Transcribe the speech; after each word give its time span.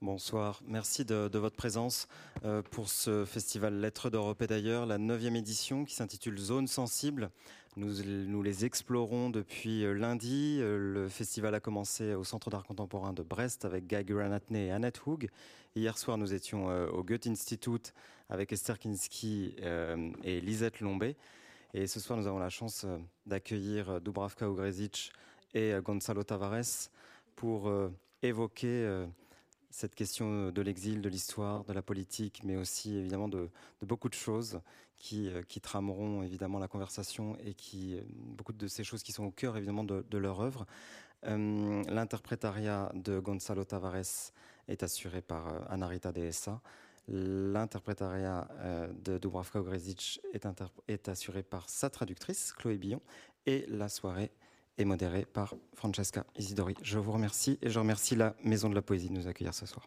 Bonsoir, 0.00 0.62
merci 0.64 1.04
de, 1.04 1.28
votre 1.38 1.56
présence 1.56 2.06
euh, 2.44 2.62
pour 2.62 2.88
ce 2.88 3.24
festival 3.24 3.80
Lettres 3.80 4.10
d'Europe 4.10 4.40
et 4.42 4.46
d'ailleurs, 4.46 4.86
la 4.86 4.96
neuvième 4.96 5.34
édition 5.34 5.84
qui 5.84 5.96
s'intitule 5.96 6.38
Zone 6.38 6.68
sensible. 6.68 7.30
Nous, 7.76 8.40
les 8.42 8.64
explorons 8.64 9.28
depuis 9.28 9.84
euh, 9.84 9.94
lundi. 9.94 10.58
Euh, 10.60 10.78
le 10.78 11.08
festival 11.08 11.52
a 11.56 11.58
commencé 11.58 12.14
au 12.14 12.22
Centre 12.22 12.48
d'art 12.48 12.62
contemporain 12.62 13.12
de 13.12 13.24
Brest 13.24 13.64
avec 13.64 13.88
Guy 13.88 14.04
Granatne 14.04 14.54
et 14.54 14.70
Annette 14.70 15.04
Hoog. 15.04 15.28
Hier 15.74 15.98
soir, 15.98 16.16
nous 16.16 16.32
étions 16.32 16.68
au 16.92 17.02
Goethe 17.02 17.26
Institut 17.26 17.92
avec 18.28 18.52
Esther 18.52 18.78
Kinski 18.78 19.56
et 20.22 20.40
Lisette 20.40 20.78
Lombé. 20.80 21.16
Et 21.74 21.88
ce 21.88 21.98
soir, 21.98 22.16
nous 22.18 22.28
avons 22.28 22.38
la 22.38 22.50
chance 22.50 22.86
d'accueillir 23.26 24.00
Dubravka 24.00 24.46
Ugrezic 24.46 25.12
et 25.54 25.74
Gonzalo 25.82 26.22
Tavares 26.22 26.90
pour 27.36 27.70
évoquer 28.22 29.06
cette 29.70 29.94
question 29.94 30.50
de 30.50 30.62
l'exil, 30.62 31.02
de 31.02 31.08
l'histoire, 31.08 31.64
de 31.64 31.72
la 31.72 31.82
politique, 31.82 32.42
mais 32.44 32.56
aussi 32.56 32.96
évidemment 32.96 33.28
de, 33.28 33.50
beaucoup 33.82 34.08
de 34.08 34.14
choses 34.14 34.60
qui, 34.96 35.28
euh, 35.28 35.42
qui, 35.42 35.60
trameront 35.60 36.22
évidemment 36.22 36.58
la 36.58 36.68
conversation 36.68 37.36
et 37.44 37.54
qui 37.54 37.94
euh, 37.94 38.00
beaucoup 38.14 38.52
de 38.52 38.66
ces 38.66 38.82
choses 38.82 39.02
qui 39.02 39.12
sont 39.12 39.24
au 39.24 39.30
cœur 39.30 39.56
évidemment 39.56 39.84
de, 39.84 40.18
leur 40.18 40.40
œuvre. 40.40 40.66
Euh, 41.24 41.82
l'interprétariat 41.88 42.90
de 42.94 43.18
Gonzalo 43.18 43.64
Tavares 43.64 44.32
est 44.68 44.82
assuré 44.82 45.22
par 45.22 45.70
Anarita 45.70 46.12
Dehesa. 46.12 46.60
L'interprétariat 47.10 48.46
de 49.02 49.16
Dubravka 49.16 49.60
Ogresic 49.60 50.20
est, 50.34 50.46
est 50.88 51.08
assuré 51.08 51.42
par 51.42 51.70
sa 51.70 51.88
traductrice, 51.88 52.52
Chloé 52.52 52.76
Billon, 52.76 53.00
et 53.46 53.64
la 53.68 53.88
soirée 53.88 54.30
et 54.78 54.84
modéré 54.84 55.26
par 55.26 55.54
Francesca 55.74 56.24
Isidori. 56.36 56.74
Je 56.82 56.98
vous 56.98 57.12
remercie 57.12 57.58
et 57.60 57.68
je 57.68 57.78
remercie 57.78 58.14
la 58.14 58.34
Maison 58.44 58.70
de 58.70 58.74
la 58.74 58.82
Poésie 58.82 59.08
de 59.08 59.14
nous 59.14 59.26
accueillir 59.26 59.52
ce 59.54 59.66
soir. 59.66 59.86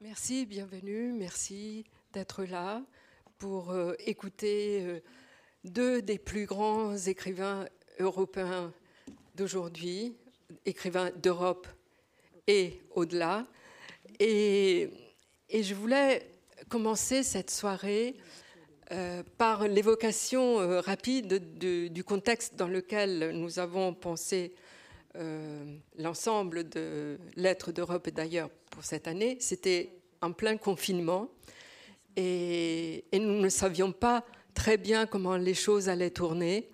Merci, 0.00 0.44
bienvenue, 0.46 1.12
merci 1.12 1.84
d'être 2.12 2.44
là 2.44 2.82
pour 3.38 3.70
euh, 3.70 3.94
écouter 4.00 4.82
euh, 4.82 5.00
deux 5.64 6.02
des 6.02 6.18
plus 6.18 6.46
grands 6.46 6.96
écrivains 6.96 7.66
européens 7.98 8.72
d'aujourd'hui, 9.34 10.16
écrivains 10.66 11.10
d'Europe 11.22 11.68
et 12.46 12.80
au-delà. 12.94 13.46
Et, 14.18 14.90
et, 15.48 15.62
je 15.62 15.74
voulais 15.74 16.26
commencer 16.68 17.22
cette 17.22 17.50
soirée 17.50 18.16
euh, 18.92 19.22
par 19.38 19.68
l'évocation 19.68 20.60
euh, 20.60 20.80
rapide 20.80 21.58
du 21.58 22.02
contexte 22.02 22.56
dans 22.56 22.66
lequel 22.66 23.30
nous 23.34 23.60
avons 23.60 23.94
pensé 23.94 24.52
euh, 25.14 25.76
l'ensemble 25.96 26.68
de 26.68 27.16
lettres 27.36 27.70
d'Europe 27.70 28.08
et 28.08 28.10
d'ailleurs 28.10 28.50
pour 28.70 28.82
cette 28.82 29.06
année. 29.06 29.36
C'était 29.38 29.92
en 30.20 30.32
plein 30.32 30.56
confinement 30.56 31.30
et, 32.16 33.04
nous 33.12 33.40
ne 33.40 33.48
savions 33.48 33.92
pas 33.92 34.24
très 34.54 34.76
bien 34.76 35.06
comment 35.06 35.36
les 35.36 35.54
choses 35.54 35.88
allaient 35.88 36.10
tourner 36.10 36.68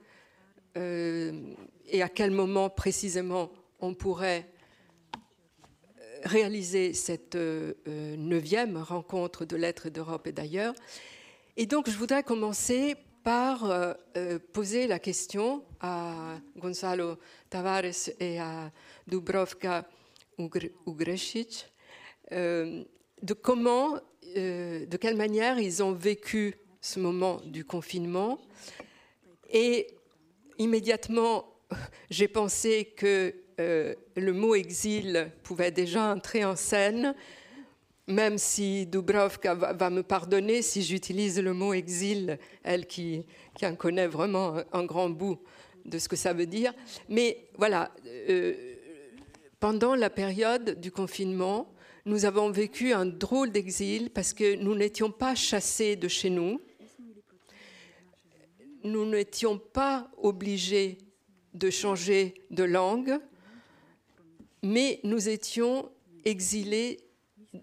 et 0.75 2.03
à 2.03 2.09
quel 2.09 2.31
moment 2.31 2.71
précisément 2.71 3.51
on 3.81 3.93
pourrait 3.93 4.49
réaliser 6.25 6.95
cette 6.95 7.37
neuvième 7.37 8.79
rencontre 8.79 9.45
de 9.45 9.57
lettres 9.57 9.91
d'Europe 9.91 10.27
et 10.27 10.33
d'ailleurs. 10.33 10.75
Et 11.59 11.65
donc, 11.65 11.89
je 11.89 11.97
voudrais 11.97 12.23
commencer 12.23 12.97
par 13.25 13.65
euh, 13.65 13.95
euh, 14.19 14.39
poser 14.53 14.87
la 14.87 14.99
question 14.99 15.65
à 15.81 16.39
Gonzalo 16.59 17.17
Tavares 17.49 18.11
et 18.21 18.39
à 18.39 18.71
Dubrovka 19.07 19.89
Ugresic 20.39 21.73
euh, 22.33 22.85
de 23.23 23.33
comment, 23.33 23.99
de 24.35 24.97
quelle 24.99 25.17
manière 25.17 25.59
ils 25.59 25.83
ont 25.83 25.93
vécu 25.93 26.57
ce 26.83 27.01
moment 27.01 27.41
du 27.47 27.65
confinement. 27.65 28.39
Et 29.51 29.87
immédiatement, 30.59 31.55
j'ai 32.11 32.29
pensé 32.29 32.93
que 32.95 33.35
le 33.59 34.33
mot 34.33 34.55
exil 34.55 35.33
pouvait 35.43 35.71
déjà 35.71 36.13
entrer 36.13 36.45
en 36.45 36.55
scène 36.55 37.15
même 38.07 38.39
si 38.39 38.87
Dubrovka 38.87 39.55
va, 39.55 39.91
me 39.91 40.03
pardonner 40.03 40.63
si 40.63 40.83
j'utilise 40.83 41.41
le 41.41 41.53
mot 41.53 41.73
exil, 41.75 42.39
elle 42.63 42.87
qui, 42.87 43.25
en 43.63 43.75
connaît 43.75 44.07
vraiment 44.07 44.57
un, 44.73 44.85
grand 44.85 45.11
bout 45.11 45.39
de 45.85 45.99
ce 45.99 46.09
que 46.09 46.17
ça 46.17 46.33
veut 46.33 46.47
dire. 46.47 46.73
Mais 47.09 47.49
voilà, 47.57 47.93
euh, 48.07 48.55
pendant 49.59 49.95
la 49.95 50.11
période 50.11 50.81
du 50.81 50.93
confinement, 50.93 51.73
nous 52.05 52.25
avons 52.25 52.51
vécu 52.51 52.93
un 52.93 53.07
drôle 53.07 53.51
d'exil 53.51 54.11
parce 54.11 54.33
que 54.33 54.55
nous 54.55 54.77
n'étions 54.77 55.11
pas 55.11 55.35
chassés 55.35 55.97
de 55.97 56.07
chez 56.07 56.31
nous. 56.31 56.61
Nous 58.85 59.05
n'étions 59.05 59.59
pas 59.59 60.09
obligés 60.19 60.99
de 61.55 61.71
changer 61.71 62.35
de 62.51 62.63
langue, 62.63 63.19
mais 64.63 65.01
nous 65.03 65.29
étions 65.29 65.91
exilés 66.25 67.06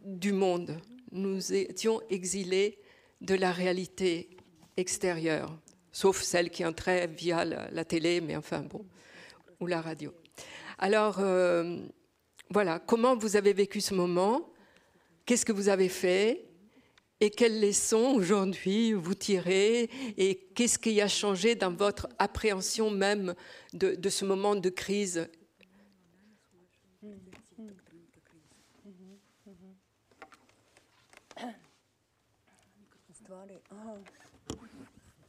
du 0.06 0.34
monde. 0.34 0.78
Nous 1.12 1.54
étions 1.54 2.02
exilés 2.10 2.80
de 3.22 3.36
la 3.36 3.52
réalité 3.52 4.30
extérieure, 4.78 5.58
sauf 5.92 6.22
celle 6.22 6.50
qui 6.50 6.66
entrait 6.66 7.08
via 7.08 7.46
la, 7.46 7.86
télé, 7.86 8.22
mais 8.22 8.36
enfin 8.36 8.62
bon, 8.62 8.86
ou 9.60 9.68
la 9.68 9.82
radio. 9.82 10.14
Alors, 10.80 11.20
euh, 11.20 11.78
voilà, 12.50 12.80
comment 12.80 13.16
vous 13.16 13.36
avez 13.36 13.54
vécu 13.54 13.82
ce 13.82 13.94
moment? 13.94 14.50
Qu'est-ce 15.26 15.46
que 15.46 15.52
vous 15.52 15.70
avez 15.70 15.90
fait? 15.90 16.46
Et 17.20 17.30
quelles 17.30 17.62
leçons 17.62 18.14
aujourd'hui 18.16 18.92
vous 18.92 19.14
tirez? 19.14 19.90
Et 20.18 20.36
qu'est-ce 20.56 20.78
qui 20.78 21.00
a 21.00 21.08
changé 21.08 21.56
dans 21.56 21.72
votre 21.72 22.10
appréhension 22.20 22.90
même 22.92 23.34
de 23.74 24.10
ce 24.10 24.26
moment 24.26 24.56
de 24.56 24.70
crise 24.70 25.30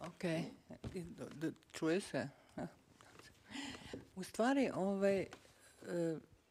Ok, 0.01 0.25
čuje 1.73 2.01
se? 2.01 2.29
U 4.17 4.23
stvari, 4.23 4.71
ovaj, 4.75 5.21
e, 5.21 5.27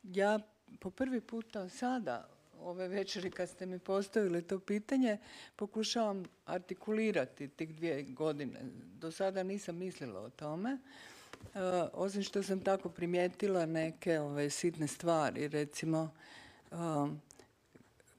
ja 0.04 0.40
po 0.80 0.90
prvi 0.90 1.22
puta 1.22 1.70
sada, 1.70 2.30
ove 2.60 2.88
večeri 2.88 3.32
kad 3.32 3.50
ste 3.50 3.66
mi 3.66 3.80
postavili 3.80 4.42
to 4.42 4.60
pitanje, 4.60 5.18
pokušavam 5.56 6.24
artikulirati 6.46 7.48
tih 7.48 7.76
dvije 7.76 8.04
godine. 8.04 8.60
Do 9.00 9.12
sada 9.12 9.44
nisam 9.44 9.78
mislila 9.78 10.20
o 10.20 10.30
tome. 10.30 10.72
E, 10.72 11.60
osim 11.94 12.24
što 12.24 12.44
sam 12.44 12.60
tako 12.60 12.90
primijetila 12.90 13.66
neke 13.66 14.20
ove 14.20 14.50
sitne 14.50 14.88
stvari, 14.88 15.48
recimo 15.48 16.12
e, 16.72 16.76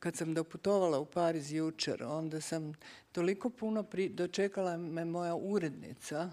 kad 0.04 0.16
sam 0.16 0.34
doputovala 0.34 0.98
u 0.98 1.04
Pariz 1.04 1.52
jučer, 1.52 2.02
onda 2.02 2.40
sam 2.40 2.74
toliko 3.12 3.50
puno 3.50 3.84
dočekala 4.10 4.76
me 4.76 5.04
moja 5.04 5.34
urednica 5.34 6.30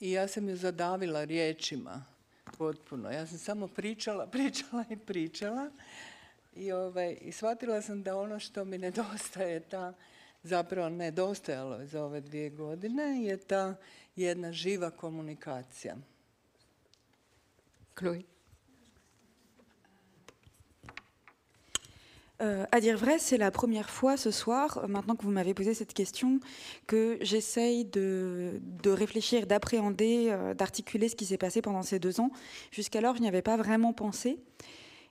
i 0.00 0.12
ja 0.12 0.28
sam 0.28 0.48
ju 0.48 0.56
zadavila 0.56 1.24
riječima 1.24 2.04
potpuno. 2.58 3.10
Ja 3.10 3.26
sam 3.26 3.38
samo 3.38 3.68
pričala, 3.68 4.26
pričala 4.36 4.84
i 4.90 4.96
pričala 4.96 5.70
i, 6.56 6.72
ovaj, 6.72 7.18
i 7.20 7.32
shvatila 7.32 7.82
sam 7.82 8.02
da 8.02 8.16
ono 8.16 8.38
što 8.38 8.64
mi 8.64 8.78
nedostaje, 8.78 9.60
ta 9.60 9.92
zapravo 10.42 10.88
nedostajalo 10.88 11.86
za 11.86 12.04
ove 12.04 12.20
dvije 12.20 12.50
godine, 12.50 13.24
je 13.24 13.36
ta 13.36 13.74
jedna 14.16 14.52
živa 14.52 14.90
komunikacija. 14.90 15.96
Euh, 22.42 22.64
à 22.72 22.80
dire 22.80 22.98
vrai, 22.98 23.18
c'est 23.18 23.36
la 23.36 23.52
première 23.52 23.90
fois 23.90 24.16
ce 24.16 24.32
soir, 24.32 24.78
euh, 24.82 24.88
maintenant 24.88 25.14
que 25.14 25.22
vous 25.22 25.30
m'avez 25.30 25.54
posé 25.54 25.72
cette 25.72 25.94
question, 25.94 26.40
que 26.88 27.16
j'essaye 27.20 27.84
de, 27.84 28.60
réfléchir, 28.86 29.46
d'appréhender, 29.46 30.26
euh, 30.30 30.52
d'articuler 30.52 31.08
ce 31.08 31.14
qui 31.14 31.26
s'est 31.26 31.38
passé 31.38 31.62
pendant 31.62 31.82
ces 31.82 32.00
deux 32.00 32.20
ans. 32.20 32.30
Jusqu'alors, 32.72 33.14
je 33.16 33.20
n'y 33.20 33.28
avais 33.28 33.42
pas 33.42 33.56
vraiment 33.56 33.92
pensé. 33.92 34.38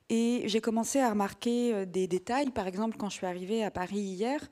Et 0.09 0.43
j'ai 0.45 0.59
commencé 0.59 0.99
à 0.99 1.09
remarquer 1.09 1.85
des 1.85 2.07
détails. 2.07 2.49
Par 2.49 2.67
exemple, 2.67 2.97
quand 2.97 3.09
je 3.09 3.15
suis 3.15 3.25
arrivée 3.25 3.63
à 3.63 3.71
Paris 3.71 3.99
hier, 3.99 4.49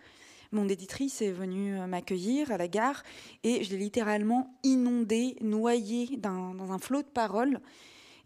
mon 0.53 0.69
éditrice 0.69 1.21
est 1.21 1.31
venue 1.31 1.77
m'accueillir 1.87 2.51
à 2.51 2.57
la 2.57 2.69
gare 2.69 3.03
et 3.43 3.61
je 3.63 3.71
l'ai 3.71 3.77
littéralement 3.77 4.57
inondée, 4.63 5.35
noyée 5.41 6.17
dans 6.17 6.71
un 6.71 6.79
flot 6.79 7.01
de 7.01 7.07
paroles. 7.07 7.59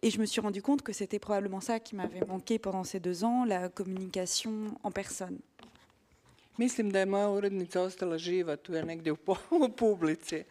Et 0.06 0.12
je 0.12 0.19
me 0.19 0.28
suis 0.28 0.40
rendu 0.40 0.62
compte 0.62 0.84
que 0.84 0.94
c'était 0.94 1.18
probablement 1.18 1.62
ça 1.62 1.80
qui 1.80 1.96
m'avait 1.96 2.24
manqué 2.28 2.60
pendant 2.60 2.84
ces 2.84 3.00
deux 3.00 3.24
ans, 3.24 3.44
la 3.44 3.69
communication 3.69 4.52
en 4.84 4.92
personne. 4.92 5.40
Mislim 6.60 6.92
da 6.92 7.00
je 7.00 7.06
moja 7.06 7.30
urednica 7.30 7.81
ostala 7.81 8.18
živa, 8.18 8.56
tu 8.56 8.74
je 8.74 8.84
negdje 8.84 9.12
u, 9.12 9.18
u 9.66 9.69
publici. 9.69 10.44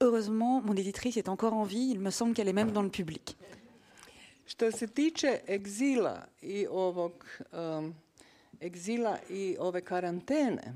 Heureusement, 0.00 0.62
mon 0.62 0.76
éditrice 0.76 1.16
est 1.16 1.28
encore 1.28 1.54
en 1.54 1.64
vie, 1.64 1.90
il 1.90 1.98
me 1.98 2.10
semble 2.10 2.34
qu'elle 2.34 2.48
est 2.48 2.52
même 2.52 2.70
dans 2.70 2.82
le 2.82 2.90
public. 2.90 3.36
Što 4.46 4.72
se 4.72 4.86
tiče 4.86 5.40
egzila 5.48 6.26
i 6.42 6.66
ovog 6.70 7.12
um, 7.52 7.94
egzila 8.60 9.18
i 9.30 9.56
ove 9.58 9.80
karantene, 9.80 10.74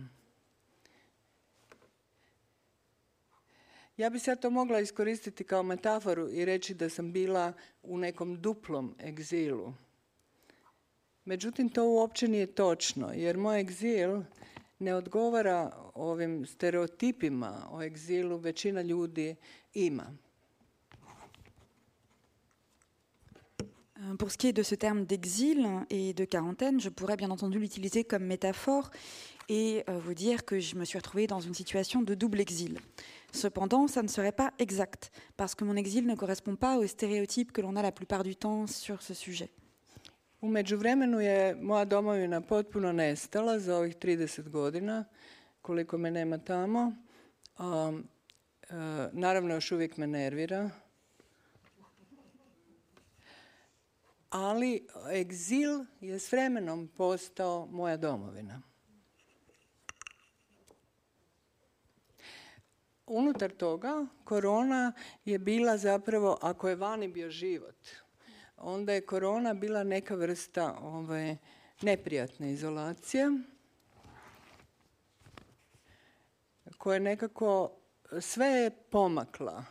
ja 3.97 4.11
bi 4.11 4.19
sad 4.19 4.41
to 4.41 4.51
mogla 4.51 4.81
iskoristiti 4.81 5.45
kao 5.45 5.63
metaforu 5.63 6.29
i 6.29 6.45
reći 6.45 6.75
da 6.75 6.89
sam 6.89 7.13
bila 7.13 7.53
u 7.83 7.99
nekom 7.99 8.41
duplom 8.41 8.95
egzilu. 9.05 9.73
Međutim, 11.25 11.69
to 11.69 11.85
uopće 11.85 12.29
nije 12.29 12.47
točno, 12.47 13.13
jer 13.15 13.37
moj 13.37 13.61
egzil 13.61 14.23
ne 14.79 14.95
odgovara 14.95 15.73
ovim 15.95 16.47
stereotipima 16.47 17.69
o 17.71 17.83
egzilu 17.83 18.37
većina 18.37 18.83
ljudi 18.83 19.35
ima. 19.75 20.17
Euh, 23.99 24.17
pour 24.19 24.31
ce 24.31 24.37
qui 24.37 24.49
est 24.49 24.57
de 24.57 24.63
ce 24.63 24.77
terme 24.77 25.07
d'exil 25.07 25.87
et 25.89 26.13
de 26.13 26.25
quarantaine, 26.27 26.81
je 26.81 26.91
pourrais 26.91 27.17
bien 27.17 27.31
entendu 27.31 27.59
l'utiliser 27.59 28.05
comme 28.05 28.27
métaphore 28.27 28.91
et 29.49 29.85
euh, 29.89 29.99
vous 29.99 30.15
dire 30.15 30.45
que 30.45 30.61
je 30.61 30.77
me 30.77 30.85
suis 30.85 30.99
retrouvée 30.99 31.27
dans 31.27 31.41
une 31.41 31.55
situation 31.55 32.03
de 32.03 32.15
double 32.15 32.41
exil. 32.41 32.79
Cependant, 33.37 33.87
ça 33.87 34.03
ne 34.03 34.09
serait 34.09 34.33
pas 34.33 34.51
exact, 34.59 35.11
parce 35.37 35.55
que 35.55 35.65
mon 35.65 35.77
exil 35.77 36.07
ne 36.07 36.15
correspond 36.15 36.57
pas 36.57 36.79
aux 36.79 36.87
stéréotypes 36.87 37.53
que 37.53 37.61
l'on 37.61 37.77
a 37.77 37.83
la 37.83 37.93
plupart 37.93 38.23
du 38.23 38.35
temps 38.35 38.67
sur 38.67 39.03
ce 39.03 39.15
sujet. 39.15 39.51
U 40.41 40.49
međuvremenu 40.49 41.21
je 41.21 41.55
moja 41.55 41.85
domovina 41.85 42.41
potpuno 42.41 42.93
nestala 42.93 43.59
za 43.59 43.77
ovih 43.77 43.97
30 43.97 44.49
godina, 44.49 45.05
koliko 45.63 45.99
me 45.99 46.11
nema 46.11 46.39
tamo. 46.39 46.93
Um, 47.59 47.65
uh, 47.65 48.77
naravno, 49.13 49.55
još 49.55 49.73
uvijek 49.73 49.97
me 49.97 50.07
nervira. 50.07 50.71
Ali 54.31 54.87
egzil 55.13 55.85
je 56.01 56.19
s 56.19 56.33
vremenom 56.33 56.89
postao 56.97 57.67
moja 57.67 57.97
domovina. 57.97 58.63
Unutar 63.07 63.51
toga, 63.51 64.07
korona 64.25 64.93
je 65.25 65.39
bila 65.39 65.77
zapravo, 65.77 66.39
ako 66.43 66.69
je 66.69 66.77
vani 66.77 67.09
bio 67.09 67.31
život, 67.31 67.89
onda 68.57 68.93
je 68.93 69.07
korona 69.07 69.55
bila 69.55 69.85
neka 69.85 70.15
vrsta 70.15 70.79
ovaj, 70.83 71.37
neprijatne 71.83 72.53
izolacije 72.53 73.31
koja 76.79 76.99
nekako 76.99 77.71
sve 78.21 78.47
je 78.47 78.71
pomakla 78.71 79.65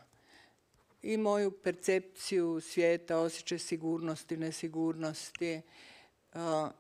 i 1.02 1.18
moju 1.18 1.52
percepciju 1.52 2.62
svijeta, 2.62 3.18
osjećaj 3.18 3.60
sigurnosti, 3.60 4.38
nesigurnosti. 4.38 5.62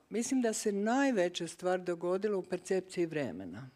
Mislim 0.09 0.41
da 0.41 0.53
se 0.53 0.71
najveća 0.71 1.47
stvar 1.47 1.79
dogodila 1.79 2.37
u 2.37 2.43
percepciji 2.43 3.05
vremena. 3.05 3.69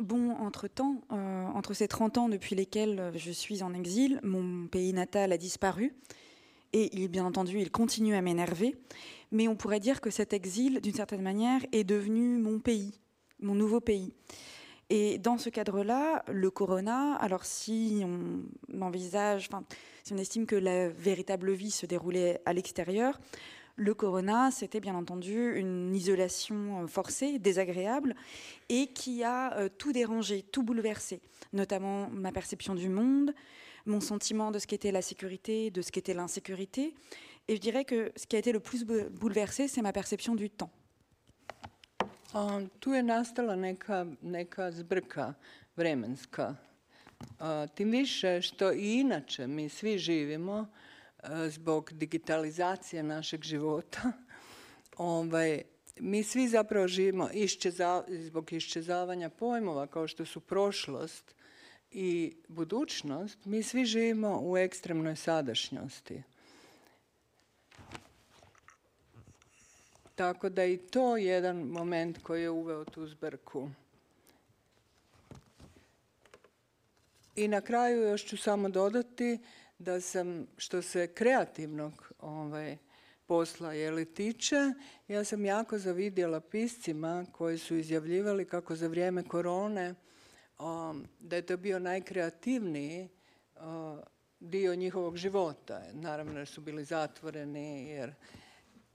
Bon, 0.00 0.32
entre-temps, 0.32 1.02
euh, 1.12 1.46
entre 1.46 1.72
ces 1.72 1.86
30 1.86 2.18
ans 2.18 2.28
depuis 2.28 2.56
lesquels 2.56 3.12
je 3.14 3.30
suis 3.30 3.62
en 3.62 3.72
exil, 3.72 4.18
mon 4.24 4.66
pays 4.66 4.92
natal 4.92 5.32
a 5.32 5.38
disparu. 5.38 5.94
Et 6.76 7.06
bien 7.06 7.24
entendu, 7.24 7.60
il 7.60 7.70
continue 7.70 8.16
à 8.16 8.20
m'énerver. 8.20 8.74
Mais 9.30 9.46
on 9.46 9.54
pourrait 9.54 9.78
dire 9.78 10.00
que 10.00 10.10
cet 10.10 10.32
exil, 10.32 10.80
d'une 10.80 10.94
certaine 10.94 11.22
manière, 11.22 11.60
est 11.70 11.84
devenu 11.84 12.36
mon 12.38 12.58
pays, 12.58 12.98
mon 13.38 13.54
nouveau 13.54 13.80
pays. 13.80 14.12
Et 14.90 15.18
dans 15.18 15.38
ce 15.38 15.50
cadre-là, 15.50 16.24
le 16.26 16.50
corona, 16.50 17.14
alors 17.14 17.44
si 17.44 18.02
on 18.04 18.80
envisage, 18.82 19.48
si 20.02 20.12
on 20.12 20.18
estime 20.18 20.46
que 20.46 20.56
la 20.56 20.88
véritable 20.88 21.52
vie 21.52 21.70
se 21.70 21.86
déroulait 21.86 22.40
à 22.44 22.52
l'extérieur, 22.52 23.20
le 23.76 23.94
corona, 23.94 24.50
c'était 24.50 24.80
bien 24.80 24.94
entendu 24.94 25.56
une 25.56 25.94
isolation 25.94 26.82
euh, 26.82 26.86
forcée, 26.86 27.38
désagréable, 27.38 28.14
et 28.68 28.86
qui 28.88 29.24
a 29.24 29.56
euh, 29.56 29.68
tout 29.68 29.92
dérangé, 29.92 30.42
tout 30.42 30.62
bouleversé, 30.62 31.20
notamment 31.52 32.08
ma 32.10 32.32
perception 32.32 32.74
du 32.74 32.88
monde, 32.88 33.34
mon 33.86 34.00
sentiment 34.00 34.50
de 34.50 34.58
ce 34.58 34.66
qu'était 34.66 34.92
la 34.92 35.02
sécurité, 35.02 35.70
de 35.70 35.82
ce 35.82 35.90
qu'était 35.90 36.14
l'insécurité. 36.14 36.94
Et 37.48 37.56
je 37.56 37.60
dirais 37.60 37.84
que 37.84 38.12
ce 38.16 38.26
qui 38.26 38.36
a 38.36 38.38
été 38.38 38.52
le 38.52 38.60
plus 38.60 38.84
bouleversé, 38.84 39.68
c'est 39.68 39.82
ma 39.82 39.92
perception 39.92 40.34
du 40.34 40.50
temps. 40.50 40.70
Um, 42.34 42.68
tu 42.80 42.90
neka, 42.90 44.06
neka 44.22 44.70
zbrka 44.72 45.34
vremenska. 45.76 46.56
Uh, 47.40 47.70
tim 47.74 47.90
više 47.90 48.42
što 48.42 48.72
i 48.72 49.00
inače 49.00 49.46
mi 49.46 49.68
zbog 51.48 51.92
digitalizacije 51.92 53.02
našeg 53.02 53.42
života. 53.42 54.12
Ovaj, 54.96 55.62
mi 55.98 56.22
svi 56.22 56.48
zapravo 56.48 56.88
živimo 56.88 57.28
iščeza, 57.32 58.04
zbog 58.08 58.52
iščezavanja 58.52 59.30
pojmova 59.30 59.86
kao 59.86 60.08
što 60.08 60.24
su 60.24 60.40
prošlost 60.40 61.34
i 61.90 62.36
budućnost, 62.48 63.44
mi 63.44 63.62
svi 63.62 63.84
živimo 63.84 64.40
u 64.42 64.56
ekstremnoj 64.56 65.16
sadašnjosti. 65.16 66.22
Tako 70.14 70.48
da 70.48 70.64
i 70.64 70.76
to 70.76 71.16
jedan 71.16 71.56
moment 71.56 72.18
koji 72.22 72.42
je 72.42 72.50
uveo 72.50 72.84
tu 72.84 73.06
zbrku. 73.06 73.70
I 77.36 77.48
na 77.48 77.60
kraju 77.60 78.02
još 78.02 78.24
ću 78.24 78.36
samo 78.36 78.68
dodati 78.68 79.38
da 79.84 80.00
sam, 80.00 80.46
što 80.56 80.82
se 80.82 81.06
kreativnog 81.06 82.12
ovaj, 82.20 82.76
posla 83.26 83.72
je 83.72 83.90
li 83.90 84.04
tiče, 84.04 84.72
ja 85.08 85.24
sam 85.24 85.44
jako 85.44 85.78
zavidjela 85.78 86.40
piscima 86.40 87.26
koji 87.32 87.58
su 87.58 87.76
izjavljivali 87.76 88.44
kako 88.44 88.76
za 88.76 88.88
vrijeme 88.88 89.22
korone 89.22 89.94
um, 90.58 91.04
da 91.20 91.36
je 91.36 91.42
to 91.42 91.56
bio 91.56 91.78
najkreativniji 91.78 93.08
uh, 93.56 93.62
dio 94.40 94.74
njihovog 94.74 95.16
života. 95.16 95.82
Naravno 95.92 96.38
jer 96.38 96.48
su 96.48 96.60
bili 96.60 96.84
zatvoreni. 96.84 97.88
Jer, 97.88 98.14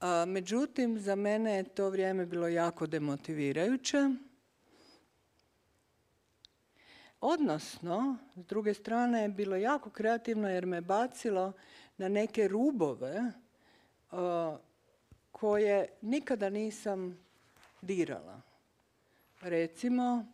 a, 0.00 0.24
međutim, 0.24 0.98
za 0.98 1.14
mene 1.14 1.56
je 1.56 1.64
to 1.64 1.90
vrijeme 1.90 2.26
bilo 2.26 2.48
jako 2.48 2.86
demotivirajuće 2.86 4.10
Odnosno, 7.20 8.16
s 8.36 8.44
druge 8.44 8.74
strane 8.74 9.22
je 9.22 9.28
bilo 9.28 9.56
jako 9.56 9.90
kreativno 9.90 10.48
jer 10.48 10.66
me 10.66 10.80
bacilo 10.80 11.52
na 11.96 12.08
neke 12.08 12.48
rubove 12.48 13.32
uh, 14.10 14.18
koje 15.32 15.88
nikada 16.02 16.50
nisam 16.50 17.18
dirala. 17.82 18.40
Recimo, 19.40 20.26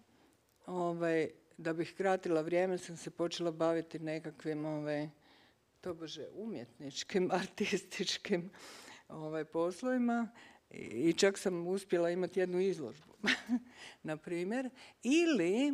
ovaj, 0.66 1.30
da 1.58 1.72
bih 1.72 1.94
kratila 1.96 2.40
vrijeme 2.40 2.78
sam 2.78 2.96
se 2.96 3.10
počela 3.10 3.50
baviti 3.50 3.98
nekakvim 3.98 4.64
ovaj, 4.64 5.08
tobože 5.80 6.26
umjetničkim, 6.34 7.30
artističkim 7.42 8.50
ovaj, 9.08 9.44
poslovima 9.44 10.28
i 10.70 11.12
čak 11.12 11.38
sam 11.38 11.66
uspjela 11.66 12.10
imati 12.10 12.40
jednu 12.40 12.60
izložbu, 12.60 13.12
na 14.02 14.16
primjer. 14.16 14.70
Ili 15.02 15.72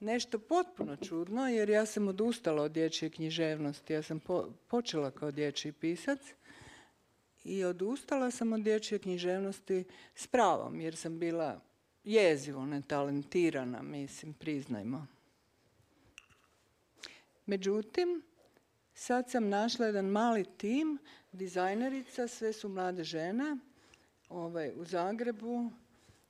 nešto 0.00 0.38
potpuno 0.38 0.96
čudno 0.96 1.48
jer 1.48 1.70
ja 1.70 1.86
sam 1.86 2.08
odustala 2.08 2.62
od 2.62 2.72
dječje 2.72 3.10
književnosti. 3.10 3.92
Ja 3.92 4.02
sam 4.02 4.20
počela 4.68 5.10
kao 5.10 5.30
dječji 5.30 5.72
pisac 5.72 6.20
i 7.44 7.64
odustala 7.64 8.30
sam 8.30 8.52
od 8.52 8.60
dječje 8.60 8.98
književnosti 8.98 9.84
s 10.14 10.26
pravom 10.26 10.80
jer 10.80 10.96
sam 10.96 11.18
bila 11.18 11.60
jezivo 12.04 12.66
netalentirana, 12.66 13.82
mislim, 13.82 14.34
priznajmo. 14.34 15.06
Međutim, 17.46 18.22
sad 18.94 19.30
sam 19.30 19.48
našla 19.48 19.86
jedan 19.86 20.04
mali 20.04 20.44
tim 20.56 20.98
dizajnerica, 21.32 22.28
sve 22.28 22.52
su 22.52 22.68
mlade 22.68 23.04
žene 23.04 23.56
ovaj, 24.28 24.72
u 24.76 24.84
Zagrebu 24.84 25.70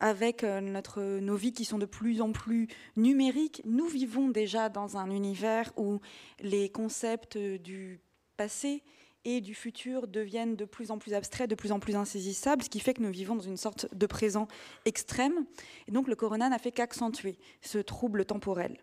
avec 0.00 0.44
euh, 0.44 0.60
notre, 0.60 1.02
nos 1.02 1.36
vies 1.36 1.52
qui 1.52 1.64
sont 1.64 1.78
de 1.78 1.86
plus 1.86 2.20
en 2.20 2.32
plus 2.32 2.68
numériques, 2.96 3.62
nous 3.64 3.86
vivons 3.86 4.28
déjà 4.28 4.68
dans 4.68 4.96
un 4.96 5.10
univers 5.10 5.72
où 5.76 6.00
les 6.40 6.68
concepts 6.68 7.38
du 7.38 8.00
passé 8.36 8.82
et 9.24 9.40
du 9.40 9.54
futur 9.54 10.06
deviennent 10.06 10.54
de 10.54 10.64
plus 10.64 10.92
en 10.92 10.98
plus 10.98 11.12
abstraits, 11.12 11.50
de 11.50 11.56
plus 11.56 11.72
en 11.72 11.80
plus 11.80 11.96
insaisissables, 11.96 12.62
ce 12.62 12.70
qui 12.70 12.78
fait 12.78 12.94
que 12.94 13.02
nous 13.02 13.10
vivons 13.10 13.34
dans 13.34 13.42
une 13.42 13.56
sorte 13.56 13.92
de 13.92 14.06
présent 14.06 14.46
extrême. 14.84 15.44
Et 15.88 15.92
donc 15.92 16.06
le 16.06 16.14
corona 16.14 16.48
n'a 16.48 16.58
fait 16.58 16.70
qu'accentuer 16.70 17.36
ce 17.60 17.78
trouble 17.78 18.24
temporel. 18.24 18.78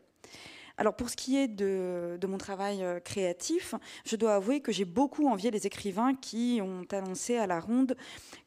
Alors 0.77 0.95
pour 0.95 1.09
ce 1.09 1.15
qui 1.15 1.37
est 1.37 1.47
de, 1.47 2.17
mon 2.27 2.37
travail 2.37 2.83
euh, 2.83 2.99
créatif, 2.99 3.75
je 4.05 4.15
dois 4.15 4.35
avouer 4.35 4.59
que 4.59 4.71
j'ai 4.71 4.85
beaucoup 4.85 5.27
envié 5.27 5.51
les 5.51 5.67
écrivains 5.67 6.15
qui 6.15 6.61
ont 6.63 6.85
annoncé 6.91 7.37
à 7.37 7.45
la 7.45 7.59
ronde 7.59 7.95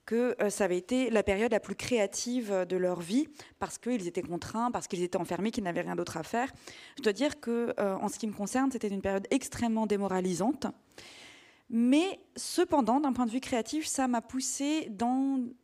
que 0.06 0.36
euh, 0.40 0.50
ça 0.50 0.64
avait 0.64 0.76
été 0.76 1.08
la 1.10 1.22
période 1.22 1.52
la 1.52 1.60
plus 1.60 1.76
créative 1.76 2.66
de 2.68 2.76
leur 2.76 3.00
vie 3.00 3.28
parce 3.60 3.78
qu'ils 3.78 4.08
étaient 4.08 4.22
contraints, 4.22 4.72
parce 4.72 4.88
qu'ils 4.88 5.02
étaient 5.02 5.18
enfermés, 5.18 5.52
qu'ils 5.52 5.64
n'avaient 5.64 5.82
rien 5.82 5.94
d'autre 5.94 6.16
à 6.16 6.24
faire. 6.24 6.52
Je 6.96 7.02
dois 7.02 7.12
dire 7.12 7.38
que, 7.40 7.72
euh, 7.78 7.94
en 7.94 8.08
ce 8.08 8.18
qui 8.18 8.26
me 8.26 8.32
concerne, 8.32 8.72
c'était 8.72 8.88
une 8.88 9.02
période 9.02 9.26
extrêmement 9.30 9.86
démoralisante. 9.86 10.66
Mais 11.68 12.20
cependant, 12.36 13.00
d'un 13.00 13.12
point 13.12 13.26
de 13.26 13.30
vue 13.32 13.40
créatif, 13.40 13.86
ça 13.86 14.06
m'a 14.06 14.20
poussé 14.20 14.88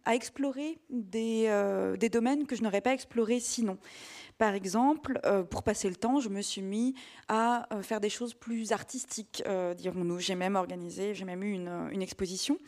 à 0.04 0.16
explorer 0.16 0.80
des, 0.90 1.48
des 1.96 2.08
domaines 2.08 2.44
que 2.44 2.56
je 2.56 2.62
n'aurais 2.64 2.80
pas 2.80 2.92
explorés 2.92 3.38
sinon. 3.38 3.78
Par 4.42 4.54
exemple, 4.54 5.20
euh, 5.24 5.44
pour 5.44 5.62
passer 5.62 5.88
le 5.88 5.94
temps, 5.94 6.18
je 6.18 6.28
me 6.28 6.42
suis 6.42 6.62
mis 6.62 6.96
à 7.28 7.72
euh, 7.72 7.80
faire 7.80 8.00
des 8.00 8.08
choses 8.08 8.34
plus 8.34 8.72
artistiques, 8.72 9.40
euh, 9.46 9.72
dirons-nous. 9.72 10.18
J'ai 10.18 10.34
même 10.34 10.56
organisé, 10.56 11.14
j'ai 11.14 11.24
même 11.24 11.44
eu 11.44 11.52
une, 11.52 12.02
exposition. 12.02 12.58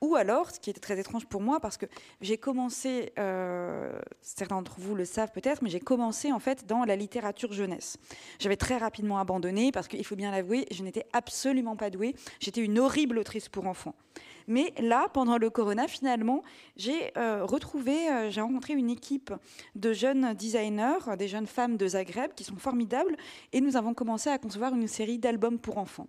Ou 0.00 0.14
alors, 0.14 0.52
ce 0.52 0.60
qui 0.60 0.70
était 0.70 0.78
très 0.78 1.00
étrange 1.00 1.26
pour 1.26 1.40
moi, 1.40 1.58
parce 1.58 1.78
que 1.78 1.86
j'ai 2.20 2.38
commencé, 2.38 3.12
certains 4.22 4.54
d'entre 4.54 4.78
vous 4.78 4.94
le 4.94 5.04
savent 5.04 5.32
peut-être, 5.32 5.62
mais 5.62 5.68
j'ai 5.68 5.80
commencé 5.80 6.30
en 6.30 6.38
fait 6.38 6.64
dans 6.64 6.84
la 6.84 6.94
littérature 6.94 7.52
jeunesse. 7.52 7.96
J'avais 8.38 8.56
très 8.56 8.76
rapidement 8.76 9.18
abandonné 9.18 9.72
parce 9.72 9.88
qu'il 9.88 10.04
faut 10.04 10.14
bien 10.14 10.30
l'avouer, 10.30 10.66
je 10.70 10.84
n'étais 10.84 11.06
absolument 11.12 11.74
pas 11.74 11.90
douée. 11.90 12.14
J'étais 12.38 12.60
une 12.60 12.78
horrible 12.78 13.18
autrice 13.18 13.48
pour 13.48 13.66
enfants. 13.66 13.96
Mais 14.46 14.72
là, 14.78 15.08
pendant 15.12 15.38
le 15.38 15.50
corona, 15.50 15.88
finalement, 15.88 16.42
j'ai 16.76 17.16
euh, 17.16 17.44
retrouvé, 17.44 18.08
euh, 18.08 18.30
j'ai 18.30 18.40
rencontré 18.40 18.74
une 18.74 18.90
équipe 18.90 19.32
de 19.74 19.92
jeunes 19.92 20.34
designers, 20.34 21.16
des 21.18 21.28
jeunes 21.28 21.46
femmes 21.46 21.76
de 21.76 21.88
Zagreb 21.88 22.32
qui 22.34 22.44
sont 22.44 22.56
formidables, 22.56 23.16
et 23.52 23.60
nous 23.60 23.76
avons 23.76 23.94
commencé 23.94 24.30
à 24.30 24.38
concevoir 24.38 24.74
une 24.74 24.88
série 24.88 25.18
d'albums 25.18 25.58
pour 25.58 25.78
enfants. 25.78 26.08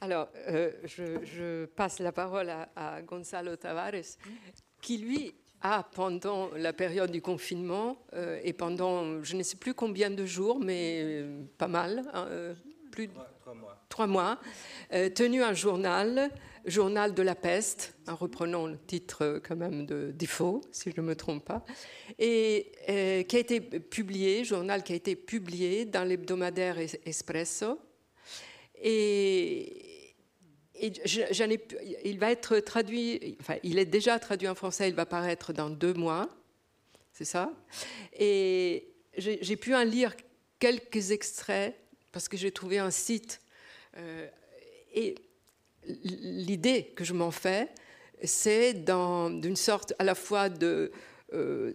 Alors, 0.00 0.28
euh, 0.48 0.72
je, 0.84 1.66
passe 1.66 2.00
la 2.00 2.10
parole 2.10 2.50
à, 2.74 3.02
Gonzalo 3.02 3.54
Tavares, 3.54 4.18
qui 4.80 4.98
lui 4.98 5.32
a, 5.60 5.84
pendant 5.94 6.50
la 6.56 6.72
période 6.72 7.12
du 7.12 7.22
confinement, 7.22 7.96
et 8.42 8.52
pendant 8.52 9.22
je 9.22 9.36
ne 9.36 9.44
sais 9.44 9.56
plus 9.56 9.74
combien 9.74 10.10
de 10.10 10.26
jours, 10.26 10.58
mais 10.58 11.24
pas 11.56 11.68
mal, 11.68 12.02
hein, 12.14 12.26
plus 12.90 13.06
de 13.06 13.12
trois, 13.40 13.54
mois, 13.54 13.78
trois 13.88 14.06
mois 14.08 14.38
tenu 15.14 15.44
un 15.44 15.54
journal 15.54 16.32
Journal 16.64 17.14
de 17.14 17.22
la 17.22 17.34
peste, 17.34 17.94
en 18.06 18.14
reprenant 18.14 18.66
le 18.66 18.78
titre 18.78 19.22
euh, 19.22 19.40
quand 19.40 19.56
même 19.56 19.84
de 19.84 20.12
défaut, 20.12 20.60
si 20.70 20.92
je 20.94 21.00
ne 21.00 21.06
me 21.06 21.16
trompe 21.16 21.44
pas, 21.44 21.64
et 22.18 22.72
euh, 22.88 23.22
qui 23.24 23.36
a 23.36 23.38
été 23.40 23.60
publié, 23.60 24.44
journal 24.44 24.82
qui 24.82 24.92
a 24.92 24.96
été 24.96 25.16
publié 25.16 25.84
dans 25.84 26.04
l'hebdomadaire 26.04 26.78
Espresso. 27.04 27.80
Et, 28.80 30.14
il 30.74 32.18
va 32.18 32.32
être 32.32 32.58
traduit, 32.58 33.36
enfin, 33.40 33.56
il 33.62 33.78
est 33.78 33.86
déjà 33.86 34.18
traduit 34.18 34.48
en 34.48 34.54
français, 34.54 34.88
il 34.88 34.94
va 34.94 35.06
paraître 35.06 35.52
dans 35.52 35.70
deux 35.70 35.94
mois, 35.94 36.28
c'est 37.12 37.24
ça. 37.24 37.52
Et 38.18 38.88
j'ai 39.16 39.56
pu 39.56 39.74
en 39.74 39.84
lire 39.84 40.14
quelques 40.58 41.12
extraits 41.12 41.76
parce 42.12 42.28
que 42.28 42.36
j'ai 42.36 42.52
trouvé 42.52 42.78
un 42.78 42.90
site. 42.90 43.40
Euh, 43.96 44.28
et 44.94 45.14
l'idée 45.86 46.92
que 46.96 47.04
je 47.04 47.12
m'en 47.12 47.30
fais, 47.30 47.68
c'est 48.24 48.74
d'une 48.74 49.56
sorte 49.56 49.94
à 49.98 50.04
la 50.04 50.14
fois 50.14 50.48
euh, 51.32 51.72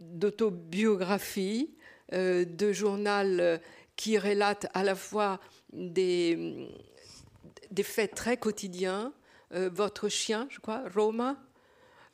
d'autobiographie, 0.00 1.74
euh, 2.12 2.44
de 2.44 2.72
journal 2.72 3.60
qui 3.96 4.18
relate 4.18 4.66
à 4.74 4.82
la 4.82 4.94
fois 4.94 5.40
des, 5.72 6.68
faits 7.82 8.14
très 8.14 8.36
quotidiens, 8.36 9.12
euh, 9.52 9.70
votre 9.72 10.08
chien, 10.08 10.46
je 10.50 10.60
crois, 10.60 10.84
Roma, 10.94 11.36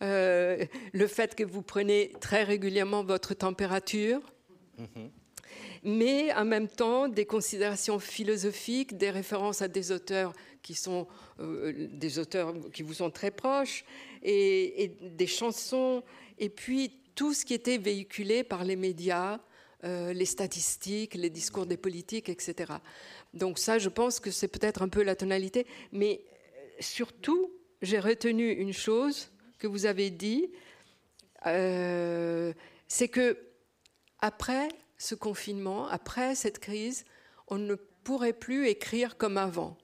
le 0.01 1.07
fait 1.07 1.35
que 1.35 1.45
vous 1.45 1.63
prenez 1.63 2.13
très 2.21 2.43
régulièrement 2.43 3.05
votre 3.05 3.35
température. 3.35 4.21
Mm-hmm 4.79 5.11
mais 5.83 6.33
en 6.35 6.45
même 6.45 6.69
temps 6.69 7.09
des 7.09 7.25
considérations 7.25 7.99
philosophiques, 7.99 8.97
des 8.97 9.11
références 9.11 9.63
à 9.63 9.69
des 9.69 9.93
auteurs 9.93 10.33
qui 10.63 10.75
sont 10.75 11.07
euh, 11.41 11.89
des 11.93 12.19
auteurs 12.19 12.55
qui 12.73 12.83
vous 12.83 12.95
sont 12.95 13.11
très 13.11 13.31
proches, 13.31 13.85
et, 14.23 14.93
des 15.01 15.27
chansons, 15.27 16.03
et 16.39 16.51
puis 16.51 16.93
tout 17.15 17.33
ce 17.33 17.45
qui 17.45 17.55
était 17.55 17.79
véhiculé 17.79 18.45
par 18.45 18.65
les 18.65 18.77
médias, 18.77 19.41
euh, 19.85 20.13
les 20.13 20.27
statistiques, 20.27 21.15
les 21.15 21.31
discours 21.31 21.65
des 21.65 21.79
politiques, 21.79 22.29
etc. 22.29 22.75
Donc 23.33 23.59
ça, 23.59 23.79
je 23.79 23.89
pense 23.89 24.21
que 24.21 24.31
c'est 24.31 24.49
peut-être 24.49 24.83
un 24.83 24.89
peu 24.89 25.03
la 25.03 25.17
tonalité, 25.17 25.67
mais 25.93 26.21
euh, 26.23 26.67
surtout, 26.81 27.51
j'ai 27.81 27.99
retenu 27.99 28.51
une 28.51 28.75
chose 28.75 29.31
que 29.59 29.67
vous 29.67 29.87
avez 29.87 30.11
dit, 30.11 30.51
c'est 31.43 33.09
que 33.09 33.39
après 34.19 34.69
ce 35.01 35.15
confinement, 35.15 35.89
après 35.89 36.35
cette 36.35 36.59
crise, 36.59 37.05
on 37.49 37.57
ne 37.57 37.75
pourrait 37.75 38.35
plus 38.35 38.69
écrire 38.69 39.17
comme 39.17 39.39
avant. 39.39 39.79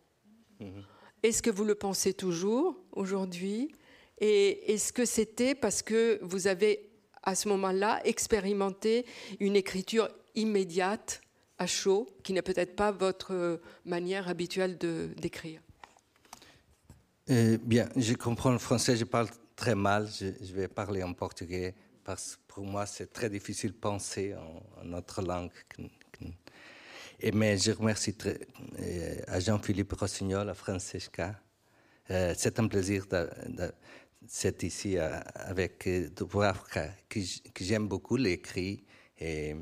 Mhm. 0.60 0.84
Est-ce 1.22 1.42
que 1.42 1.48
vous 1.50 1.64
le 1.64 1.74
pensez 1.74 2.12
toujours 2.12 2.76
aujourd'hui? 2.92 3.72
Et 4.18 4.74
est-ce 4.74 4.92
que 4.92 5.06
c'était 5.06 5.54
parce 5.54 5.82
que 5.82 6.18
vous 6.22 6.46
avez 6.46 6.90
à 7.22 7.34
ce 7.34 7.48
moment-là 7.48 8.00
expérimenté 8.04 9.06
une 9.40 9.56
écriture 9.56 10.08
immédiate 10.34 11.22
à 11.58 11.66
chaud, 11.66 12.06
qui 12.22 12.34
n'est 12.34 12.42
peut-être 12.42 12.76
pas 12.76 12.92
votre 12.92 13.58
manière 13.86 14.28
habituelle 14.28 14.76
d'écrire? 14.76 15.62
Euh, 17.30 17.56
Bien, 17.62 17.88
je 17.96 18.12
comprends 18.12 18.52
le 18.52 18.58
français, 18.58 18.96
je 18.96 19.04
parle 19.04 19.28
très 19.56 19.74
mal, 19.74 20.08
je, 20.08 20.26
je 20.42 20.52
vais 20.52 20.68
parler 20.68 21.02
en 21.02 21.14
portugais 21.14 21.74
parce 22.06 22.36
que 22.36 22.40
pour 22.54 22.64
moi, 22.64 22.86
c'est 22.86 23.12
très 23.12 23.28
difficile 23.28 23.72
de 23.72 23.76
penser 23.76 24.32
en, 24.34 24.84
notre 24.84 25.22
langue. 25.22 25.50
Et, 27.18 27.32
mais 27.32 27.58
je 27.58 27.72
remercie 27.72 28.14
euh, 28.26 29.20
à 29.26 29.40
Jean-Philippe 29.40 29.92
Rossignol, 29.92 30.48
à 30.48 30.54
Francesca. 30.54 31.34
Euh, 32.10 32.32
c'est 32.38 32.60
un 32.60 32.68
plaisir 32.68 33.06
d'être 33.06 34.62
ici 34.62 34.96
euh, 34.96 35.18
avec, 35.34 35.88
de 35.88 36.24
que, 37.08 37.20
j'aime 37.60 37.88
beaucoup 37.88 38.16
l'écrit. 38.16 38.84
Et, 39.18 39.56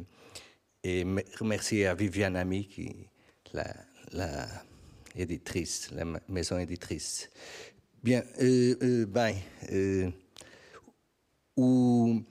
et 0.82 1.02
remercier 1.38 1.86
à 1.86 1.94
Viviane 1.94 2.36
Ami, 2.36 2.68
qui, 2.68 3.08
la, 3.54 3.72
la 4.12 4.46
maison 6.28 6.58
éditrice. 6.58 7.30
Bien, 8.02 8.22
ben, 8.38 9.34
o 11.56 12.22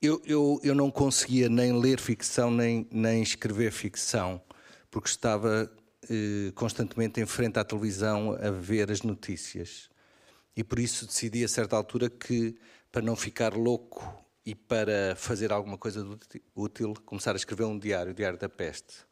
eu, 0.00 0.20
eu, 0.24 0.60
eu 0.64 0.74
não 0.74 0.90
conseguia 0.90 1.48
nem 1.48 1.78
ler 1.78 2.00
ficção 2.00 2.50
nem, 2.50 2.88
nem 2.90 3.22
escrever 3.22 3.70
ficção, 3.70 4.42
porque 4.90 5.08
estava 5.08 5.70
eh, 6.10 6.50
constantemente 6.56 7.20
em 7.20 7.26
frente 7.26 7.58
à 7.58 7.64
televisão 7.64 8.32
a 8.32 8.50
ver 8.50 8.90
as 8.90 9.02
notícias. 9.02 9.88
E 10.56 10.64
por 10.64 10.78
isso 10.78 11.06
decidi 11.06 11.44
a 11.44 11.48
certa 11.48 11.76
altura 11.76 12.10
que, 12.10 12.56
para 12.90 13.02
não 13.02 13.14
ficar 13.16 13.54
louco 13.54 14.02
e 14.44 14.54
para 14.54 15.14
fazer 15.16 15.52
alguma 15.52 15.78
coisa 15.78 16.04
útil, 16.54 16.94
começar 17.06 17.32
a 17.32 17.36
escrever 17.36 17.64
um 17.64 17.78
diário, 17.78 18.12
o 18.12 18.14
Diário 18.14 18.38
da 18.38 18.48
Peste. 18.48 19.06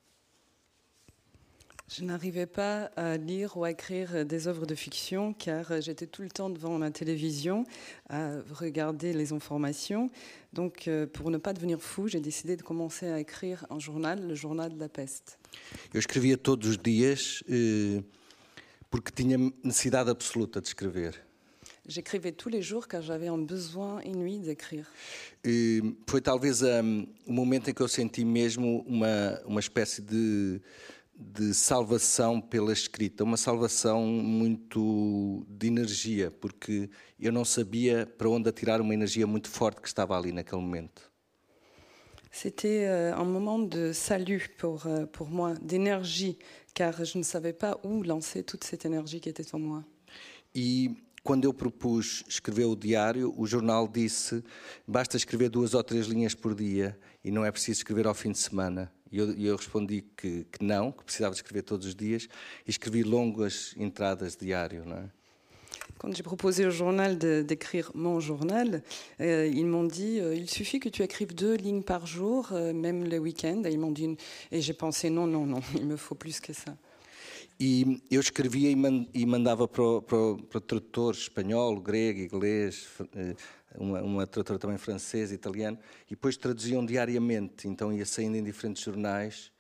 Je 1.92 2.04
n'arrivais 2.04 2.47
pas 2.47 2.85
à 2.94 3.16
lire 3.16 3.56
ou 3.56 3.64
à 3.64 3.73
écrire 3.73 4.25
des 4.25 4.47
œuvres 4.47 4.64
de 4.64 4.76
fiction 4.76 5.32
car 5.32 5.80
j'étais 5.80 6.06
tout 6.06 6.23
le 6.23 6.28
temps 6.28 6.49
devant 6.49 6.78
la 6.78 6.92
télévision 6.92 7.64
à 8.09 8.30
regarder 8.52 9.12
les 9.12 9.32
informations. 9.32 10.09
Donc, 10.52 10.87
euh, 10.87 11.09
pour 11.09 11.32
ne 11.32 11.37
pas 11.37 11.52
devenir 11.52 11.80
fou, 11.82 12.06
j'ai 12.06 12.20
décidé 12.20 12.56
de 12.56 12.62
commencer 12.62 13.09
à 13.09 13.18
écrire 13.18 13.66
un 13.70 13.80
journal, 13.80 14.25
le 14.25 14.37
journal 14.37 14.73
de 14.73 14.78
la 14.78 14.88
peste. 14.88 15.37
Eu 15.92 15.99
escrevia 15.99 16.37
todos 16.37 16.68
os 16.68 16.78
dias 16.78 17.42
eh, 17.49 18.04
porque 18.88 19.11
tinha 19.11 19.37
necessidade 19.64 20.11
absoluta 20.11 20.61
de 20.61 20.68
escrever. 20.68 21.11
J'écrivais 21.88 22.30
tous 22.30 22.49
les 22.49 22.62
jours 22.62 22.87
car 22.87 23.02
j'avais 23.02 23.26
un 23.26 23.38
besoin 23.38 24.00
inouï 24.02 24.38
d'écrire. 24.38 24.87
E 25.44 25.97
foi 26.06 26.20
talvez 26.20 26.62
um, 26.62 27.04
o 27.26 27.32
momento 27.32 27.68
em 27.68 27.75
que 27.75 27.82
eu 27.82 27.88
senti 27.88 28.25
mesmo 28.25 28.85
uma, 28.87 29.40
uma 29.44 29.59
espécie 29.59 30.00
de 30.00 30.61
de 31.20 31.52
salvação 31.52 32.40
pela 32.40 32.72
escrita, 32.72 33.22
uma 33.22 33.36
salvação 33.36 34.06
muito 34.06 35.44
de 35.48 35.66
energia, 35.66 36.30
porque 36.30 36.88
eu 37.18 37.30
não 37.30 37.44
sabia 37.44 38.06
para 38.06 38.28
onde 38.28 38.48
atirar 38.48 38.80
uma 38.80 38.94
energia 38.94 39.26
muito 39.26 39.48
forte 39.48 39.80
que 39.80 39.88
estava 39.88 40.16
ali 40.16 40.32
naquele 40.32 40.62
momento. 40.62 41.10
C'était 42.32 42.86
euh, 42.86 43.12
un 43.16 43.24
moment 43.24 43.58
de 43.58 43.92
salut 43.92 44.48
pour, 44.56 44.86
euh, 44.86 45.04
pour 45.06 45.28
moi, 45.28 45.54
d'énergie, 45.60 46.38
car 46.74 47.04
je 47.04 47.18
ne 47.18 47.24
savais 47.24 47.52
pas 47.52 47.76
où 47.82 48.04
lancer 48.04 48.44
toute 48.44 48.62
cette 48.62 48.84
énergie 48.84 49.20
qui 49.20 49.28
était 49.28 49.52
en 49.52 49.58
moi. 49.58 49.84
E 50.54 50.96
quando 51.22 51.44
eu 51.44 51.52
propus 51.52 52.24
escrever 52.28 52.64
o 52.64 52.76
diário, 52.76 53.34
o 53.36 53.46
jornal 53.46 53.88
disse 53.88 54.42
basta 54.86 55.16
escrever 55.16 55.48
duas 55.48 55.74
ou 55.74 55.82
três 55.82 56.06
linhas 56.06 56.34
por 56.34 56.54
dia 56.54 56.98
e 57.24 57.30
não 57.30 57.44
é 57.44 57.50
preciso 57.50 57.80
escrever 57.80 58.06
ao 58.06 58.14
fim 58.14 58.30
de 58.30 58.38
semana. 58.38 58.92
E 59.10 59.18
eu, 59.18 59.32
eu 59.32 59.56
respondi 59.56 60.04
que, 60.16 60.46
que, 60.50 60.64
não, 60.64 60.92
que 60.92 61.04
precisava 61.04 61.34
escrever 61.34 61.62
todos 61.62 61.86
os 61.86 61.94
dias 61.94 62.28
e 62.66 62.70
escrevi 62.70 63.02
longas 63.02 63.74
entradas 63.76 64.36
diário. 64.36 64.84
Não 64.84 64.96
é? 64.96 65.10
Quand 65.98 66.16
j'ai 66.16 66.22
proposé 66.22 66.64
au 66.64 66.70
journal 66.70 67.16
d'écrire 67.18 67.90
mon 67.94 68.20
journal, 68.20 68.82
euh, 69.20 69.46
ils 69.46 69.66
m'ont 69.66 69.84
dit 69.84 70.18
euh, 70.18 70.34
il 70.34 70.48
suffit 70.48 70.80
que 70.80 70.88
tu 70.88 71.02
écrives 71.02 71.34
deux 71.34 71.56
lignes 71.56 71.82
par 71.82 72.06
jour, 72.06 72.48
euh, 72.52 72.72
même 72.72 73.04
le 73.04 73.18
week-end. 73.18 73.64
Et 73.66 73.72
ils 73.72 73.78
m'ont 73.78 73.90
dit 73.90 74.16
et 74.50 74.62
j'ai 74.62 74.72
pensé 74.72 75.10
non 75.10 75.26
non 75.26 75.44
non, 75.44 75.60
il 75.74 75.86
me 75.86 75.96
faut 75.96 76.14
plus 76.14 76.40
que 76.40 76.54
ça. 76.54 76.74
E 77.62 78.00
eu 78.10 78.18
escrevia 78.18 78.70
e, 78.70 79.26
mandava 79.26 79.68
para 79.68 79.82
o, 79.82 80.00
para, 80.00 80.16
o, 80.16 80.38
para 80.38 80.56
o 80.56 80.60
tradutor 80.62 81.12
espanhol, 81.12 81.78
grego, 81.78 82.20
inglês, 82.20 82.86
eh, 83.14 83.36
uma, 83.76 84.02
uma 84.02 84.26
tradutora 84.26 84.58
também 84.58 84.78
francesa, 84.78 85.34
italiano, 85.34 85.78
e 86.06 86.10
depois 86.10 86.36
traduziam 86.36 86.84
diariamente, 86.84 87.68
então 87.68 87.92
ia 87.92 88.06
saindo 88.06 88.36
em 88.36 88.42
diferentes 88.42 88.82
jornais, 88.82 89.52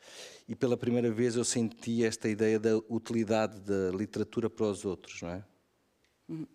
e 0.48 0.54
pela 0.54 0.76
primeira 0.76 1.10
vez 1.10 1.36
eu 1.36 1.44
senti 1.44 2.04
esta 2.04 2.28
ideia 2.28 2.58
da 2.58 2.76
utilidade 2.88 3.60
da 3.60 3.90
literatura 3.96 4.50
para 4.50 4.66
os 4.66 4.84
outros, 4.84 5.22
não 5.22 5.30
é? 5.30 5.44
Uhum. 6.28 6.46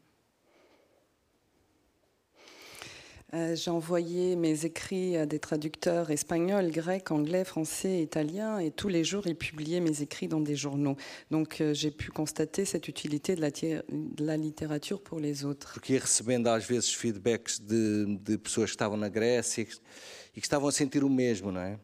Euh, 3.33 3.55
j'ai 3.55 3.71
envoyé 3.71 4.35
mes 4.35 4.65
écrits 4.65 5.17
à 5.17 5.25
des 5.25 5.39
traducteurs 5.39 6.11
espagnols, 6.11 6.69
grecs, 6.71 7.09
anglais, 7.11 7.43
français, 7.43 8.01
italiens, 8.01 8.59
et 8.59 8.69
tous 8.69 8.87
les 8.87 9.03
jours, 9.03 9.25
ils 9.25 9.35
publiaient 9.35 9.79
mes 9.79 10.01
écrits 10.01 10.27
dans 10.27 10.39
des 10.39 10.55
journaux. 10.55 10.95
Donc 11.31 11.59
euh, 11.59 11.73
j'ai 11.73 11.89
pu 11.89 12.11
constater 12.11 12.65
cette 12.65 12.87
utilité 12.87 13.35
de 13.35 13.41
la, 13.41 13.49
de 13.49 14.25
la 14.25 14.37
littérature 14.37 15.01
pour 15.01 15.19
les 15.19 15.43
autres. 15.43 15.73
Porque 15.73 15.97
recebendo 15.97 16.49
às 16.49 16.63
vezes 16.63 16.93
feedbacks 16.93 17.59
de, 17.61 18.05
de 18.23 18.37
pessoas 18.37 18.67
que 18.67 18.75
estavam 18.75 18.95
na 18.95 19.09
Grécia 19.09 19.63
e 19.63 20.39
que 20.39 20.45
estavam 20.45 20.69
a 20.69 20.71
sentir 20.71 21.03
o 21.03 21.09
mesmo, 21.09 21.51
não 21.51 21.61
é? 21.61 21.79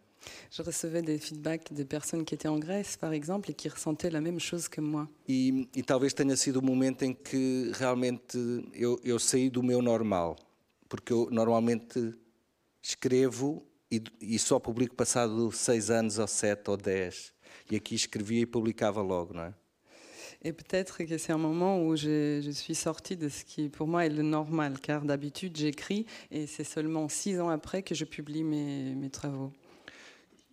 Je 0.51 0.61
recevais 0.61 1.01
des 1.01 1.17
feedbacks 1.17 1.73
de 1.73 1.83
personnes 1.83 2.23
qui 2.23 2.35
étaient 2.35 2.47
en 2.47 2.59
Grèce, 2.59 2.95
par 2.95 3.11
exemple, 3.11 3.49
et 3.49 3.55
qui 3.55 3.67
ressentaient 3.67 4.11
la 4.11 4.21
même 4.21 4.39
chose 4.39 4.67
que 4.67 4.79
moi. 4.79 5.09
E, 5.27 5.67
e 5.75 5.81
talvez 5.81 6.13
tenha 6.13 6.37
sido 6.37 6.57
o 6.57 6.61
momento 6.61 7.03
em 7.03 7.13
que 7.13 7.71
realmente 7.73 8.37
eu, 8.73 8.99
eu 9.03 9.17
saí 9.17 9.49
do 9.49 9.63
meu 9.63 9.81
normal 9.81 10.35
porque 10.91 11.13
eu 11.13 11.29
normalmente 11.31 12.13
escrevo 12.83 13.65
e, 13.89 14.03
e 14.19 14.37
só 14.37 14.59
publico 14.59 14.93
passado 14.93 15.49
seis 15.53 15.89
anos 15.89 16.19
ou 16.19 16.27
sete 16.27 16.69
ou 16.69 16.75
dez. 16.75 17.33
E 17.71 17.77
aqui 17.77 17.95
escrevia 17.95 18.41
e 18.41 18.45
publicava 18.45 19.01
logo, 19.01 19.33
não 19.33 19.43
é? 19.43 19.53
Et 20.43 20.51
peut-être 20.51 20.97
que 20.97 21.17
c'est 21.17 21.31
un 21.31 21.37
moment 21.37 21.81
où 21.85 21.95
je, 21.95 22.41
je, 22.43 22.51
suis 22.51 22.75
sortie 22.75 23.15
de 23.15 23.29
ce 23.29 23.45
qui 23.45 23.69
pour 23.69 23.87
moi 23.87 24.05
est 24.05 24.09
le 24.09 24.23
normal, 24.23 24.79
car 24.81 25.05
d'habitude 25.05 25.55
j'écris 25.55 26.05
et 26.29 26.45
c'est 26.45 26.65
seulement 26.65 27.07
six 27.07 27.39
ans 27.39 27.49
après 27.49 27.83
que 27.83 27.95
je 27.95 28.03
publie 28.03 28.43
mes, 28.43 28.93
mes 28.93 29.09
travaux. 29.09 29.53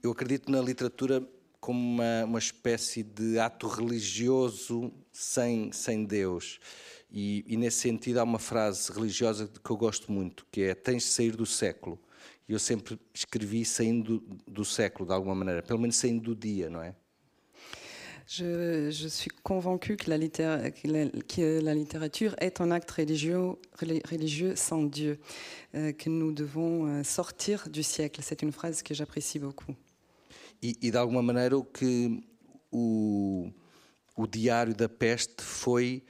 Eu 0.04 0.12
acredito 0.12 0.52
na 0.52 0.62
literatura 0.62 1.20
como 1.58 1.80
uma, 1.80 2.24
uma 2.24 2.38
espécie 2.38 3.02
de 3.02 3.40
ato 3.40 3.66
religioso 3.66 4.92
sem, 5.10 5.72
sem 5.72 6.04
Deus. 6.04 6.60
E, 7.10 7.44
e, 7.46 7.56
nesse 7.56 7.78
sentido 7.78 8.18
há 8.18 8.22
uma 8.22 8.38
frase 8.38 8.92
religiosa 8.92 9.48
que 9.48 9.70
eu 9.70 9.76
gosto 9.76 10.12
muito, 10.12 10.46
que 10.52 10.62
é 10.62 10.74
tens 10.74 11.04
de 11.04 11.08
sair 11.08 11.34
do 11.34 11.46
século. 11.46 11.98
E 12.48 12.52
eu 12.52 12.58
sempre 12.58 12.98
escrevi 13.14 13.64
saindo 13.64 14.20
do, 14.20 14.36
do 14.46 14.64
século, 14.64 15.06
de 15.06 15.12
alguma 15.12 15.34
maneira, 15.34 15.62
pelo 15.62 15.78
menos 15.78 15.96
saindo 15.96 16.22
do 16.22 16.36
dia, 16.36 16.68
não 16.68 16.82
é? 16.82 16.94
Je, 18.30 18.90
je, 18.90 19.08
suis 19.08 19.30
convaincue 19.42 19.96
que 19.96 20.10
la, 20.10 20.18
que, 20.18 20.86
la, 20.86 21.08
que 21.26 21.60
la, 21.62 21.72
littérature 21.72 22.34
est 22.38 22.60
un 22.60 22.70
acte 22.70 22.90
religieux, 22.90 23.56
religieux 24.04 24.54
sans 24.54 24.82
Dieu, 24.82 25.18
euh, 25.74 25.92
que 25.92 26.10
nous 26.10 26.30
devons 26.30 26.86
euh, 26.86 27.02
sortir 27.02 27.70
du 27.70 27.82
siècle. 27.82 28.20
C'est 28.22 28.42
une 28.42 28.52
phrase 28.52 28.82
que 28.82 28.92
j'apprécie 28.92 29.38
beaucoup. 29.38 29.74
E, 30.62 30.74
e, 30.82 30.90
de 30.90 30.98
alguma 30.98 31.22
maneira 31.22 31.56
o 31.56 31.64
que 31.64 32.22
o, 32.70 33.50
o 34.14 34.26
Diário 34.26 34.74
da 34.74 34.90
Peste 34.90 35.42
foi 35.42 36.04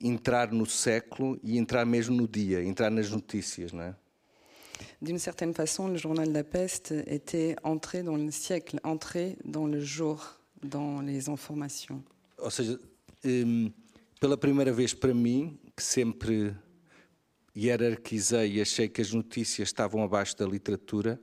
entrar 0.00 0.52
no 0.52 0.66
século 0.66 1.38
e 1.42 1.58
entrar 1.58 1.84
mesmo 1.84 2.16
no 2.16 2.28
dia, 2.28 2.62
entrar 2.62 2.90
nas 2.90 3.10
notícias, 3.10 3.72
não 3.72 3.82
é? 3.82 3.94
D'une 5.00 5.18
certaine 5.18 5.52
façon, 5.52 5.88
le 5.88 5.96
journal 5.96 6.32
la 6.32 6.44
peste 6.44 6.92
était 7.06 7.56
entré 7.62 8.02
dans 8.02 8.16
le 8.16 8.30
siècle, 8.30 8.78
entré 8.84 9.36
dans 9.44 9.66
le 9.66 9.80
jour, 9.80 10.38
dans 10.62 11.00
les 11.00 11.28
informations. 11.28 12.02
Ou 12.38 12.50
seja, 12.50 12.78
um, 13.24 13.72
pela 14.20 14.36
primeira 14.36 14.72
vez 14.72 14.94
para 14.94 15.14
mim, 15.14 15.58
que 15.76 15.82
sempre 15.82 16.54
hierarquizei 17.56 18.56
e 18.56 18.60
achei 18.60 18.88
que 18.88 19.00
as 19.00 19.12
notícias 19.12 19.68
estavam 19.68 20.02
abaixo 20.02 20.36
da 20.36 20.46
literatura, 20.46 21.20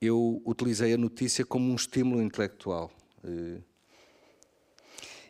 eu 0.00 0.42
utilizei 0.44 0.92
a 0.92 0.98
notícia 0.98 1.44
como 1.44 1.70
um 1.70 1.76
estímulo 1.76 2.20
intelectual. 2.20 2.90
Uh, 3.22 3.62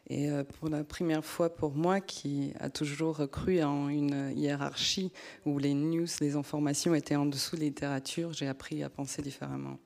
Et 0.09 0.31
euh, 0.31 0.45
pour 0.45 0.69
la 0.69 0.85
première 0.85 1.25
fois 1.25 1.55
pour 1.55 1.75
moi, 1.75 2.01
qui 2.01 2.53
a 2.59 2.69
toujours 2.71 3.29
cru 3.31 3.63
en 3.63 3.89
une 3.89 4.33
hiérarchie 4.37 5.13
où 5.47 5.59
les 5.59 5.75
news, 5.75 6.07
les 6.21 6.35
informations 6.35 6.95
étaient 6.95 7.17
en 7.17 7.27
dessous 7.27 7.57
de 7.57 7.61
la 7.61 7.67
littérature, 7.67 8.33
j'ai 8.33 8.49
appris 8.49 8.83
à 8.83 8.91
penser 8.91 9.23
différemment. 9.23 9.79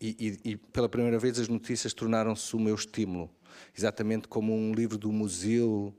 E, 0.00 0.16
e, 0.18 0.50
e 0.50 0.56
pela 0.56 0.88
primeira 0.88 1.18
vez 1.18 1.38
as 1.38 1.48
notícias 1.48 1.94
tornaram-se 1.94 2.56
o 2.56 2.58
meu 2.58 2.74
estímulo, 2.74 3.30
exatamente 3.76 4.26
como 4.26 4.52
um 4.52 4.72
livro 4.72 4.98
do 4.98 5.12
Museu 5.12 5.94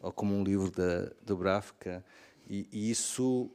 ou 0.00 0.12
como 0.12 0.34
um 0.34 0.44
livro 0.44 0.70
da 0.70 1.10
Dubravka. 1.24 2.04
E, 2.48 2.68
e 2.70 2.90
isso 2.90 3.50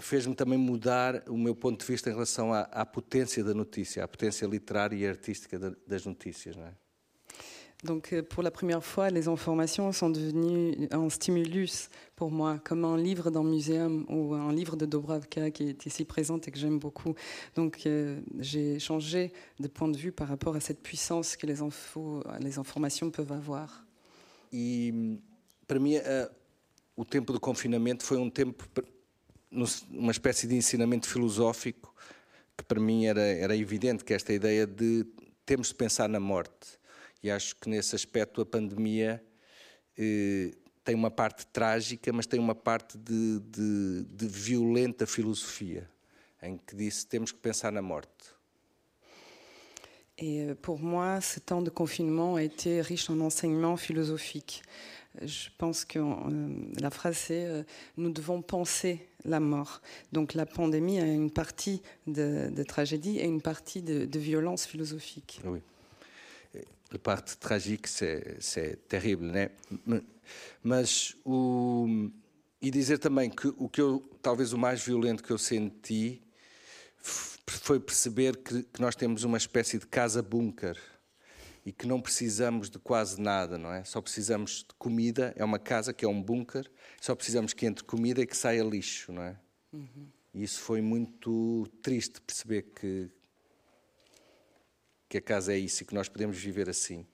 fez-me 0.00 0.34
também 0.34 0.58
mudar 0.58 1.22
o 1.28 1.38
meu 1.38 1.54
ponto 1.54 1.80
de 1.80 1.86
vista 1.86 2.10
em 2.10 2.12
relação 2.12 2.52
à, 2.52 2.62
à 2.62 2.84
potência 2.84 3.44
da 3.44 3.54
notícia, 3.54 4.04
à 4.04 4.08
potência 4.08 4.46
literária 4.46 4.96
e 4.96 5.06
artística 5.06 5.58
das 5.86 6.04
notícias, 6.04 6.56
não 6.56 6.64
é? 6.64 6.74
Donc 7.84 8.12
euh, 8.12 8.22
pour 8.22 8.42
la 8.42 8.50
première 8.50 8.84
fois, 8.84 9.08
les 9.08 9.28
informations 9.28 9.92
sont 9.92 10.10
devenues 10.10 10.88
un 10.90 11.08
stimulus 11.08 11.88
pour 12.16 12.30
moi, 12.30 12.58
comme 12.64 12.84
un 12.84 12.96
livre 12.96 13.30
d'un 13.30 13.44
muséum 13.44 14.04
ou 14.08 14.34
un 14.34 14.52
livre 14.52 14.76
de 14.76 14.84
Dobravka 14.84 15.52
qui 15.52 15.68
est 15.68 15.86
ici 15.86 16.04
présente 16.04 16.48
et 16.48 16.50
que 16.50 16.58
j'aime 16.58 16.80
beaucoup. 16.80 17.14
Donc 17.54 17.86
euh, 17.86 18.20
j'ai 18.40 18.80
changé 18.80 19.32
de 19.60 19.68
point 19.68 19.88
de 19.88 19.96
vue 19.96 20.10
par 20.10 20.26
rapport 20.26 20.56
à 20.56 20.60
cette 20.60 20.82
puissance 20.82 21.36
que 21.36 21.46
les, 21.46 21.60
infos, 21.60 22.24
les 22.40 22.58
informations 22.58 23.10
peuvent 23.10 23.32
avoir. 23.32 23.84
E 24.52 25.20
para 25.66 25.78
mim, 25.78 25.98
uh, 25.98 26.28
o 26.96 27.04
tempo 27.04 27.32
de 27.32 27.38
confinamento 27.38 28.02
foi 28.02 28.16
um 28.16 28.30
tempo, 28.30 28.64
uma 29.92 30.10
espécie 30.10 30.48
de 30.48 30.56
ensinamento 30.56 31.06
filosófico 31.06 31.94
que 32.56 32.64
para 32.64 32.80
mim 32.80 33.04
era, 33.04 33.22
era 33.22 33.54
evidente 33.54 34.04
que 34.04 34.14
esta 34.14 34.32
ideia 34.32 34.66
de 34.66 35.06
temos 35.44 35.68
de 35.68 35.74
pensar 35.74 36.08
na 36.08 36.18
morte 36.18 36.77
E 37.22 37.30
acho 37.30 37.56
que 37.56 37.68
nesse 37.68 37.94
aspecto 37.94 38.40
a 38.40 38.46
pandemia 38.46 39.22
eh, 39.96 40.52
tem 40.84 40.94
uma 40.94 41.10
parte 41.10 41.46
trágica, 41.46 42.12
mas 42.12 42.26
tem 42.26 42.40
uma 42.40 42.54
parte 42.54 42.96
de, 42.96 43.40
de, 43.40 44.04
de 44.04 44.26
violenta 44.26 45.06
filosofia, 45.06 45.88
em 46.42 46.56
que 46.56 46.74
disse 46.74 47.06
temos 47.06 47.32
que 47.32 47.38
pensar 47.38 47.72
na 47.72 47.82
morte. 47.82 48.38
Et 50.16 50.42
euh, 50.42 50.54
pour 50.54 50.80
moi, 50.80 51.20
ce 51.20 51.38
temps 51.40 51.62
de 51.62 51.70
confinement 51.70 52.36
a 52.36 52.42
été 52.42 52.80
riche 52.80 53.08
en 53.08 53.20
enseignements 53.20 53.76
philosophiques. 53.76 54.62
Je 55.22 55.48
pense 55.56 55.84
que 55.84 55.98
euh, 55.98 56.72
la 56.80 56.90
phrase 56.90 57.16
c'est 57.16 57.44
euh, 57.44 57.62
nous 57.96 58.10
devons 58.10 58.42
penser 58.42 59.08
la 59.24 59.40
mort. 59.40 59.80
Donc 60.12 60.34
la 60.34 60.46
pandémie 60.46 61.00
a 61.00 61.06
une 61.06 61.30
partie 61.30 61.82
de, 62.06 62.50
de 62.50 62.62
tragédie 62.62 63.18
et 63.18 63.24
une 63.24 63.42
partie 63.42 63.82
de, 63.82 64.06
de 64.06 64.18
violence 64.18 64.66
philosophique. 64.66 65.40
Oui. 65.44 65.60
A 66.90 66.98
parte 66.98 67.36
trágica 67.36 67.88
é 68.04 68.76
terrível, 68.88 69.26
né? 69.26 69.50
Mas 70.62 71.16
o 71.24 72.10
e 72.60 72.70
dizer 72.70 72.98
também 72.98 73.30
que 73.30 73.48
o 73.56 73.68
que 73.68 73.80
eu 73.80 74.00
talvez 74.20 74.52
o 74.52 74.58
mais 74.58 74.82
violento 74.84 75.22
que 75.22 75.30
eu 75.30 75.38
senti 75.38 76.20
foi 77.46 77.78
perceber 77.78 78.36
que, 78.36 78.62
que 78.64 78.80
nós 78.80 78.96
temos 78.96 79.24
uma 79.24 79.38
espécie 79.38 79.78
de 79.78 79.86
casa 79.86 80.22
bunker 80.22 80.76
e 81.64 81.72
que 81.72 81.86
não 81.86 82.00
precisamos 82.00 82.70
de 82.70 82.78
quase 82.78 83.20
nada, 83.20 83.58
não 83.58 83.72
é? 83.72 83.84
Só 83.84 84.00
precisamos 84.00 84.64
de 84.66 84.74
comida, 84.78 85.34
é 85.36 85.44
uma 85.44 85.58
casa 85.58 85.92
que 85.92 86.04
é 86.04 86.08
um 86.08 86.22
bunker, 86.22 86.68
só 87.00 87.14
precisamos 87.14 87.52
que 87.52 87.66
entre 87.66 87.84
comida 87.84 88.22
e 88.22 88.26
que 88.26 88.36
saia 88.36 88.62
lixo, 88.62 89.12
não 89.12 89.22
é? 89.22 89.38
Uhum. 89.72 90.08
E 90.32 90.42
isso 90.42 90.60
foi 90.60 90.80
muito 90.80 91.66
triste 91.82 92.20
perceber 92.20 92.62
que, 92.74 93.10
que 95.08 95.18
a 95.18 95.20
casa 95.20 95.52
é 95.52 95.58
isso 95.58 95.82
e 95.82 95.86
que 95.86 95.94
nós 95.94 96.08
podemos 96.08 96.36
viver 96.36 96.68
assim. 96.68 97.06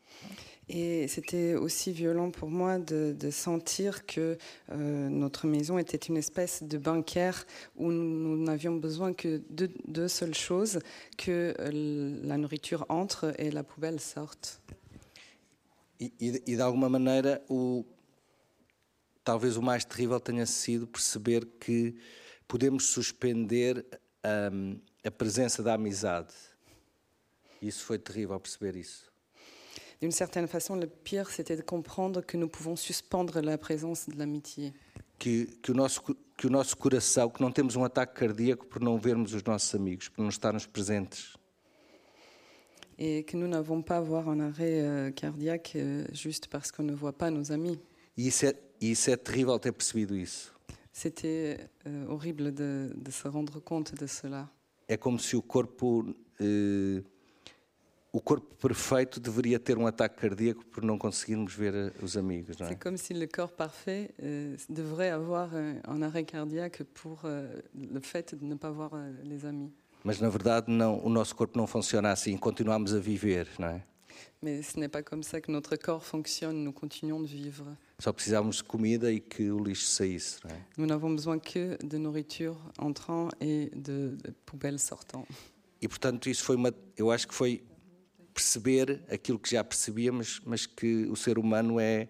Et 0.66 1.07
c'était 1.09 1.54
aussi 1.57 1.92
violent 1.92 2.30
pour 2.30 2.48
moi 2.48 2.78
de, 2.78 3.30
sentir 3.30 4.07
que 4.07 4.38
euh, 4.70 5.09
notre 5.11 5.46
maison 5.46 5.78
était 5.78 5.98
une 5.98 6.16
espèce 6.16 6.62
de 6.62 6.78
bancaire 6.78 7.46
où 7.76 7.92
nous 7.92 8.42
n'avions 8.42 8.74
besoin 8.76 9.12
que 9.12 9.42
de 9.50 9.70
deux 9.87 10.09
seules 10.09 10.35
choses, 10.35 10.78
que 11.18 11.54
euh, 11.59 12.20
la 12.24 12.38
nourriture 12.38 12.87
entre 12.88 13.35
et 13.38 13.50
la 13.50 13.62
poubelle 13.62 14.00
sorte. 14.00 14.59
E, 16.00 16.12
e, 16.20 16.42
e 16.46 16.57
de 16.57 16.62
alguma 16.62 16.88
maneira, 16.88 17.42
o, 17.48 17.85
talvez 19.22 19.57
o 19.57 19.62
mais 19.62 19.85
terrível 19.85 20.18
tenha 20.18 20.46
sido 20.46 20.87
perceber 20.87 21.46
que 21.61 21.94
podemos 22.48 22.87
suspender 22.87 23.85
um, 24.52 24.80
a 25.04 25.11
presença 25.11 25.62
da 25.62 25.74
amizade. 25.74 26.35
D'une 30.00 30.11
certaine 30.11 30.46
façon, 30.48 30.77
le 30.77 30.87
pire, 30.87 31.31
c'était 31.31 31.57
de 31.57 31.62
comprendre 31.62 32.20
que 32.20 32.37
nous 32.37 32.48
pouvons 32.48 32.77
suspendre 32.77 33.40
la 33.40 33.57
présence 33.57 34.09
de 34.09 34.18
l'amitié. 34.18 34.72
Que, 35.18 35.44
que, 35.62 35.70
o 35.70 35.74
nosso, 35.74 36.03
que 36.37 36.46
o 36.46 36.50
nosso 36.50 36.77
coração, 36.77 37.31
que 37.31 37.40
não 37.40 37.53
temos 37.53 37.77
um 37.77 37.85
ataque 37.85 38.14
cardíaco 38.14 38.66
por 38.66 38.83
não 38.83 38.98
vermos 38.98 39.33
os 39.33 39.42
nossos 39.44 39.74
amigos, 39.74 40.09
por 40.09 40.22
não 40.22 40.29
estarmos 40.29 40.66
presentes. 40.66 41.37
Et 42.98 43.24
que 43.24 43.37
nous 43.37 43.48
n'avons 43.48 43.83
pas 43.83 43.96
à 43.96 43.98
avoir 43.98 44.29
un 44.29 44.40
arrêt 44.40 44.83
euh, 44.83 45.11
cardiaque 45.11 45.74
euh, 45.77 46.05
juste 46.12 46.48
parce 46.48 46.70
qu'on 46.70 46.85
ne 46.85 46.94
voit 46.94 47.12
pas 47.12 47.31
nos 47.31 47.50
amis. 47.50 47.79
E 48.16 48.29
isso 48.29 48.46
é, 48.46 48.55
isso 48.81 49.11
é 49.11 49.16
terrível 49.16 49.59
ter 49.59 49.72
percebido 49.72 50.16
isso. 50.16 50.53
C'était 50.92 51.68
euh, 51.87 52.07
horrible 52.09 52.53
de, 52.53 52.92
de, 52.94 53.11
se 53.11 53.27
rendre 53.27 53.61
compte 53.61 53.96
de 53.96 54.07
cela. 54.07 54.48
É 54.87 54.96
como 54.96 55.18
se 55.18 55.35
o 55.37 55.42
corpo 55.42 56.14
euh, 56.40 57.03
o 58.14 58.20
corpo 58.20 58.55
perfeito 58.55 59.18
deveria 59.18 59.59
ter 59.59 59.77
um 59.77 59.88
ataque 59.88 60.20
cardíaco 60.20 60.64
por 60.66 60.85
não 60.85 60.96
conseguirmos 60.96 61.53
ver 61.53 61.74
eh, 61.74 61.90
os 62.00 62.16
amigos, 62.16 62.57
não 62.59 62.66
é? 62.66 62.68
C'est 62.68 62.81
comme 62.81 62.96
si 62.96 63.12
le 63.12 63.27
corps 63.27 63.50
parfait 63.50 64.14
euh, 64.22 64.57
devrait 64.68 65.11
avoir 65.11 65.53
un, 65.53 65.81
un, 65.88 66.00
arrêt 66.00 66.22
cardiaque 66.22 66.85
pour 66.94 67.22
euh, 67.24 67.61
le 67.74 68.00
fait 68.00 68.37
de 68.37 68.44
ne 68.44 68.55
pas 68.55 68.70
voir 68.70 68.92
euh, 68.94 69.12
les 69.24 69.44
amis. 69.44 69.72
Mas 70.05 70.20
na 70.20 70.29
verdade 70.29 70.70
não, 70.70 71.05
o 71.05 71.09
nosso 71.09 71.35
corpo 71.35 71.59
não 71.59 71.66
funciona 71.66 72.12
assim, 72.12 72.37
continuamos 72.37 72.94
a 72.94 73.00
viver, 73.00 73.48
não 73.59 73.66
é? 73.66 73.83
Mais 74.40 74.62
ce 74.62 74.79
n'est 74.79 74.92
pas 74.92 75.03
comme 75.03 75.24
ça 75.24 75.40
que 75.40 75.50
notre 75.50 75.74
corps 75.74 76.05
fonctionne, 76.05 76.62
nous 76.62 76.72
continuons 76.72 77.20
de 77.20 77.27
vivre. 77.27 77.77
Só 77.98 78.12
precisávamos 78.12 78.59
de 78.59 78.64
comida 78.64 79.11
e 79.11 79.18
que 79.18 79.50
o 79.50 79.59
lixo 79.59 79.87
saísse, 79.87 80.38
não 80.44 80.55
é? 80.55 80.59
Nous 80.79 80.87
n'avons 80.87 81.12
besoin 81.12 81.40
que 81.40 81.77
de 81.85 81.98
nourriture 81.98 82.57
entrant 82.79 83.31
et 83.40 83.70
de, 83.74 84.14
de 84.22 84.31
poubelles 84.46 84.83
sortant. 84.83 85.27
E 85.83 85.88
portanto 85.88 86.29
isso 86.31 86.44
foi 86.44 86.55
uma, 86.55 86.72
eu 86.96 87.11
acho 87.11 87.27
que 87.27 87.35
foi 87.35 87.64
perceber 88.35 89.03
aquilo 89.09 89.38
que 89.38 89.51
já 89.51 89.62
percebíamos, 89.62 90.40
mas 90.44 90.66
que 90.66 91.07
o 91.07 91.14
ser 91.14 91.38
humano 91.38 91.79
é, 91.79 92.09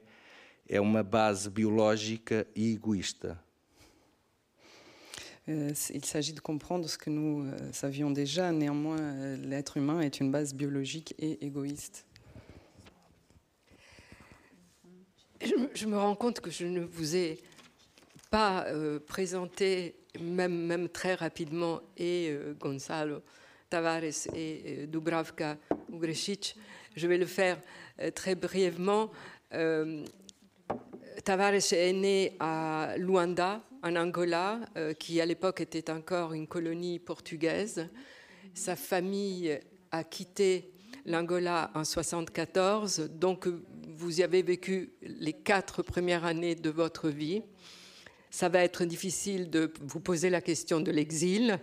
é 0.67 0.81
uma 0.81 1.03
base 1.03 1.51
biológica 1.51 2.47
e 2.57 2.73
egoísta. 2.73 3.39
Euh, 5.47 5.75
il 5.93 6.03
s'agit 6.07 6.33
de 6.33 6.41
comprendre 6.41 6.89
ce 6.89 6.97
que 6.97 7.11
nous 7.11 7.45
euh, 7.45 7.71
savions 7.71 8.11
déjà. 8.11 8.51
Néanmoins, 8.51 8.99
euh, 8.99 9.37
l'être 9.37 9.77
humain 9.77 10.01
est 10.01 10.19
une 10.19 10.31
base 10.31 10.55
biologique 10.55 11.15
et 11.19 11.45
égoïste. 11.45 12.07
Je, 15.43 15.53
je, 15.75 15.87
me 15.87 15.99
rends 15.99 16.17
compte 16.17 16.41
que 16.41 16.51
je 16.51 16.65
ne 16.65 16.81
vous 16.81 17.15
ai 17.15 17.39
pas 18.31 18.65
euh, 18.69 18.99
présenté, 18.99 19.97
même, 20.19 20.65
même 20.65 20.89
très 20.89 21.15
rapidement, 21.15 21.83
et 21.99 22.31
euh, 22.31 22.55
Gonzalo 22.59 23.21
Tavares 23.69 24.29
et 24.35 24.87
Dubravka 24.87 25.59
Je 26.97 27.07
vais 27.07 27.19
le 27.19 27.27
faire 27.27 27.59
euh, 28.01 28.11
très 28.11 28.35
brièvement. 28.35 29.11
Euh, 29.53 30.05
Tavares 31.25 31.73
est 31.73 31.93
né 31.93 32.37
à 32.41 32.95
Luanda, 32.99 33.63
en 33.83 33.97
Angola, 33.97 34.61
euh, 34.77 34.95
qui 34.95 35.21
à 35.21 35.27
l'époque 35.27 35.61
était 35.61 35.91
encore 35.91 36.33
une 36.33 36.47
colonie 36.47 36.99
portugaise. 36.99 37.89
Sa 38.55 38.77
famille 38.77 39.59
a 39.91 40.05
quitté 40.05 40.73
l'Angola 41.07 41.71
en 41.75 41.81
1974, 41.81 43.11
donc 43.13 43.49
vous 43.97 44.21
y 44.21 44.23
avez 44.23 44.43
vécu 44.43 44.93
les 45.03 45.33
quatre 45.33 45.83
premières 45.83 46.25
années 46.25 46.55
de 46.55 46.71
votre 46.71 47.09
vie. 47.09 47.43
Ça 48.31 48.49
va 48.49 48.65
être 48.65 48.85
difficile 48.85 49.51
de 49.51 49.73
vous 49.81 50.01
poser 50.01 50.31
la 50.31 50.41
question 50.41 50.81
de 50.81 50.91
l'exil, 50.91 51.59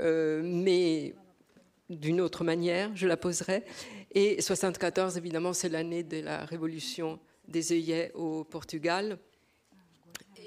mais 0.00 1.14
d'une 1.90 2.20
autre 2.20 2.44
manière, 2.44 2.90
je 2.94 3.06
la 3.06 3.16
poserai. 3.16 3.64
Et 4.12 4.40
74, 4.40 5.16
évidemment, 5.16 5.52
c'est 5.52 5.68
l'année 5.68 6.02
de 6.02 6.20
la 6.20 6.44
révolution 6.44 7.18
des 7.48 7.72
œillets 7.72 8.12
au 8.14 8.44
Portugal. 8.44 9.18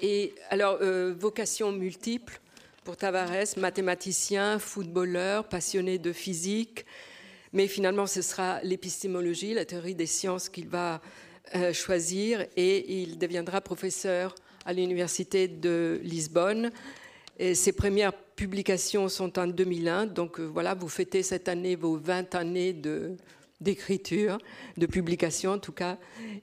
Et 0.01 0.33
alors, 0.49 0.77
euh, 0.81 1.13
vocation 1.17 1.71
multiple 1.71 2.39
pour 2.83 2.97
Tavares, 2.97 3.57
mathématicien, 3.57 4.59
footballeur, 4.59 5.47
passionné 5.49 5.97
de 5.97 6.13
physique, 6.13 6.85
mais 7.53 7.67
finalement, 7.67 8.07
ce 8.07 8.21
sera 8.21 8.61
l'épistémologie, 8.63 9.53
la 9.53 9.65
théorie 9.65 9.95
des 9.95 10.05
sciences 10.05 10.49
qu'il 10.49 10.67
va 10.67 11.01
euh, 11.55 11.73
choisir, 11.73 12.45
et 12.55 13.01
il 13.01 13.17
deviendra 13.17 13.61
professeur 13.61 14.35
à 14.65 14.73
l'université 14.73 15.47
de 15.47 15.99
Lisbonne. 16.03 16.71
Et 17.39 17.53
ses 17.53 17.71
premières 17.71 18.13
publications 18.13 19.09
sont 19.09 19.37
en 19.37 19.45
2001, 19.45 20.07
donc 20.07 20.39
euh, 20.39 20.45
voilà, 20.45 20.73
vous 20.73 20.89
fêtez 20.89 21.21
cette 21.21 21.47
année 21.47 21.75
vos 21.75 21.95
20 21.95 22.33
années 22.33 22.73
de, 22.73 23.15
d'écriture, 23.61 24.39
de 24.75 24.87
publication 24.87 25.51
en 25.51 25.59
tout 25.59 25.71
cas, 25.71 25.97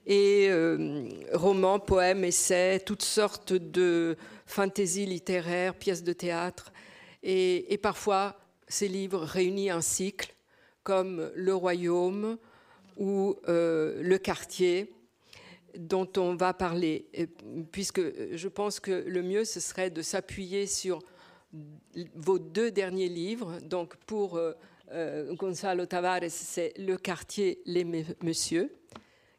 et 0.06 0.46
euh, 0.50 1.08
romans, 1.32 1.80
poèmes, 1.80 2.22
essais, 2.22 2.78
toutes 2.78 3.02
sortes 3.02 3.52
de 3.52 4.16
fantaisies 4.46 5.06
littéraires, 5.06 5.74
pièces 5.74 6.04
de 6.04 6.12
théâtre, 6.12 6.72
et, 7.24 7.78
parfois 7.82 8.38
ces 8.68 8.86
livres 8.86 9.24
réunis 9.24 9.72
en 9.72 9.80
cycle, 9.80 10.32
comme 10.84 11.30
Le 11.34 11.54
Royaume 11.54 12.36
ou 12.98 13.36
euh, 13.48 14.00
Le 14.00 14.18
Quartier, 14.18 14.93
dont 15.76 16.08
on 16.16 16.34
va 16.34 16.54
parler, 16.54 17.06
puisque 17.72 18.00
je 18.34 18.48
pense 18.48 18.80
que 18.80 19.04
le 19.06 19.22
mieux, 19.22 19.44
ce 19.44 19.60
serait 19.60 19.90
de 19.90 20.02
s'appuyer 20.02 20.66
sur 20.66 21.00
vos 22.14 22.38
deux 22.38 22.70
derniers 22.70 23.08
livres. 23.08 23.58
Donc 23.62 23.96
pour 24.06 24.36
euh, 24.36 24.52
euh, 24.92 25.34
Gonzalo 25.34 25.86
Tavares, 25.86 26.28
c'est 26.28 26.72
Le 26.78 26.96
quartier 26.96 27.60
Les 27.66 27.84
Messieurs, 27.84 28.74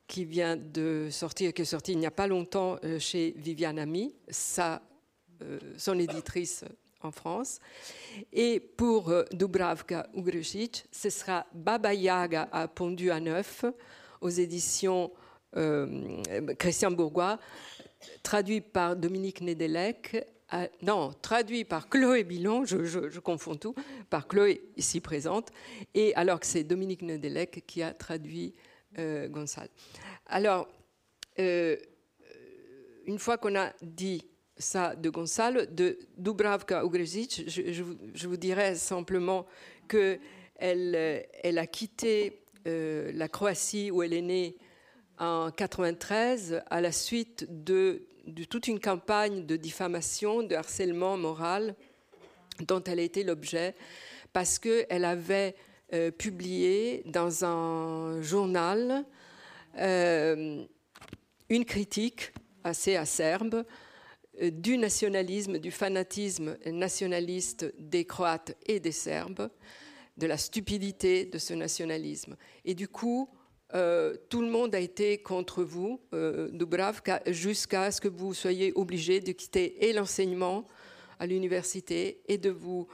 qui 0.07 0.25
vient 0.25 0.55
de 0.55 1.09
sortir, 1.11 1.53
qui 1.53 1.63
est 1.63 1.65
sorti 1.65 1.93
il 1.93 1.99
n'y 1.99 2.05
a 2.05 2.11
pas 2.11 2.27
longtemps 2.27 2.77
euh, 2.83 2.99
chez 2.99 3.33
Viviane 3.37 3.79
Ami, 3.79 4.15
sa, 4.29 4.81
son 5.77 5.99
éditrice 5.99 6.63
en 7.01 7.11
France. 7.11 7.59
Et 8.31 8.59
pour 8.59 9.13
Dubravka 9.31 10.07
Ugrešić, 10.15 10.85
ce 10.91 11.09
sera 11.09 11.45
Baba 11.53 11.93
Yaga 11.93 12.47
à 12.51 12.67
Pondu 12.67 13.11
à 13.11 13.19
Neuf, 13.19 13.65
aux 14.21 14.29
éditions 14.29 15.11
Christian 16.59 16.91
Bourgois, 16.91 17.39
traduit 18.23 18.61
par 18.61 18.95
Dominique 18.95 19.41
Nedelec 19.41 20.25
non, 20.81 21.13
traduit 21.21 21.65
par 21.65 21.89
Chloé 21.89 22.23
Bilon, 22.23 22.65
je, 22.65 23.19
confonds 23.19 23.55
tout, 23.55 23.75
par 24.09 24.27
Chloé 24.27 24.61
ici 24.77 25.01
présente, 25.01 25.49
et 25.93 26.13
alors 26.15 26.39
que 26.39 26.45
c'est 26.45 26.63
Dominique 26.63 27.01
Nedelec 27.01 27.63
qui 27.65 27.81
a 27.81 27.93
traduit 27.93 28.53
euh. 28.97 29.27
Alors, 30.27 30.69
euh, 31.39 31.75
une 33.05 33.19
fois 33.19 33.37
qu'on 33.37 33.55
a 33.55 33.73
dit 33.81 34.25
ça 34.57 34.95
de 34.95 35.09
Gonzalo, 35.09 35.65
de 35.65 35.99
Dubravka 36.17 36.83
Ugrezic, 36.83 37.43
je, 37.47 38.27
vous 38.27 38.37
dirais 38.37 38.75
simplement 38.75 39.45
qu'elle 39.89 40.21
elle 41.43 41.57
a 41.57 41.67
quitté 41.67 42.43
euh, 42.67 43.11
la 43.13 43.27
Croatie 43.27 43.91
où 43.91 44.01
elle 44.01 44.13
est 44.13 44.21
née 44.21 44.55
en 45.19 45.51
93 45.51 46.61
à 46.69 46.81
la 46.81 46.91
suite 46.91 47.45
de 47.49 48.03
toute 48.49 48.67
une 48.67 48.79
campagne 48.79 49.45
de 49.45 49.55
diffamation, 49.55 50.43
de 50.43 50.55
harcèlement 50.55 51.17
moral 51.17 51.75
dont 52.67 52.83
elle 52.83 52.99
a 52.99 53.03
été 53.03 53.23
l'objet 53.23 53.75
parce 54.33 54.59
qu'elle 54.59 55.05
avait 55.05 55.55
euh, 55.93 56.11
publié 56.11 57.03
dans 57.05 57.45
un 57.45 58.21
journal 58.21 59.05
euh, 59.77 60.65
une 61.49 61.65
critique 61.65 62.33
assez 62.63 62.95
acerbe 62.95 63.63
euh, 64.41 64.51
du 64.51 64.77
nationalisme, 64.77 65.59
du 65.59 65.71
fanatisme 65.71 66.57
nationaliste 66.65 67.73
des 67.79 68.03
Croates 68.03 68.57
et 68.65 68.79
des 68.79 68.91
Serbes, 68.91 69.49
de 70.17 70.27
la 70.27 70.37
stupidité 70.37 71.25
de 71.25 71.37
ce 71.37 71.53
nationalisme. 71.53 72.35
Et 72.65 72.73
du 72.73 72.87
coup, 72.87 73.29
euh, 73.75 74.15
tout 74.29 74.41
le 74.41 74.49
monde 74.49 74.73
a 74.73 74.79
été 74.79 75.17
contre 75.17 75.63
vous, 75.63 75.99
euh, 76.13 76.49
Dubravka, 76.49 77.21
jusqu'à 77.27 77.91
ce 77.91 77.99
que 77.99 78.07
vous 78.07 78.33
soyez 78.33 78.71
obligé 78.75 79.19
de 79.19 79.31
quitter 79.33 79.91
l'enseignement 79.93 80.65
à 81.19 81.27
l'université 81.27 82.21
et 82.27 82.37
de 82.37 82.49
vous 82.49 82.87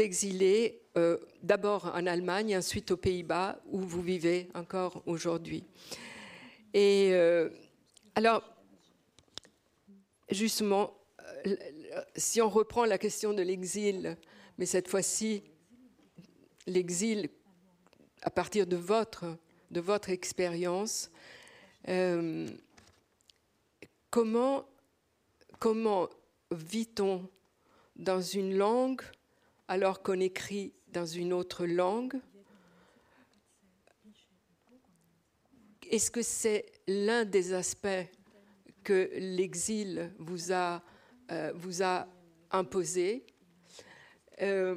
exiler 0.00 0.82
euh, 0.98 1.16
d'abord 1.42 1.86
en 1.94 2.06
Allemagne, 2.06 2.56
ensuite 2.56 2.90
aux 2.90 2.98
Pays-Bas, 2.98 3.60
où 3.66 3.80
vous 3.80 4.02
vivez 4.02 4.48
encore 4.54 5.02
aujourd'hui. 5.06 5.64
Et 6.74 7.10
euh, 7.12 7.48
alors, 8.14 8.42
justement, 10.30 10.94
si 12.14 12.42
on 12.42 12.50
reprend 12.50 12.84
la 12.84 12.98
question 12.98 13.32
de 13.32 13.42
l'exil, 13.42 14.18
mais 14.58 14.66
cette 14.66 14.86
fois-ci, 14.86 15.42
l'exil 16.66 17.30
à 18.20 18.30
partir 18.30 18.66
de 18.66 18.76
votre, 18.76 19.24
de 19.72 19.80
votre 19.80 20.10
expérience, 20.10 21.10
comment, 24.10 24.68
comment 25.58 26.08
vit-on 26.52 27.28
dans 27.96 28.20
une 28.20 28.56
langue 28.56 29.02
alors 29.68 30.02
qu'on 30.02 30.20
écrit 30.20 30.74
dans 30.88 31.06
une 31.06 31.32
autre 31.32 31.66
langue? 31.66 32.20
Est-ce 35.90 36.10
que 36.10 36.22
c'est 36.22 36.66
l'un 36.86 37.24
des 37.24 37.52
aspects 37.52 38.06
que 38.82 39.10
l'exil 39.14 40.10
vous 40.18 40.52
a, 40.52 40.82
euh, 41.30 41.52
imposé? 42.50 43.26
Euh, 44.40 44.76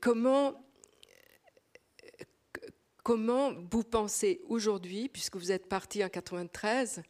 comment, 0.00 0.63
comment 3.04 3.52
vous 3.70 3.84
pensez 3.84 4.40
aujourd'hui, 4.48 5.08
puisque 5.08 5.36
vous 5.36 5.52
êtes 5.52 5.68
parti 5.68 6.02
en 6.02 6.08
93, 6.08 7.02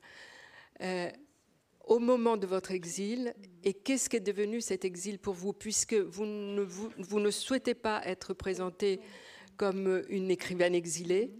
au 1.86 1.98
moment 1.98 2.36
de 2.36 2.46
votre 2.46 2.72
exil 2.72 3.34
et 3.62 3.72
qu'est-ce 3.72 4.10
qu'est 4.10 4.20
devenu 4.20 4.60
cet 4.60 4.84
exil 4.84 5.18
pour 5.18 5.34
vous 5.34 5.52
puisque 5.52 5.94
vous 5.94 6.26
ne, 6.26 6.62
vous, 6.62 7.20
ne 7.20 7.30
souhaitez 7.30 7.74
pas 7.74 8.02
être 8.04 8.34
présenté 8.34 9.00
comme 9.56 10.02
une 10.08 10.30
écrivaine 10.30 10.74
exilée, 10.74 11.30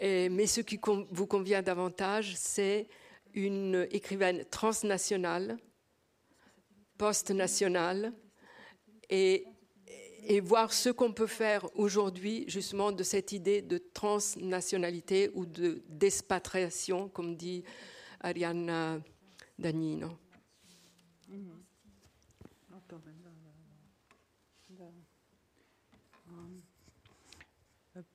mais 0.00 0.46
ce 0.46 0.60
qui 0.60 0.78
vous 1.10 1.26
convient 1.26 1.62
davantage, 1.62 2.34
c'est 2.36 2.86
une 3.34 3.88
écrivaine 3.90 4.44
transnationale, 4.44 5.58
post-nationale, 6.96 8.12
et, 9.10 9.44
et 10.22 10.40
voir 10.40 10.72
ce 10.72 10.90
qu'on 10.90 11.12
peut 11.12 11.26
faire 11.26 11.64
aujourd'hui 11.76 12.44
justement 12.48 12.92
de 12.92 13.02
cette 13.02 13.32
idée 13.32 13.62
de 13.62 13.78
transnationalité 13.78 15.30
ou 15.34 15.46
de 15.46 15.82
d'expatriation, 15.88 17.08
comme 17.08 17.36
dit. 17.36 17.64
Mm-hmm. 18.24 18.58
Um, 26.28 26.62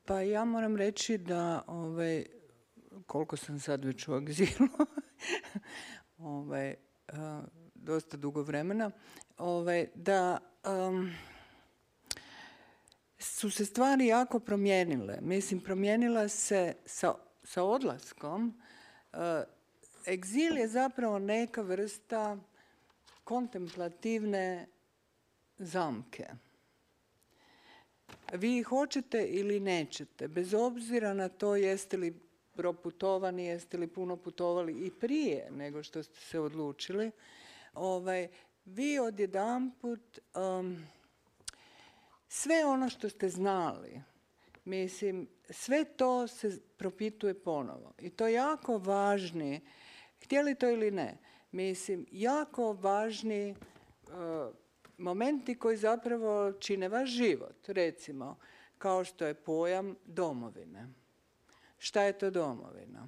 pa 0.06 0.22
ja 0.22 0.46
moram 0.46 0.78
reći 0.78 1.18
da 1.18 1.64
ovaj, 1.68 2.26
koliko 3.06 3.38
sam 3.38 3.60
sad 3.60 3.86
već 3.86 4.08
u 4.08 4.16
egzilu, 4.16 4.70
ovaj, 6.18 6.76
uh, 7.14 7.18
dosta 7.76 8.18
dugo 8.18 8.42
vremena, 8.42 8.92
ovaj, 9.38 9.88
da 9.96 10.38
um, 10.90 11.12
su 13.24 13.50
se 13.50 13.66
stvari 13.66 14.08
jako 14.08 14.40
promijenile. 14.40 15.18
Mislim, 15.22 15.60
promijenila 15.60 16.28
se 16.28 16.74
sa, 16.86 17.16
sa 17.44 17.64
odlaskom. 17.64 18.62
Uh, 19.14 19.20
egzil 20.08 20.58
je 20.58 20.68
zapravo 20.68 21.20
neka 21.20 21.62
vrsta 21.62 22.38
kontemplativne 23.24 24.68
zamke. 25.58 26.26
Vi 28.34 28.64
hoćete 28.64 29.26
ili 29.26 29.60
nećete, 29.60 30.28
bez 30.28 30.54
obzira 30.54 31.14
na 31.14 31.30
to 31.30 31.56
jeste 31.56 31.98
li 31.98 32.20
proputovani, 32.56 33.46
jeste 33.46 33.78
li 33.78 33.88
puno 33.88 34.18
putovali 34.18 34.74
i 34.74 34.92
prije 34.92 35.48
nego 35.52 35.84
što 35.84 36.04
ste 36.04 36.20
se 36.20 36.40
odlučili, 36.40 37.12
ovaj, 37.74 38.28
vi 38.66 39.00
odjedanput 39.00 40.20
um, 40.36 40.88
sve 42.34 42.66
ono 42.66 42.90
što 42.90 43.10
ste 43.10 43.30
znali, 43.30 44.02
mislim, 44.66 45.28
sve 45.50 45.86
to 45.86 46.28
se 46.28 46.60
propituje 46.78 47.34
ponovo. 47.34 47.94
I 48.00 48.10
to 48.10 48.28
je 48.28 48.34
jako 48.34 48.78
važni 48.78 49.62
Htjeli 50.24 50.56
to 50.56 50.70
ili 50.70 50.92
ne. 50.92 51.18
Mislim, 51.52 52.06
jako 52.12 52.74
važni 52.74 53.50
e, 53.50 53.56
momenti 54.98 55.56
koji 55.56 55.78
zapravo 55.78 56.52
čine 56.52 56.90
vaš 56.90 57.10
život. 57.10 57.68
Recimo, 57.68 58.38
kao 58.78 59.04
što 59.04 59.26
je 59.26 59.34
pojam 59.34 59.96
domovine. 60.06 60.88
Šta 61.78 62.04
je 62.04 62.18
to 62.18 62.30
domovina? 62.30 63.08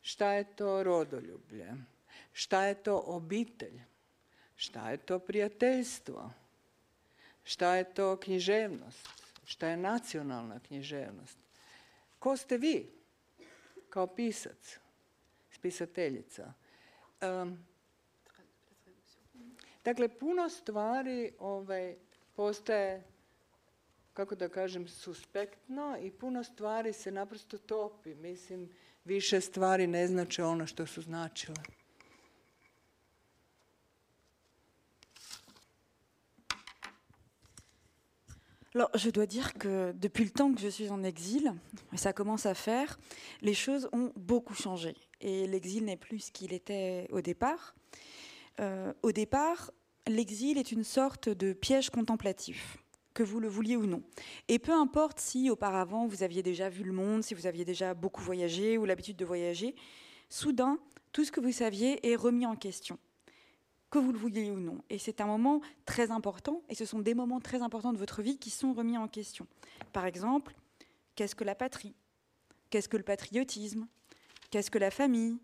Šta 0.00 0.32
je 0.32 0.56
to 0.56 0.82
rodoljublje? 0.82 1.74
Šta 2.32 2.64
je 2.64 2.74
to 2.74 3.02
obitelj? 3.06 3.80
Šta 4.56 4.90
je 4.90 4.96
to 4.96 5.18
prijateljstvo? 5.18 6.30
Šta 7.44 7.74
je 7.74 7.94
to 7.94 8.16
književnost? 8.16 9.08
Šta 9.44 9.68
je 9.68 9.76
nacionalna 9.76 10.60
književnost? 10.60 11.38
Ko 12.18 12.36
ste 12.36 12.58
vi 12.58 12.92
kao 13.90 14.06
pisac? 14.06 14.78
pisateljica. 15.62 16.52
dakle, 19.84 20.08
puno 20.08 20.48
stvari 20.48 21.32
ovaj, 21.38 21.96
postaje, 22.36 23.02
kako 24.12 24.34
da 24.34 24.48
kažem, 24.48 24.88
suspektno 24.88 25.98
i 26.02 26.10
puno 26.10 26.44
stvari 26.44 26.92
se 26.92 27.10
naprosto 27.10 27.58
topi. 27.58 28.14
Mislim, 28.14 28.70
više 29.04 29.40
stvari 29.40 29.86
ne 29.86 30.06
znače 30.06 30.44
ono 30.44 30.66
što 30.66 30.86
su 30.86 31.02
značile. 31.02 31.62
Alors, 38.74 38.90
je 38.94 39.10
dois 39.10 39.26
dire 39.26 39.52
que 39.54 39.92
depuis 39.92 40.24
le 40.24 40.30
temps 40.30 40.52
que 40.54 40.60
je 40.60 40.68
suis 40.68 40.88
en 40.88 41.02
exil, 41.02 41.52
et 41.92 41.98
ça 41.98 42.14
commence 42.14 42.46
à 42.46 42.54
faire, 42.54 42.98
les 43.42 43.52
choses 43.52 43.86
ont 43.92 44.12
beaucoup 44.16 44.54
changé. 44.54 44.96
Et 45.20 45.46
l'exil 45.46 45.84
n'est 45.84 45.98
plus 45.98 46.20
ce 46.20 46.32
qu'il 46.32 46.54
était 46.54 47.06
au 47.12 47.20
départ. 47.20 47.74
Euh, 48.60 48.94
au 49.02 49.12
départ, 49.12 49.70
l'exil 50.08 50.56
est 50.56 50.72
une 50.72 50.84
sorte 50.84 51.28
de 51.28 51.52
piège 51.52 51.90
contemplatif, 51.90 52.78
que 53.12 53.22
vous 53.22 53.40
le 53.40 53.48
vouliez 53.48 53.76
ou 53.76 53.84
non. 53.84 54.02
Et 54.48 54.58
peu 54.58 54.72
importe 54.72 55.20
si 55.20 55.50
auparavant 55.50 56.06
vous 56.06 56.22
aviez 56.22 56.42
déjà 56.42 56.70
vu 56.70 56.82
le 56.82 56.92
monde, 56.92 57.22
si 57.22 57.34
vous 57.34 57.46
aviez 57.46 57.66
déjà 57.66 57.92
beaucoup 57.92 58.22
voyagé 58.22 58.78
ou 58.78 58.86
l'habitude 58.86 59.16
de 59.16 59.24
voyager, 59.26 59.74
soudain, 60.30 60.78
tout 61.12 61.26
ce 61.26 61.32
que 61.32 61.40
vous 61.40 61.52
saviez 61.52 62.10
est 62.10 62.16
remis 62.16 62.46
en 62.46 62.56
question 62.56 62.98
que 63.92 63.98
vous 63.98 64.10
le 64.10 64.18
vouliez 64.18 64.50
ou 64.50 64.58
non. 64.58 64.78
Et 64.88 64.98
c'est 64.98 65.20
un 65.20 65.26
moment 65.26 65.60
très 65.84 66.10
important, 66.10 66.62
et 66.70 66.74
ce 66.74 66.86
sont 66.86 66.98
des 66.98 67.14
moments 67.14 67.40
très 67.40 67.60
importants 67.60 67.92
de 67.92 67.98
votre 67.98 68.22
vie 68.22 68.38
qui 68.38 68.48
sont 68.48 68.72
remis 68.72 68.96
en 68.96 69.06
question. 69.06 69.46
Par 69.92 70.06
exemple, 70.06 70.54
qu'est-ce 71.14 71.34
que 71.34 71.44
la 71.44 71.54
patrie? 71.54 71.94
Qu'est-ce 72.70 72.88
que 72.88 72.96
le 72.96 73.02
patriotisme? 73.02 73.86
Qu'est-ce 74.50 74.70
que 74.70 74.78
la 74.78 74.90
famille? 74.90 75.38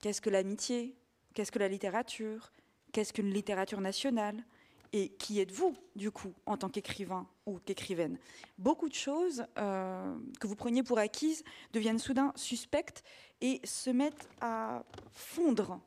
Qu'est-ce 0.00 0.20
que 0.20 0.30
l'amitié? 0.30 0.94
Qu'est-ce 1.34 1.50
que 1.50 1.58
la 1.58 1.66
littérature? 1.66 2.52
Qu'est-ce 2.92 3.12
qu'une 3.12 3.32
littérature 3.32 3.80
nationale? 3.80 4.44
Et 4.92 5.08
qui 5.08 5.40
êtes-vous, 5.40 5.76
du 5.96 6.12
coup, 6.12 6.32
en 6.46 6.56
tant 6.56 6.68
qu'écrivain 6.68 7.26
ou 7.44 7.58
qu'écrivaine? 7.58 8.18
Beaucoup 8.56 8.88
de 8.88 8.94
choses 8.94 9.44
euh, 9.58 10.16
que 10.38 10.46
vous 10.46 10.56
preniez 10.56 10.84
pour 10.84 10.98
acquises 10.98 11.42
deviennent 11.72 11.98
soudain 11.98 12.32
suspectes 12.36 13.02
et 13.40 13.60
se 13.64 13.90
mettent 13.90 14.28
à 14.40 14.84
fondre 15.10 15.80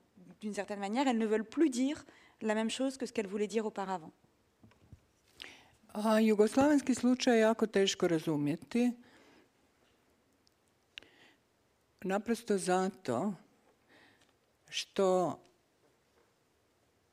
d'une 0.44 0.54
certaine 0.54 0.80
manière, 0.80 1.08
elles 1.08 1.18
ne 1.18 1.26
veulent 1.26 1.50
plus 1.50 1.70
dire 1.70 2.04
la 2.42 2.54
même 2.54 2.70
chose 2.70 2.98
que 2.98 3.06
ce 3.06 3.14
qu'elles 3.14 3.32
voulaient 3.32 3.48
dire 3.48 3.66
auparavant. 3.66 4.12
A 5.94 6.20
jugoslavenski 6.22 6.96
slučaj 6.96 7.36
je 7.36 7.40
jako 7.40 7.68
teško 7.68 8.08
razumjeti. 8.08 8.92
Naprosto 12.04 12.58
zato 12.58 13.34
što 14.70 15.40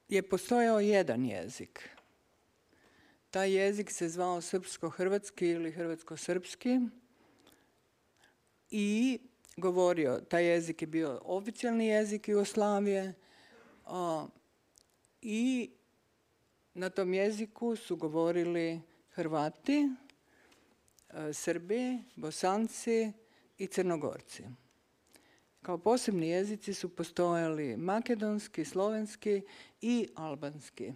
je 0.09 0.29
postojao 0.29 0.81
jedan 0.81 1.25
jezik. 1.25 1.89
Taj 3.31 3.53
jezik 3.53 3.91
se 3.91 4.09
zvao 4.09 4.41
srpsko-hrvatski 4.41 5.47
ili 5.47 5.73
hrvatsko-srpski 5.73 6.89
i 8.71 9.21
govorio, 9.61 10.21
taj 10.29 10.45
jezik 10.45 10.83
je 10.83 10.87
bio 10.87 11.21
oficijalni 11.25 11.87
jezik 11.87 12.29
Jugoslavije 12.29 13.15
i 15.23 15.71
na 16.75 16.91
tom 16.91 17.15
jeziku 17.15 17.77
su 17.77 17.97
govorili 17.97 18.81
Hrvati, 19.11 19.89
Srbi, 21.33 21.99
Bosanci 22.17 23.13
i 23.59 23.67
Crnogorci. 23.67 24.45
Kao 25.63 25.79
posebni 25.79 26.29
jezici 26.29 26.75
su 26.75 26.97
postojali 26.97 27.77
makedonski, 27.77 28.65
slovenski 28.65 29.43
i 29.81 30.09
albanski. 30.15 30.93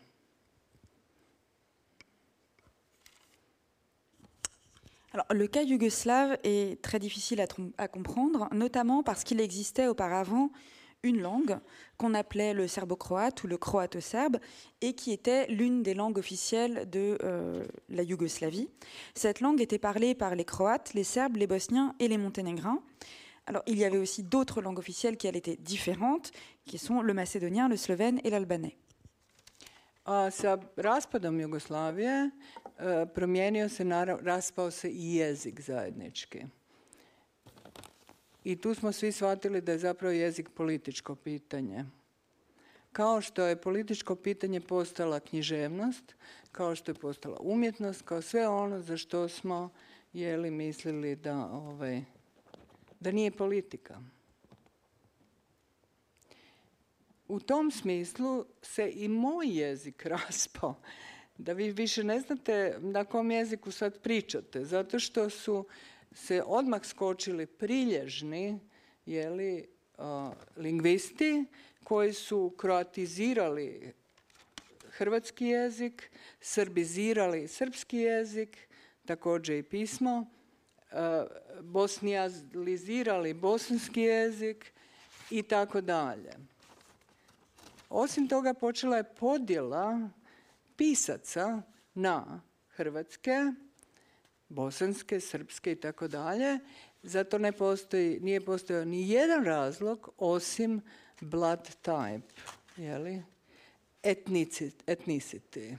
Alors, 5.14 5.26
le 5.30 5.46
cas 5.46 5.62
yougoslave 5.62 6.38
est 6.42 6.82
très 6.82 6.98
difficile 6.98 7.40
à, 7.78 7.86
comprendre, 7.86 8.48
notamment 8.52 9.04
parce 9.04 9.22
qu'il 9.22 9.40
existait 9.40 9.86
auparavant 9.86 10.50
une 11.04 11.20
langue 11.20 11.60
qu'on 11.98 12.14
appelait 12.14 12.52
le 12.52 12.66
serbo-croate 12.66 13.44
ou 13.44 13.46
le 13.46 13.56
croato-serbe 13.56 14.38
et 14.80 14.94
qui 14.94 15.12
était 15.12 15.46
l'une 15.46 15.84
des 15.84 15.94
langues 15.94 16.18
officielles 16.18 16.90
de 16.90 17.16
euh, 17.22 17.64
la 17.90 18.02
Yougoslavie. 18.02 18.68
Cette 19.14 19.40
langue 19.40 19.60
était 19.60 19.78
parlée 19.78 20.16
par 20.16 20.34
les 20.34 20.44
Croates, 20.44 20.94
les 20.94 21.04
Serbes, 21.04 21.36
les 21.36 21.46
Bosniens 21.46 21.94
et 22.00 22.08
les 22.08 22.18
Monténégrins. 22.18 22.82
Alors, 23.46 23.62
il 23.68 23.78
y 23.78 23.84
avait 23.84 23.98
aussi 23.98 24.24
d'autres 24.24 24.62
langues 24.62 24.80
officielles 24.80 25.16
qui, 25.16 25.28
étaient 25.28 25.58
différentes, 25.60 26.32
qui 26.66 26.76
sont 26.76 27.02
le 27.02 27.14
macédonien, 27.14 27.68
le 27.68 27.76
slovène 27.76 28.20
et 28.24 28.30
l'albanais. 28.30 28.76
Sa 30.06 30.58
raspadom 30.76 31.38
Jugoslavije 31.38 32.32
promijenio 33.14 33.68
se, 33.68 33.84
raspao 34.22 34.70
se 34.70 34.90
i 34.90 35.14
jezik 35.14 35.60
zajednički. 35.60 36.44
I 38.44 38.56
tu 38.56 38.74
smo 38.74 38.92
svi 38.92 39.12
shvatili 39.12 39.60
da 39.60 39.72
je 39.72 39.78
zapravo 39.78 40.12
jezik 40.12 40.48
političko 40.54 41.14
pitanje. 41.14 41.84
Kao 42.92 43.20
što 43.20 43.44
je 43.44 43.60
političko 43.60 44.16
pitanje 44.16 44.60
postala 44.60 45.20
književnost, 45.20 46.14
kao 46.52 46.74
što 46.74 46.90
je 46.90 46.94
postala 46.94 47.36
umjetnost, 47.40 48.02
kao 48.02 48.22
sve 48.22 48.48
ono 48.48 48.80
za 48.82 48.96
što 48.96 49.28
smo 49.28 49.70
jeli 50.12 50.50
mislili 50.50 51.16
da, 51.16 51.46
ovaj, 51.46 52.02
da 53.00 53.12
nije 53.12 53.30
politika. 53.30 54.00
U 57.28 57.40
tom 57.40 57.70
smislu 57.70 58.44
se 58.62 58.92
i 58.94 59.08
moj 59.08 59.46
jezik 59.48 60.06
raspao. 60.16 60.74
Da 61.38 61.52
vi 61.52 61.70
više 61.70 62.04
ne 62.04 62.20
znate 62.20 62.76
na 62.80 63.04
kom 63.04 63.30
jeziku 63.30 63.70
sad 63.70 63.98
pričate, 63.98 64.64
zato 64.64 64.98
što 64.98 65.30
su 65.30 65.66
se 66.12 66.42
odmah 66.46 66.84
skočili 66.84 67.46
prilježni 67.46 68.58
jeli, 69.06 69.66
lingvisti 70.56 71.44
koji 71.84 72.12
su 72.12 72.54
kroatizirali 72.56 73.92
hrvatski 74.90 75.46
jezik, 75.46 76.10
srbizirali 76.40 77.48
srpski 77.48 77.98
jezik, 77.98 78.58
također 79.06 79.56
i 79.56 79.62
pismo, 79.62 80.18
uh, 80.20 80.98
bosnijalizirali 81.62 83.34
bosanski 83.34 84.00
jezik 84.00 84.72
i 85.30 85.42
tako 85.42 85.80
dalje. 85.80 86.32
Osim 87.90 88.28
toga 88.28 88.54
počela 88.54 88.96
je 88.96 89.14
podjela 89.14 90.10
pisaca 90.76 91.62
na 91.94 92.42
hrvatske, 92.68 93.52
bosanske, 94.48 95.20
srpske 95.20 95.72
i 95.72 95.80
tako 95.80 96.08
dalje. 96.08 96.58
Zato 97.02 97.38
ne 97.38 97.52
postoji, 97.52 98.20
nije 98.20 98.44
postojao 98.44 98.84
ni 98.84 99.10
jedan 99.10 99.44
razlog 99.44 100.08
osim 100.18 100.80
blood 101.20 101.70
type, 101.82 102.30
jeli? 102.76 103.22
etnicity. 104.86 105.76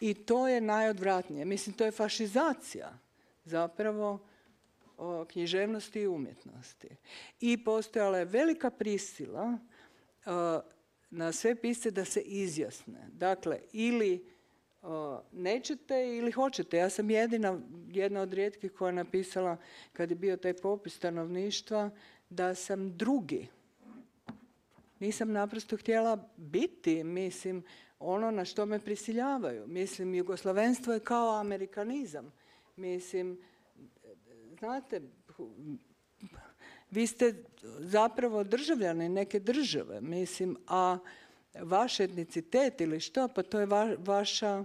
I 0.00 0.14
to 0.14 0.48
je 0.48 0.60
najodvratnije. 0.60 1.44
Mislim, 1.44 1.76
to 1.76 1.84
je 1.84 1.90
fašizacija 1.90 2.98
zapravo 3.44 4.26
o 4.98 5.24
književnosti 5.24 6.00
i 6.00 6.06
umjetnosti. 6.06 6.88
I 7.40 7.64
postojala 7.64 8.18
je 8.18 8.24
velika 8.24 8.70
prisila 8.70 9.58
na 11.10 11.32
sve 11.32 11.54
pisce 11.54 11.90
da 11.90 12.04
se 12.04 12.20
izjasne. 12.20 13.08
Dakle, 13.12 13.60
ili 13.72 14.36
nećete 15.32 16.16
ili 16.16 16.32
hoćete. 16.32 16.76
Ja 16.76 16.90
sam 16.90 17.10
jedina, 17.10 17.60
jedna 17.88 18.20
od 18.20 18.32
rijetkih 18.32 18.72
koja 18.72 18.88
je 18.88 18.92
napisala 18.92 19.56
kad 19.92 20.10
je 20.10 20.16
bio 20.16 20.36
taj 20.36 20.54
popis 20.54 20.96
stanovništva 20.96 21.90
da 22.30 22.54
sam 22.54 22.96
drugi. 22.96 23.48
Nisam 24.98 25.32
naprosto 25.32 25.76
htjela 25.76 26.28
biti, 26.36 27.04
mislim, 27.04 27.62
ono 27.98 28.30
na 28.30 28.44
što 28.44 28.66
me 28.66 28.78
prisiljavaju. 28.78 29.66
Mislim, 29.66 30.14
jugoslavenstvo 30.14 30.92
je 30.92 31.00
kao 31.00 31.40
amerikanizam. 31.40 32.32
Mislim, 32.76 33.40
znate, 34.58 35.02
vi 36.96 37.06
ste 37.06 37.34
zapravo 37.78 38.44
državljani 38.44 39.08
neke 39.08 39.40
države, 39.40 40.00
mislim, 40.00 40.56
a 40.66 40.98
vaš 41.60 42.00
etnicitet 42.00 42.80
ili 42.80 43.00
što, 43.00 43.28
pa 43.28 43.42
to 43.42 43.60
je 43.60 43.66
vaša, 43.98 44.64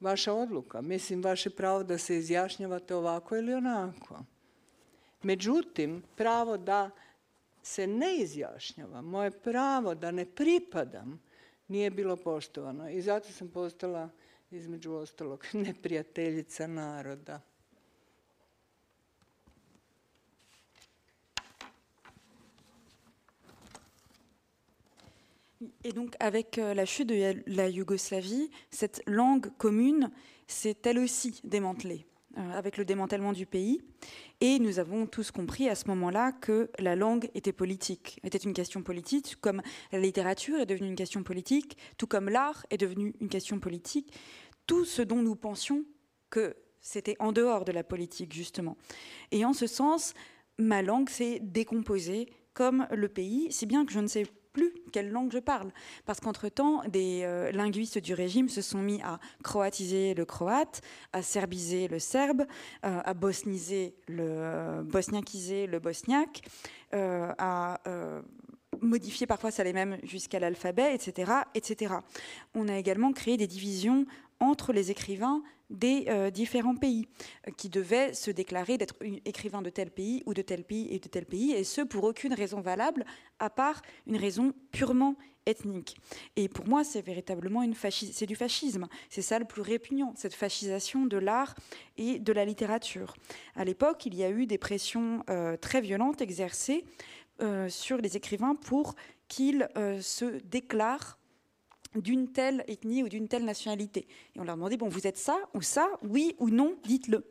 vaša 0.00 0.32
odluka. 0.32 0.80
Mislim, 0.80 1.22
vaše 1.22 1.50
pravo 1.50 1.82
da 1.82 1.98
se 1.98 2.16
izjašnjavate 2.16 2.94
ovako 2.94 3.36
ili 3.36 3.54
onako. 3.54 4.24
Međutim, 5.22 6.02
pravo 6.16 6.56
da 6.56 6.90
se 7.62 7.86
ne 7.86 8.16
izjašnjava, 8.16 9.02
moje 9.02 9.30
pravo 9.30 9.94
da 9.94 10.10
ne 10.10 10.24
pripadam, 10.24 11.20
nije 11.68 11.90
bilo 11.90 12.16
poštovano. 12.16 12.90
I 12.90 13.02
zato 13.02 13.32
sam 13.32 13.48
postala, 13.48 14.08
između 14.50 14.92
ostalog, 14.92 15.44
neprijateljica 15.66 16.66
naroda. 16.66 17.40
Et 25.86 25.92
donc, 25.92 26.14
avec 26.18 26.56
euh, 26.56 26.72
la 26.72 26.86
chute 26.86 27.10
de 27.10 27.42
la 27.46 27.68
Yougoslavie, 27.68 28.50
cette 28.70 29.02
langue 29.06 29.50
commune 29.58 30.10
s'est 30.46 30.78
elle 30.84 30.98
aussi 30.98 31.42
démantelée, 31.44 32.06
euh, 32.38 32.52
avec 32.52 32.78
le 32.78 32.86
démantèlement 32.86 33.34
du 33.34 33.44
pays. 33.44 33.82
Et 34.40 34.58
nous 34.58 34.78
avons 34.78 35.06
tous 35.06 35.30
compris 35.30 35.68
à 35.68 35.74
ce 35.74 35.86
moment-là 35.88 36.32
que 36.32 36.70
la 36.78 36.96
langue 36.96 37.28
était 37.34 37.52
politique, 37.52 38.18
était 38.24 38.38
une 38.38 38.54
question 38.54 38.82
politique, 38.82 39.36
comme 39.42 39.60
la 39.92 39.98
littérature 39.98 40.58
est 40.58 40.64
devenue 40.64 40.88
une 40.88 40.96
question 40.96 41.22
politique, 41.22 41.76
tout 41.98 42.06
comme 42.06 42.30
l'art 42.30 42.64
est 42.70 42.78
devenu 42.78 43.14
une 43.20 43.28
question 43.28 43.60
politique. 43.60 44.10
Tout 44.66 44.86
ce 44.86 45.02
dont 45.02 45.20
nous 45.20 45.36
pensions 45.36 45.84
que 46.30 46.56
c'était 46.80 47.16
en 47.18 47.32
dehors 47.32 47.66
de 47.66 47.72
la 47.72 47.84
politique, 47.84 48.32
justement. 48.32 48.78
Et 49.32 49.44
en 49.44 49.52
ce 49.52 49.66
sens, 49.66 50.14
ma 50.56 50.80
langue 50.80 51.10
s'est 51.10 51.40
décomposée 51.42 52.30
comme 52.54 52.86
le 52.90 53.10
pays, 53.10 53.48
si 53.50 53.66
bien 53.66 53.84
que 53.84 53.92
je 53.92 54.00
ne 54.00 54.06
sais 54.06 54.24
plus 54.54 54.72
quelle 54.92 55.10
langue 55.10 55.30
je 55.30 55.38
parle. 55.38 55.70
Parce 56.06 56.20
qu'entre-temps, 56.20 56.82
des 56.88 57.22
euh, 57.24 57.52
linguistes 57.52 57.98
du 57.98 58.14
régime 58.14 58.48
se 58.48 58.62
sont 58.62 58.80
mis 58.80 59.02
à 59.02 59.18
croatiser 59.42 60.14
le 60.14 60.24
croate, 60.24 60.80
à 61.12 61.20
serbiser 61.20 61.88
le 61.88 61.98
serbe, 61.98 62.46
euh, 62.86 63.00
à 63.04 63.12
bosniser 63.12 63.94
le 64.08 64.22
euh, 64.22 64.82
le 64.82 65.78
bosniaque, 65.78 66.42
à 66.92 67.80
modifier 68.80 69.26
parfois 69.26 69.50
ça 69.50 69.64
les 69.64 69.72
mêmes 69.72 69.98
jusqu'à 70.04 70.38
l'alphabet, 70.38 70.94
etc., 70.94 71.32
etc. 71.54 71.94
On 72.54 72.68
a 72.68 72.76
également 72.78 73.12
créé 73.12 73.36
des 73.36 73.46
divisions 73.46 74.06
entre 74.40 74.72
les 74.72 74.90
écrivains 74.90 75.42
des 75.74 76.06
euh, 76.08 76.30
différents 76.30 76.76
pays 76.76 77.06
euh, 77.46 77.50
qui 77.56 77.68
devaient 77.68 78.14
se 78.14 78.30
déclarer 78.30 78.78
d'être 78.78 78.94
écrivains 79.24 79.62
de 79.62 79.70
tel 79.70 79.90
pays 79.90 80.22
ou 80.26 80.34
de 80.34 80.42
tel 80.42 80.64
pays 80.64 80.88
et 80.90 80.98
de 80.98 81.08
tel 81.08 81.26
pays, 81.26 81.52
et 81.52 81.64
ce 81.64 81.80
pour 81.80 82.04
aucune 82.04 82.34
raison 82.34 82.60
valable 82.60 83.04
à 83.38 83.50
part 83.50 83.82
une 84.06 84.16
raison 84.16 84.52
purement 84.72 85.16
ethnique. 85.46 85.96
Et 86.36 86.48
pour 86.48 86.66
moi, 86.66 86.84
c'est 86.84 87.02
véritablement 87.02 87.62
une 87.62 87.74
c'est 87.74 88.26
du 88.26 88.36
fascisme. 88.36 88.86
C'est 89.10 89.22
ça 89.22 89.38
le 89.38 89.44
plus 89.44 89.60
répugnant, 89.60 90.14
cette 90.16 90.34
fascisation 90.34 91.04
de 91.04 91.18
l'art 91.18 91.54
et 91.98 92.18
de 92.18 92.32
la 92.32 92.44
littérature. 92.44 93.14
À 93.54 93.64
l'époque, 93.64 94.06
il 94.06 94.14
y 94.14 94.24
a 94.24 94.30
eu 94.30 94.46
des 94.46 94.56
pressions 94.56 95.22
euh, 95.28 95.56
très 95.56 95.80
violentes 95.80 96.20
exercées 96.20 96.84
sur 97.68 97.96
les 97.96 98.16
écrivains 98.16 98.54
pour 98.54 98.94
qu'ils 99.26 99.68
se 100.00 100.38
déclarent 100.44 101.18
d'une 101.94 102.32
telle 102.32 102.64
ethnie 102.68 103.02
ou 103.02 103.08
d'une 103.08 103.28
telle 103.28 103.44
nationalité. 103.44 104.06
Et 104.34 104.40
on 104.40 104.44
leur 104.44 104.56
demandait, 104.56 104.76
bon, 104.76 104.88
vous 104.88 105.06
êtes 105.06 105.18
ça 105.18 105.36
ou 105.54 105.62
ça, 105.62 105.88
oui 106.02 106.34
ou 106.38 106.50
non, 106.50 106.76
dites-le. 106.84 107.24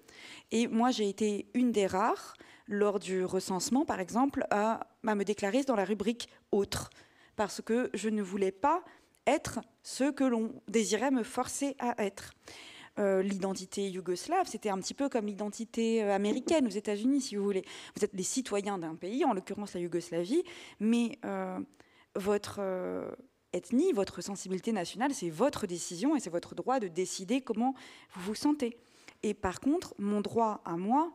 Et 0.51 0.67
moi, 0.67 0.91
j'ai 0.91 1.09
été 1.09 1.47
une 1.53 1.71
des 1.71 1.87
rares, 1.87 2.35
lors 2.67 2.99
du 2.99 3.25
recensement, 3.25 3.85
par 3.85 3.99
exemple, 3.99 4.45
à, 4.49 4.87
me 5.03 5.23
déclarer 5.23 5.63
dans 5.63 5.75
la 5.75 5.85
rubrique 5.85 6.29
autre, 6.51 6.89
parce 7.35 7.61
que 7.61 7.89
je 7.93 8.09
ne 8.09 8.21
voulais 8.21 8.51
pas 8.51 8.83
être 9.27 9.59
ce 9.83 10.11
que 10.11 10.23
l'on 10.23 10.53
désirait 10.67 11.11
me 11.11 11.23
forcer 11.23 11.75
à 11.79 12.01
être. 12.03 12.33
Euh, 12.99 13.23
l'identité 13.23 13.89
yougoslave, 13.89 14.47
c'était 14.47 14.69
un 14.69 14.77
petit 14.77 14.93
peu 14.93 15.09
comme 15.09 15.25
l'identité 15.25 16.03
euh, 16.03 16.13
américaine 16.13 16.67
aux 16.67 16.71
États-Unis, 16.71 17.21
si 17.21 17.35
vous 17.35 17.43
voulez. 17.43 17.65
Vous 17.95 18.05
êtes 18.05 18.13
les 18.13 18.23
citoyens 18.23 18.77
d'un 18.77 18.93
pays, 18.93 19.25
en 19.25 19.33
l'occurrence 19.33 19.73
la 19.73 19.79
Yougoslavie, 19.79 20.43
mais 20.79 21.17
euh, 21.25 21.59
votre 22.15 22.61
ethnie, 23.53 23.91
votre 23.93 24.21
sensibilité 24.21 24.71
nationale, 24.71 25.13
c'est 25.13 25.29
votre 25.29 25.67
décision 25.67 26.15
et 26.15 26.19
c'est 26.19 26.29
votre 26.29 26.55
droit 26.55 26.79
de 26.79 26.87
décider 26.87 27.41
comment 27.41 27.73
vous 28.15 28.21
vous 28.21 28.35
sentez. 28.35 28.77
Et 29.21 29.33
par 29.33 29.59
contre, 29.59 29.95
mon 29.97 30.21
droit 30.21 30.61
à 30.65 30.75
moi 30.75 31.13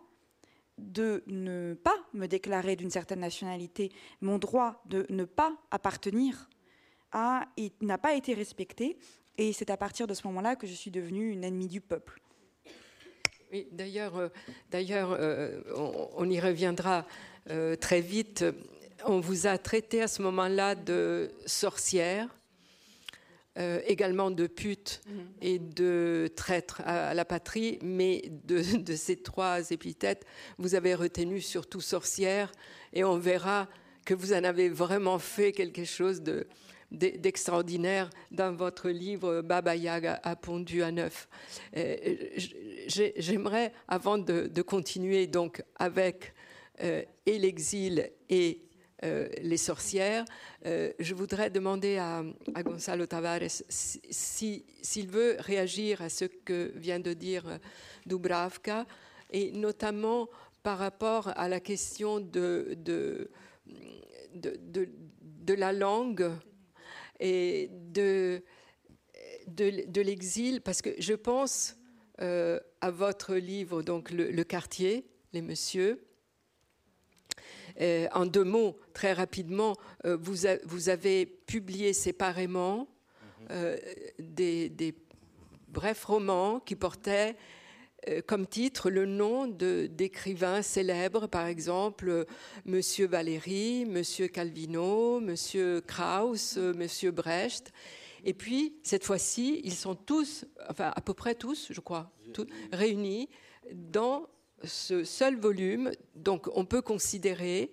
de 0.78 1.24
ne 1.26 1.74
pas 1.74 1.96
me 2.14 2.26
déclarer 2.26 2.76
d'une 2.76 2.90
certaine 2.90 3.20
nationalité, 3.20 3.90
mon 4.20 4.38
droit 4.38 4.80
de 4.86 5.06
ne 5.10 5.24
pas 5.24 5.56
appartenir 5.70 6.48
n'a 7.14 7.98
pas 7.98 8.14
été 8.14 8.34
respecté. 8.34 8.98
Et 9.36 9.52
c'est 9.52 9.70
à 9.70 9.76
partir 9.76 10.06
de 10.06 10.14
ce 10.14 10.26
moment-là 10.26 10.56
que 10.56 10.66
je 10.66 10.72
suis 10.72 10.90
devenue 10.90 11.30
une 11.30 11.44
ennemie 11.44 11.68
du 11.68 11.80
peuple. 11.80 12.20
Oui, 13.50 13.66
d'ailleurs, 13.72 14.16
euh, 14.16 14.28
euh, 14.74 15.62
on, 16.16 16.28
y 16.28 16.38
reviendra 16.38 17.06
euh, 17.48 17.76
très 17.76 18.00
vite. 18.00 18.44
On 19.04 19.20
vous 19.20 19.46
a 19.46 19.58
traité 19.58 20.02
à 20.02 20.08
ce 20.08 20.22
moment-là 20.22 20.74
de 20.74 21.30
sorcière, 21.46 22.28
également 23.86 24.30
de 24.30 24.46
pute 24.46 25.00
mhm. 25.08 25.26
et 25.42 25.58
de 25.58 26.30
traître 26.36 26.80
à, 26.84 27.12
la 27.12 27.24
patrie, 27.24 27.80
mais 27.82 28.22
de, 28.44 28.62
de, 28.78 28.94
ces 28.94 29.16
trois 29.16 29.70
épithètes, 29.72 30.24
vous 30.58 30.76
avez 30.76 30.94
retenu 30.94 31.40
surtout 31.40 31.80
sorcière, 31.80 32.52
et 32.92 33.02
on 33.02 33.18
verra 33.18 33.68
que 34.04 34.14
vous 34.14 34.32
en 34.32 34.44
avez 34.44 34.68
vraiment 34.68 35.18
fait 35.18 35.52
quelque 35.52 35.84
chose 35.84 36.22
de, 36.22 36.46
d'extraordinaire 36.90 38.08
dans 38.30 38.54
votre 38.54 38.88
livre 38.88 39.42
Baba 39.42 39.76
Yaga 39.76 40.20
a 40.22 40.36
pondu 40.36 40.82
à 40.82 40.90
neuf. 40.90 41.28
Euh, 41.76 41.96
j'aimerais, 42.86 43.72
avant 43.86 44.18
de, 44.18 44.62
continuer 44.62 45.26
donc 45.26 45.62
avec 45.78 46.32
euh, 46.82 47.02
et 47.26 47.38
l'exil 47.38 48.10
et 48.30 48.62
euh, 49.04 49.28
les 49.42 49.56
sorcières, 49.56 50.24
je 50.64 51.14
voudrais 51.14 51.50
demander 51.50 51.98
à, 51.98 52.22
Gonzalo 52.62 53.06
Tavares 53.06 53.48
s'il 53.68 54.62
si, 54.82 55.06
veut 55.06 55.36
réagir 55.38 56.02
à 56.02 56.08
ce 56.08 56.24
que 56.24 56.72
vient 56.74 57.00
de 57.00 57.12
dire 57.12 57.58
Dubravka, 58.06 58.86
et 59.30 59.52
notamment 59.52 60.28
par 60.62 60.78
rapport 60.78 61.28
à 61.36 61.48
la 61.48 61.60
question 61.60 62.20
de, 62.20 62.76
la 65.46 65.72
langue 65.72 66.30
et 67.20 67.70
de, 67.70 68.42
l'exil, 70.00 70.60
parce 70.60 70.82
que 70.82 70.90
je 70.98 71.14
pense 71.14 71.76
euh, 72.20 72.58
à 72.80 72.90
votre 72.90 73.34
livre, 73.36 73.82
donc 73.82 74.10
le, 74.10 74.42
quartier, 74.44 75.06
les 75.32 75.42
messieurs. 75.42 76.04
Euh, 77.80 78.08
en 78.12 78.26
deux 78.26 78.44
mots, 78.44 78.78
très 78.92 79.12
rapidement, 79.12 79.76
euh, 80.04 80.16
vous, 80.20 80.46
vous, 80.64 80.88
avez 80.88 81.26
publié 81.26 81.92
séparément 81.92 82.88
des, 84.18 84.68
des, 84.68 84.94
brefs 85.68 86.04
romans 86.04 86.60
qui 86.60 86.76
portaient 86.76 87.36
comme 88.26 88.46
titre 88.46 88.90
le 88.90 89.06
nom 89.06 89.46
d'écrivains 89.46 90.62
célèbres, 90.62 91.26
par 91.26 91.46
exemple 91.46 92.26
Monsieur 92.64 93.06
Valéry, 93.06 93.84
Monsieur 93.86 94.28
Calvino, 94.28 95.20
Monsieur 95.20 95.80
Krauss, 95.80 96.56
Monsieur 96.56 97.10
Brecht. 97.10 97.72
Et 98.24 98.34
puis, 98.34 98.76
cette 98.82 99.04
fois-ci, 99.04 99.60
ils 99.64 99.74
sont 99.74 99.94
tous, 99.94 100.44
enfin 100.68 100.92
à 100.94 101.00
peu 101.00 101.14
près 101.14 101.34
tous, 101.34 101.68
je 101.70 101.80
crois, 101.80 102.10
réunis 102.72 103.28
dans 103.72 104.26
ce 104.64 105.04
seul 105.04 105.36
volume. 105.36 105.92
Donc, 106.14 106.48
on 106.54 106.64
peut 106.64 106.82
considérer 106.82 107.72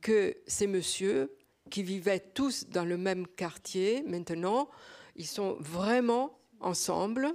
que 0.00 0.36
ces 0.46 0.66
messieurs, 0.66 1.30
qui 1.70 1.82
vivaient 1.82 2.20
tous 2.20 2.68
dans 2.68 2.84
le 2.84 2.96
même 2.96 3.26
quartier, 3.26 4.02
maintenant, 4.06 4.68
ils 5.16 5.26
sont 5.26 5.56
vraiment 5.60 6.38
ensemble 6.60 7.34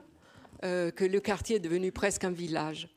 euh, 0.64 0.92
que 0.92 1.06
le 1.06 1.20
quartier 1.20 1.58
est 1.58 1.60
devenu 1.60 1.92
presque 1.92 2.24
un 2.24 2.32
village. 2.32 2.88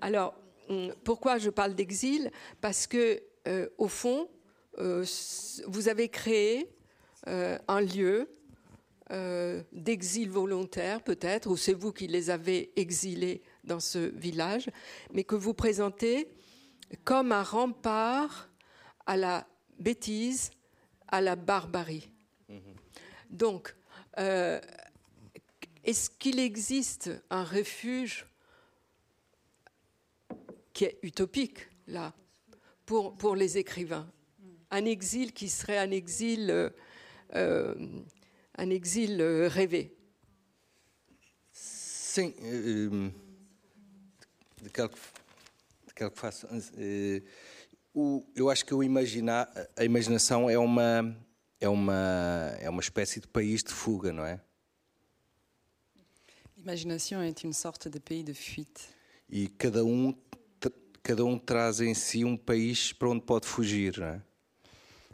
Alors, 0.00 0.34
hum, 0.68 0.92
pourquoi 1.04 1.38
je 1.38 1.50
parle 1.50 1.74
d'exil? 1.74 2.30
Parce 2.60 2.86
que, 2.86 3.22
euh, 3.46 3.68
au 3.78 3.88
fond, 3.88 4.28
euh, 4.78 5.04
vous 5.66 5.88
avez 5.88 6.08
créé 6.08 6.70
un 7.26 7.80
lieu 7.82 8.30
d'exil 9.72 10.30
volontaire, 10.30 11.02
peut-être, 11.02 11.50
ou 11.50 11.58
c'est 11.58 11.74
vous 11.74 11.92
qui 11.92 12.06
les 12.06 12.30
avez 12.30 12.72
exilés 12.76 13.42
dans 13.64 13.80
ce 13.80 13.98
village, 13.98 14.70
mais 15.12 15.24
que 15.24 15.34
vous 15.34 15.54
présentez 15.54 16.28
comme 17.04 17.32
un 17.32 17.42
rempart 17.42 18.48
à 19.06 19.16
la 19.16 19.46
bêtise, 19.78 20.50
à 21.06 21.20
la 21.20 21.36
barbarie. 21.36 22.10
Mm-hmm. 22.50 22.76
Donc, 23.30 23.74
est-ce 25.84 26.10
qu'il 26.10 26.38
existe 26.38 27.10
un 27.30 27.44
refuge 27.44 28.26
qui 30.72 30.84
est 30.84 30.98
utopique, 31.02 31.68
là, 31.86 32.12
pour, 32.84 33.16
pour 33.16 33.36
les 33.36 33.58
écrivains? 33.58 34.10
Un 34.70 34.84
exil 34.84 35.32
qui 35.32 35.48
serait 35.48 35.78
un 35.78 35.90
exil, 35.90 36.50
euh, 36.50 36.70
euh, 37.34 37.74
un 38.56 38.70
exil 38.70 39.20
euh, 39.20 39.48
rêvé? 39.48 39.96
Sim, 41.52 42.32
de 44.62 44.70
quelque, 44.70 44.98
de 45.86 45.94
quelque 45.94 46.18
façon. 46.18 46.48
O, 47.94 48.24
eu 48.34 48.48
acho 48.48 48.64
que 48.64 48.74
o 48.74 48.82
imaginar, 48.82 49.50
a 49.76 49.84
imaginação 49.84 50.48
é 50.48 50.58
uma, 50.58 51.16
é, 51.60 51.68
uma, 51.68 52.56
é 52.60 52.70
uma 52.70 52.80
espécie 52.80 53.20
de 53.20 53.26
país 53.26 53.62
de 53.62 53.72
fuga, 53.72 54.12
não 54.12 54.24
é? 54.24 54.40
L'imagination 56.56 57.22
est 57.22 57.44
une 57.44 57.54
sorte 57.54 57.88
de 57.88 57.98
pays 57.98 58.24
de 58.24 58.34
fuite. 58.34 58.88
E 59.28 59.48
cada 59.48 59.84
um, 59.84 60.14
cada 61.02 61.24
um 61.24 61.38
traz 61.38 61.80
em 61.80 61.94
si 61.94 62.24
um 62.24 62.36
país 62.36 62.92
para 62.92 63.08
onde 63.08 63.22
pode 63.22 63.46
fugir, 63.46 63.98
não 63.98 64.06
é? 64.06 64.22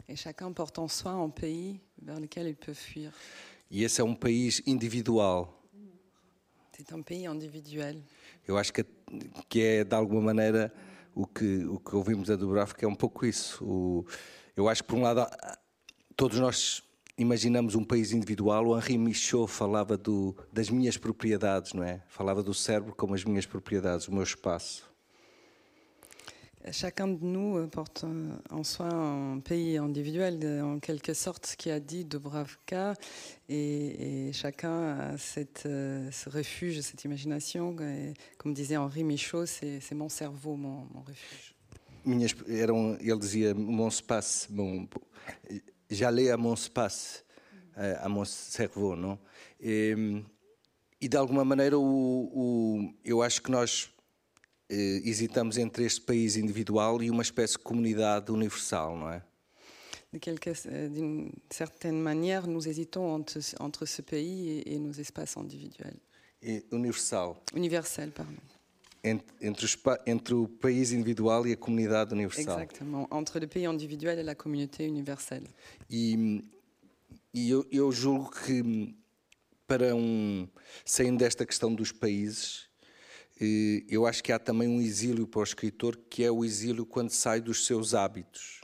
Et 0.07 0.15
chacun 0.15 0.53
porte 0.53 0.79
en 0.79 0.87
soi 0.87 1.11
un 1.11 1.29
pays 1.29 1.79
vers 1.99 2.19
lequel 2.19 2.47
il 2.47 2.55
peut 2.55 2.75
fuir. 2.75 3.11
E 3.71 3.83
esse 3.83 3.99
é 3.99 4.03
um 4.03 4.13
país 4.13 4.61
individual. 4.67 5.51
C'est 6.77 6.93
un 6.93 7.01
pays 7.01 7.25
individuel. 7.25 8.03
Eu 8.47 8.57
acho 8.57 8.71
que, 8.71 8.85
que 9.49 9.61
é 9.61 9.83
de 9.83 9.95
alguma 9.95 10.21
maneira 10.21 10.73
o 11.13 11.25
que 11.25 11.65
o 11.65 11.79
que 11.79 11.95
ouvimos 11.95 12.29
a 12.29 12.35
Dubravka 12.35 12.85
é 12.85 12.87
um 12.87 12.95
pouco 12.95 13.25
isso. 13.25 13.63
O, 13.63 14.05
eu 14.55 14.67
acho 14.67 14.83
que 14.83 14.89
por 14.89 14.97
um 14.97 15.01
lado 15.01 15.25
todos 16.15 16.39
nós 16.39 16.83
imaginamos 17.17 17.75
um 17.75 17.83
país 17.83 18.11
individual, 18.11 18.67
o 18.67 18.77
Henri 18.77 18.97
Michaud 18.97 19.49
falava 19.49 19.97
do, 19.97 20.35
das 20.51 20.69
minhas 20.69 20.97
propriedades, 20.97 21.73
não 21.73 21.83
é? 21.83 22.01
Falava 22.07 22.43
do 22.43 22.53
cérebro 22.53 22.93
como 22.95 23.15
as 23.15 23.23
minhas 23.23 23.45
propriedades, 23.45 24.07
o 24.07 24.13
meu 24.13 24.23
espaço. 24.23 24.94
Chacun 26.71 27.07
de 27.07 27.23
nous 27.23 27.67
porte 27.67 28.05
en 28.49 28.63
soi 28.63 28.87
un 28.87 29.39
pays 29.39 29.77
individuel, 29.77 30.61
en 30.63 30.79
quelque 30.79 31.13
sorte, 31.13 31.45
ce 31.45 31.55
qu'a 31.55 31.79
dit 31.79 32.05
Dubravka, 32.05 32.93
et, 33.47 34.27
et 34.29 34.33
chacun 34.33 34.97
a 34.97 35.17
cette, 35.17 35.63
ce 35.63 36.29
refuge, 36.29 36.81
cette 36.81 37.03
imagination. 37.03 37.75
Comme 38.37 38.53
disait 38.53 38.77
Henri 38.77 39.03
Michaud, 39.03 39.45
c'est 39.45 39.93
mon 39.93 40.09
cerveau, 40.09 40.55
mon, 40.55 40.87
refuge. 41.07 41.53
Minhas, 42.03 42.33
eram, 42.47 42.97
ele 43.01 43.19
dizia 43.19 43.53
mon 43.53 43.89
mon, 44.51 44.87
j'allais 45.89 46.29
à 46.29 46.37
mon 46.37 46.53
espaço, 46.53 47.23
à 47.75 48.07
mon 48.07 48.25
cerveau, 48.25 48.95
não? 48.95 49.19
E, 49.59 50.23
e 51.01 51.07
de 51.07 51.17
alguma 51.17 51.43
maneira 51.43 51.77
o, 51.77 51.83
o, 51.83 52.93
eu 53.03 53.21
acho 53.21 53.41
que 53.41 53.51
nós 53.51 53.89
eh, 53.89 53.94
hesitamos 54.69 55.57
entre 55.57 55.85
este 55.85 56.01
país 56.01 56.37
individual 56.37 57.01
e 57.03 57.09
uma 57.09 57.21
espécie 57.21 57.57
de 57.57 57.63
comunidade 57.63 58.31
universal, 58.31 58.97
não 58.97 59.11
é? 59.11 59.21
Euh, 60.15 60.89
d'une 60.89 61.31
certaine 61.49 62.01
manière, 62.01 62.47
nous 62.47 62.67
hésitons 62.67 63.13
entre, 63.13 63.39
entre 63.59 63.85
ce 63.85 64.01
pays 64.01 64.49
et, 64.49 64.73
et 64.73 64.79
nos 64.79 64.93
espaces 64.93 65.35
individuels. 65.37 65.99
Et 66.41 66.63
universal. 66.71 67.35
Universel, 67.53 68.11
pardon. 68.11 68.31
Entre, 69.03 69.67
entre, 70.07 70.33
o 70.33 70.47
país 70.47 70.91
individual 70.91 71.45
e 71.45 71.53
a 71.53 71.57
comunidade 71.57 72.13
universal. 72.13 72.59
Exatamente, 72.59 72.81
entre 73.11 73.45
o 73.45 73.47
país 73.47 73.65
individual 73.65 74.15
e 74.15 74.29
a 74.29 74.35
comunidade 74.35 74.89
universal. 74.89 75.41
E, 75.89 76.43
e 77.33 77.49
eu, 77.49 77.65
eu, 77.71 77.91
julgo 77.91 78.31
que 78.31 78.95
para 79.67 79.95
um 79.95 80.47
saindo 80.83 81.19
desta 81.19 81.45
questão 81.45 81.73
dos 81.73 81.91
países, 81.91 82.64
eh, 82.64 82.64
eu 83.39 84.05
acho 84.05 84.23
que 84.23 84.31
há 84.31 84.39
também 84.39 84.67
um 84.67 84.81
exílio 84.81 85.27
para 85.27 85.41
o 85.41 85.43
escritor 85.43 85.97
que 86.09 86.23
é 86.23 86.31
o 86.31 86.43
exílio 86.45 86.85
quando 86.85 87.09
sai 87.09 87.41
dos 87.41 87.65
seus 87.65 87.93
hábitos. 87.93 88.61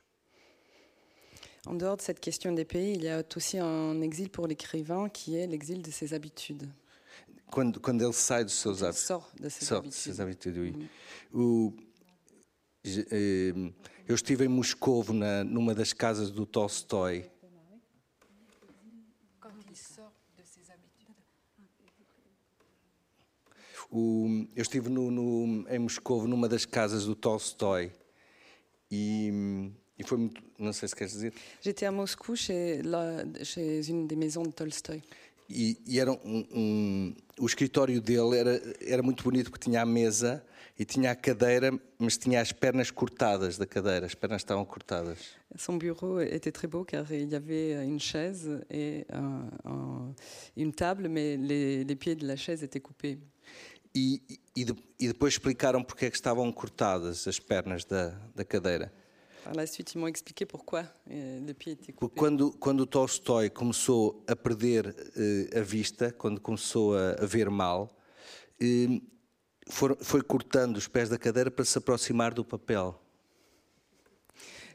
En 1.67 1.77
dehors 1.77 1.97
de 1.97 2.03
cette 2.03 2.19
question 2.19 2.55
des 2.55 2.65
pays, 2.65 2.95
il 2.95 3.03
y 3.03 3.09
a 3.09 3.23
aussi 3.35 3.59
un 3.59 4.01
exil 4.01 4.29
pour 4.29 4.47
l'écrivain 4.47 5.07
qui 5.09 5.35
est 5.35 5.45
l'exil 5.45 5.83
de 5.83 5.91
ses 5.91 6.11
habitudes. 6.11 6.67
quando, 7.51 7.79
quando 7.79 8.01
ele 8.03 8.13
sai 8.13 8.43
dos 8.43 8.53
seus 8.53 8.81
hábitos. 8.81 9.05
Só 9.05 9.29
dessas 9.39 9.67
Só 9.67 9.77
habitudes. 9.77 10.19
habitudes 10.19 10.73
uhum. 10.73 10.87
o, 11.33 11.73
eh, 12.83 13.53
eu 14.07 14.15
estive 14.15 14.45
em 14.45 14.47
Moscovo, 14.47 15.13
na, 15.13 15.43
numa 15.43 15.75
das 15.75 15.93
casas 15.93 16.31
do 16.31 16.45
Tolstói. 16.45 17.29
O, 23.91 24.47
eu 24.55 24.61
estive 24.61 24.89
no, 24.89 25.11
no, 25.11 25.67
em 25.69 25.79
Moscovo 25.79 26.25
numa 26.25 26.47
das 26.47 26.65
casas 26.65 27.05
do 27.05 27.13
Tolstói 27.13 27.91
e, 28.89 29.69
e 29.99 30.03
foi 30.03 30.17
muito. 30.17 30.41
Não 30.57 30.71
sei 30.71 30.87
se 30.87 30.95
queres 30.95 31.11
dizer. 31.11 31.33
J'étais 31.61 31.87
à 31.87 31.91
Moscou 31.91 32.35
chez, 32.35 32.81
la, 32.83 33.25
chez 33.43 33.89
une 33.89 34.07
des 34.07 34.15
maisons 34.15 34.43
de 34.43 34.53
Tolstoy. 34.53 35.01
E, 35.49 35.77
e 35.85 35.99
era 35.99 36.11
um, 36.11 36.47
um, 36.53 37.15
o 37.37 37.45
escritório 37.45 37.99
dele 37.99 38.37
era, 38.37 38.61
era 38.79 39.03
muito 39.03 39.23
bonito 39.23 39.51
porque 39.51 39.65
tinha 39.65 39.81
a 39.81 39.85
mesa 39.85 40.41
e 40.79 40.85
tinha 40.85 41.11
a 41.11 41.15
cadeira, 41.15 41.77
mas 41.99 42.17
tinha 42.17 42.39
as 42.41 42.51
pernas 42.51 42.89
cortadas 42.89 43.57
da 43.57 43.65
cadeira, 43.65 44.05
as 44.05 44.15
pernas 44.15 44.41
estavam 44.41 44.63
cortadas. 44.63 45.19
Son 45.57 45.77
bureau 45.77 46.21
était 46.21 46.51
très 46.51 46.67
beau 46.67 46.85
car 46.85 47.05
il 47.11 47.29
y 47.29 47.35
avait 47.35 47.85
une 47.85 47.99
chaise 47.99 48.61
et 48.69 49.05
un, 49.11 49.49
un, 49.65 50.13
une 50.55 50.71
table, 50.71 51.09
mais 51.09 51.35
les, 51.35 51.83
les, 51.83 51.95
pieds 51.95 52.15
de 52.15 52.25
la 52.25 52.37
chaise 52.37 52.63
étaient 52.63 52.79
coupés. 52.79 53.19
E, 53.93 54.21
e, 54.55 54.63
de, 54.63 54.73
e 54.99 55.07
depois 55.07 55.33
explicaram 55.33 55.83
porque 55.83 56.05
é 56.05 56.09
que 56.09 56.15
estavam 56.15 56.49
cortadas 56.51 57.27
as 57.27 57.39
pernas 57.39 57.83
da, 57.83 58.09
da 58.33 58.45
cadeira. 58.45 58.91
Par 59.43 59.55
la 59.55 59.65
suite, 59.65 59.95
ils 59.95 59.97
m'ont 59.97 60.07
expliqué 60.07 60.45
pourquoi 60.45 60.85
euh, 61.09 61.39
le 61.39 61.53
pied 61.53 61.73
était 61.73 61.91
coupé. 61.91 62.15
Quando, 62.15 62.51
quando 62.51 62.85
Tolstói 62.85 63.49
começou 63.49 64.23
a 64.27 64.35
perder 64.35 64.85
uh, 64.87 65.57
a 65.57 65.61
vista, 65.61 66.11
quando 66.11 66.39
começou 66.39 66.95
a, 66.95 67.13
a 67.21 67.25
ver 67.25 67.49
mal, 67.49 67.89
uh, 68.61 69.01
for, 69.67 69.97
foi 69.99 70.21
cortando 70.21 70.77
os 70.77 70.87
pés 70.87 71.09
da 71.09 71.17
cadeira 71.17 71.49
para 71.49 71.65
se 71.65 71.77
aproximar 71.77 72.33
do 72.33 72.45
papel. 72.45 72.95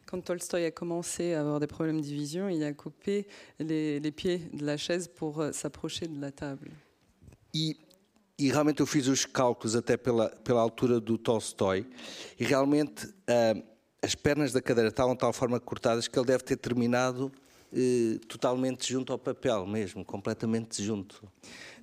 Quand 0.04 0.20
Tolstoï 0.20 0.66
a 0.66 0.72
commencé 0.72 1.34
à 1.34 1.40
avoir 1.40 1.58
des 1.58 1.66
problèmes 1.66 2.00
de 2.00 2.06
vision, 2.06 2.48
il 2.48 2.62
a 2.62 2.72
coupé 2.74 3.26
les, 3.58 3.98
les 3.98 4.12
pieds 4.12 4.38
de 4.52 4.64
la 4.64 4.76
chaise 4.76 5.08
pour 5.08 5.42
uh, 5.42 5.52
s'approcher 5.52 6.08
de 6.08 6.20
la 6.20 6.32
table. 6.32 6.70
E, 7.54 7.76
e 8.38 8.50
realmente 8.50 8.80
eu 8.80 8.86
fiz 8.86 9.06
os 9.08 9.24
cálculos 9.24 9.74
até 9.74 9.96
pela, 9.96 10.28
pela 10.28 10.60
altura 10.60 11.00
do 11.00 11.16
Tolstói 11.16 11.86
e 12.38 12.44
realmente 12.44 13.06
uh, 13.06 13.62
as 14.02 14.14
pernas 14.14 14.52
da 14.52 14.60
cadeira 14.60 14.88
estavam 14.88 15.14
de 15.14 15.20
tal 15.20 15.32
forma 15.32 15.58
cortadas 15.58 16.06
que 16.06 16.18
ele 16.18 16.26
deve 16.26 16.44
ter 16.44 16.56
terminado 16.56 17.32
eh, 17.72 18.18
totalmente 18.28 18.92
junto 18.92 19.12
ao 19.12 19.18
papel 19.18 19.66
mesmo, 19.66 20.04
completamente 20.04 20.82
junto. 20.82 21.28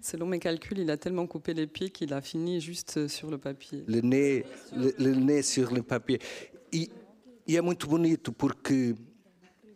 Selon 0.01 0.27
mes 0.27 0.39
calculs, 0.39 0.79
il 0.79 0.89
a 0.89 0.97
tellement 0.97 1.27
coupé 1.27 1.53
les 1.53 1.67
pieds 1.67 1.89
qu'il 1.89 2.13
a 2.13 2.21
fini 2.21 2.59
juste 2.59 3.07
sur 3.07 3.29
le 3.29 3.37
papier. 3.37 3.83
Le 3.87 4.01
nez, 4.01 4.45
le, 4.75 4.93
le 4.97 5.13
nez 5.13 5.43
sur 5.43 5.71
le 5.71 5.83
papier. 5.83 6.19
E, 6.71 6.89
e 7.47 7.57
é 7.57 7.61
muito 7.61 7.87
bonito 7.87 8.31
porque 8.31 8.95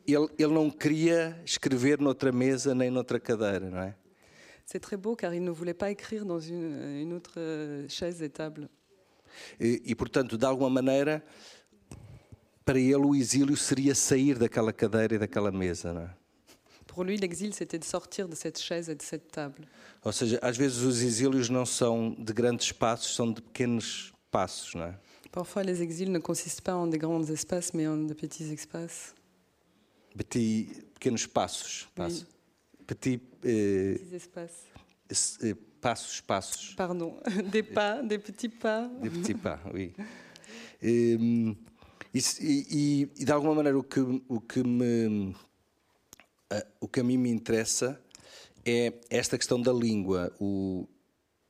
ele, 0.08 0.28
ele 0.40 0.54
não 0.54 0.70
queria 0.70 1.40
escrever 1.46 2.00
noutra 2.00 2.32
mesa 2.32 2.74
nem 2.74 2.90
noutra 2.90 3.20
cadeira, 3.20 3.70
não 3.70 3.80
é? 3.80 3.96
C'est 4.70 4.82
très 4.82 4.98
beau 4.98 5.16
car 5.16 5.34
il 5.34 5.42
ne 5.42 5.50
voulait 5.50 5.74
pas 5.74 5.90
écrire 5.92 6.26
dans 6.26 6.42
une, 6.42 7.00
une 7.02 7.14
autre 7.14 7.40
chaise 7.88 8.22
et 8.22 8.30
table. 8.30 8.68
E, 9.58 9.82
e 9.86 9.96
portanto, 9.96 10.38
de 10.38 10.46
alguma 10.46 10.70
maneira, 10.70 11.24
para 12.66 12.78
ele 12.78 12.96
o 12.96 13.16
exílio 13.16 13.56
seria 13.56 13.96
sair 13.96 14.38
daquela 14.38 14.74
cadeira 14.74 15.16
e 15.16 15.18
daquela 15.18 15.52
mesa, 15.52 15.94
não 15.94 16.02
é? 16.02 16.10
Pour 16.86 17.06
lui, 17.06 17.16
l'exil, 17.16 17.54
c'était 17.54 17.80
de 17.80 17.86
sortir 17.86 18.28
de 18.28 18.36
cette 18.36 18.60
chaise 18.60 18.90
et 18.90 18.96
de 18.96 19.04
cette 19.04 19.32
table. 19.32 19.66
Ou 20.04 20.12
seja, 20.12 20.38
às 20.42 20.58
vezes 20.58 20.80
os 20.80 21.02
exílios 21.02 21.48
não 21.48 21.66
são 21.66 22.14
de 22.18 22.34
grandes 22.34 22.66
espaços, 22.66 23.16
são 23.16 23.32
de 23.32 23.42
pequenos 23.42 24.12
passos, 24.30 24.76
não 24.76 24.84
é? 24.84 25.00
Parfois, 25.32 25.64
les 25.64 25.80
exils 25.80 26.10
ne 26.10 26.20
consistent 26.20 26.62
pas 26.62 26.74
en 26.74 26.88
des 26.88 26.98
grands 26.98 27.30
espaces, 27.30 27.72
mais 27.72 27.88
en 27.88 28.06
de 28.06 28.14
petits 28.14 28.52
espaces. 28.52 29.14
Petit, 30.18 30.68
pequenos 30.96 31.26
passos, 31.26 31.88
passos. 31.96 32.24
Oui. 32.24 32.37
Petit, 32.88 33.22
eh, 33.44 33.98
petits 34.00 34.16
espaces. 34.16 34.64
Eh, 35.44 35.54
passos, 35.82 36.22
passos. 36.22 36.74
Pardon, 36.76 37.20
des 37.52 37.64
pas, 37.64 38.02
des 38.02 38.18
petits 38.18 38.50
pas. 38.50 38.88
Des 39.02 39.10
petits 39.10 39.36
pas, 39.36 39.60
oui. 39.74 39.94
E, 40.82 41.18
e, 42.14 42.20
e, 42.42 43.10
e, 43.20 43.26
de 43.26 43.32
alguma 43.32 43.54
maneira 43.54 43.78
o 43.78 43.84
que, 43.84 44.00
o 44.00 44.40
que 44.40 44.64
me 44.64 45.36
o 46.80 46.88
que 46.88 47.02
a 47.02 47.04
mim 47.04 47.18
me 47.18 47.30
interessa 47.30 48.02
é 48.66 48.94
esta 49.10 49.38
questão 49.38 49.62
da 49.62 49.74
língua. 49.74 50.34
O, 50.40 50.88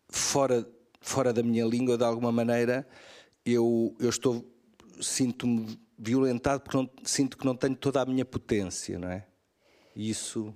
fora, 0.10 0.68
fora 1.02 1.32
da 1.32 1.44
minha 1.44 1.66
língua, 1.66 1.98
de 1.98 2.04
alguma 2.04 2.32
maneira, 2.32 2.88
eu, 3.46 3.96
eu 4.00 4.10
estou 4.10 4.46
sinto-me 5.02 5.80
violentado 5.98 6.62
porque 6.62 6.78
não, 6.78 6.90
sinto 7.04 7.38
que 7.38 7.46
não 7.46 7.56
tenho 7.56 7.76
toda 7.76 8.02
a 8.02 8.06
minha 8.06 8.26
potência, 8.26 8.98
não 9.00 9.10
é? 9.10 9.26
E 9.96 10.10
isso. 10.10 10.54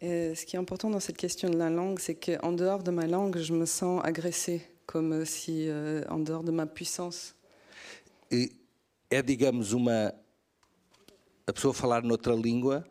Et 0.00 0.34
ce 0.34 0.46
qui 0.46 0.54
est 0.54 0.58
important 0.58 0.90
dans 0.90 1.00
cette 1.00 1.16
question 1.16 1.50
de 1.50 1.56
la 1.56 1.70
langue, 1.70 1.98
c'est 1.98 2.14
qu'en 2.14 2.52
dehors 2.52 2.82
de 2.82 2.92
ma 2.92 3.06
langue, 3.06 3.38
je 3.38 3.52
me 3.52 3.66
sens 3.66 4.00
agressée, 4.04 4.62
comme 4.86 5.24
si 5.24 5.68
euh, 5.68 6.04
en 6.08 6.20
dehors 6.20 6.44
de 6.44 6.52
ma 6.52 6.66
puissance. 6.66 7.34
E 8.30 8.52
é, 9.10 9.22
digamos, 9.22 9.72
uma. 9.72 10.14
A 11.46 11.52
pessoa 11.52 11.72
falar 11.72 12.02
noutra 12.02 12.34
língua 12.34 12.84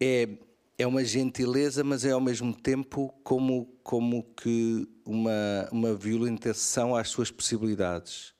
é, 0.00 0.28
é 0.76 0.86
uma 0.86 1.04
gentileza, 1.04 1.84
mas 1.84 2.04
é 2.04 2.10
ao 2.10 2.20
mesmo 2.20 2.52
tempo 2.52 3.14
como, 3.22 3.66
como 3.82 4.24
que 4.34 4.88
uma, 5.06 5.68
uma 5.70 5.94
violentação 5.94 6.96
às 6.96 7.08
suas 7.08 7.30
possibilidades. 7.30 8.34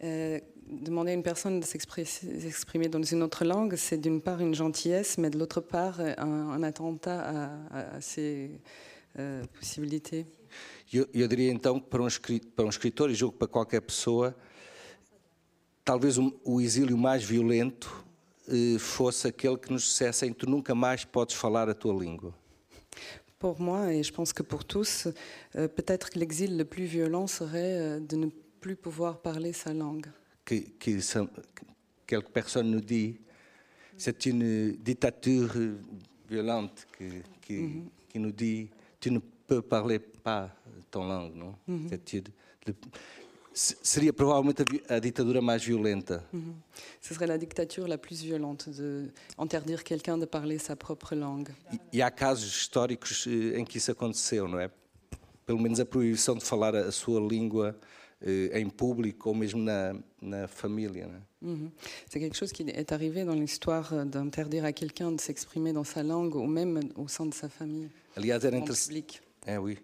Euh, 0.00 0.40
demander 0.68 1.12
à 1.12 1.14
une 1.14 1.22
personne 1.22 1.60
de 1.60 1.64
s'exprimer 1.64 2.88
dans 2.88 3.02
une 3.02 3.22
autre 3.22 3.44
langue, 3.44 3.76
c'est 3.76 3.98
d'une 3.98 4.20
part 4.20 4.40
une 4.40 4.54
gentillesse, 4.54 5.18
mais 5.18 5.30
de 5.30 5.38
l'autre 5.38 5.60
part 5.60 6.00
un, 6.00 6.50
un 6.50 6.62
attentat 6.62 7.20
à, 7.20 7.96
à, 7.96 8.00
ses 8.00 8.50
euh, 9.18 9.44
possibilités. 9.58 10.26
Eu, 10.92 11.06
eu, 11.12 11.26
diria 11.26 11.50
então 11.50 11.80
que 11.80 11.86
para 11.88 12.02
um, 12.02 12.08
para 12.54 12.64
um 12.64 12.68
escritor, 12.68 13.10
e 13.10 13.14
julgo 13.14 13.36
para 13.36 13.48
qualquer 13.48 13.80
pessoa, 13.80 14.34
talvez 15.84 16.16
um, 16.16 16.32
o 16.44 16.60
exílio 16.60 16.96
mais 16.96 17.24
violento 17.24 18.04
eh, 18.48 18.78
fosse 18.78 19.26
aquele 19.26 19.56
que 19.56 19.72
nos 19.72 19.82
dissessem 19.82 20.32
tu 20.32 20.48
nunca 20.48 20.74
mais 20.74 21.04
podes 21.04 21.34
falar 21.34 21.68
a 21.68 21.74
tua 21.74 21.92
língua. 21.92 22.32
Pour 23.38 23.60
moi, 23.60 23.92
et 23.92 24.02
je 24.02 24.12
pense 24.12 24.32
que 24.32 24.42
pour 24.42 24.64
tous, 24.64 25.08
euh, 25.56 25.68
peut-être 25.68 26.10
que 26.10 26.18
l'exil 26.18 26.56
le 26.56 26.64
plus 26.64 26.84
violent 26.84 27.26
serait 27.26 27.78
euh, 27.78 28.00
de 28.00 28.16
ne 28.16 28.28
plus 28.60 28.76
pouvoir 28.76 29.20
parler 29.20 29.52
sa 29.52 29.74
langue. 29.74 30.06
Que, 30.46 30.54
que, 30.78 30.92
que 31.00 31.28
quelques 32.06 32.30
personnes 32.30 32.70
nous 32.70 32.80
disent 32.80 33.16
c'est 33.98 34.26
une 34.26 34.76
dictature 34.76 35.50
violente 36.30 36.86
qui, 36.96 37.08
qui, 37.42 37.54
mm 37.54 37.66
-hmm. 37.66 37.88
qui, 38.08 38.18
nous 38.18 38.32
dit 38.32 38.68
tu 39.00 39.10
ne 39.10 39.20
peux 39.48 39.62
parler 39.62 39.98
pas 39.98 40.50
ton 40.90 41.04
langue, 41.08 41.34
non? 41.34 41.54
Mm 41.66 41.88
-hmm. 41.88 42.74
Seria 43.82 44.12
provavelmente 44.12 44.64
a, 44.86 45.00
ditadura 45.00 45.40
mais 45.40 45.64
violenta. 45.64 46.22
Uhum. 46.30 46.56
Ce 47.00 47.14
serait 47.14 47.26
la 47.26 47.38
dictature 47.38 47.88
la 47.88 47.96
plus 47.96 48.20
violente 48.20 48.68
de 48.68 49.10
interdire 49.38 49.82
quelqu'un 49.82 50.18
de 50.18 50.26
parler 50.26 50.58
sa 50.58 50.76
propre 50.76 51.14
langue. 51.14 51.54
E, 51.72 51.96
e 51.96 52.02
há 52.02 52.10
casos 52.10 52.54
históricos 52.54 53.26
eh, 53.26 53.58
em 53.58 53.64
que 53.64 53.78
isso 53.78 53.90
aconteceu, 53.90 54.46
não 54.46 54.60
é? 54.60 54.70
Pelo 55.46 55.58
menos 55.58 55.80
a 55.80 55.86
proibição 55.86 56.34
de 56.36 56.44
falar 56.44 56.74
a 56.76 56.92
sua 56.92 57.18
língua 57.18 57.74
em 58.22 58.68
público 58.68 59.28
ou 59.28 59.34
mesmo 59.34 59.62
na, 59.62 59.94
na 60.20 60.48
família. 60.48 61.08
Uhum. 61.42 61.70
C'est 62.08 62.18
quelque 62.18 62.36
chose 62.36 62.50
qui 62.50 62.62
est 62.62 62.92
arrivé 62.92 63.24
dans 63.24 63.34
l'histoire 63.34 63.92
euh, 63.92 64.04
d'interdire 64.04 64.64
à 64.64 64.72
quelqu'un 64.72 65.12
de 65.12 65.20
s'exprimer 65.20 65.72
dans 65.72 65.84
sa 65.84 66.02
langue 66.02 66.34
ou 66.34 66.46
même 66.46 66.80
au 66.96 67.08
sein 67.08 67.26
de 67.26 67.34
sa 67.34 67.48
famille. 67.48 67.90
Aliás, 68.16 68.44
era 68.44 68.56
interessante. 68.56 69.20
É, 69.46 69.58
oui. 69.58 69.78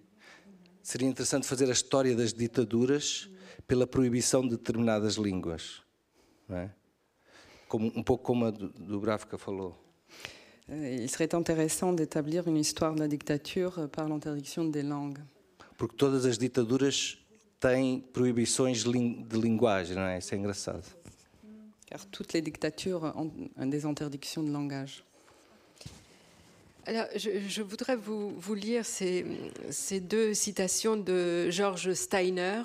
Seria 0.83 1.07
interessante 1.07 1.47
fazer 1.47 1.69
a 1.69 1.73
história 1.73 2.17
das 2.17 2.33
ditaduras 2.33 3.29
pela 3.69 3.87
proibição 3.87 4.43
de 4.43 4.57
determinadas 4.57 5.15
línguas. 5.15 5.83
Não 6.49 6.57
é? 6.57 6.71
Como, 7.69 7.93
um 7.95 8.03
pouco 8.03 8.25
como 8.25 8.47
a 8.47 8.51
do, 8.51 8.69
do 8.71 8.99
Bravka 8.99 9.39
falou. 9.39 9.79
Il 10.69 11.09
serait 11.09 11.35
intéressant 11.35 11.93
d'établir 11.93 12.49
une 12.49 12.57
histoire 12.57 12.95
de 12.95 13.01
la 13.01 13.09
dictature 13.09 13.89
par 13.91 14.09
l'interdiction 14.09 14.65
des 14.65 14.83
langues. 14.83 15.21
Porque 15.77 15.97
todas 15.97 16.25
as 16.25 16.39
ditaduras 16.39 17.19
têm 17.63 18.01
proibições 18.01 18.83
de 18.83 19.39
linguagem, 19.39 19.95
não 19.95 20.03
é? 20.03 20.19
Isso 20.19 20.35
é 20.35 20.39
engraçado. 20.39 20.85
Car 21.87 22.05
toutes 22.07 22.33
les 22.33 22.43
dictatures 22.43 23.05
ont 23.15 23.31
des 23.67 23.85
interdictions 23.85 24.43
de 24.43 24.51
langage. 24.51 25.05
Alors, 26.85 27.07
je, 27.15 27.31
je 27.49 27.63
voudrais 27.63 27.95
vous, 27.95 28.31
vous 28.31 28.55
lire 28.55 28.85
ces, 28.85 29.25
ces, 29.71 30.01
deux 30.01 30.35
citations 30.35 30.97
de 30.97 31.49
George 31.51 31.93
Steiner, 31.93 32.63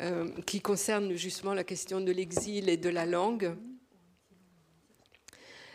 euh, 0.00 0.28
qui 0.44 0.60
concernent 0.60 1.14
justement 1.14 1.54
la 1.54 1.64
question 1.64 2.02
de 2.02 2.12
l'exil 2.12 2.68
et 2.68 2.76
de 2.76 2.90
la 2.90 3.06
langue. 3.06 3.56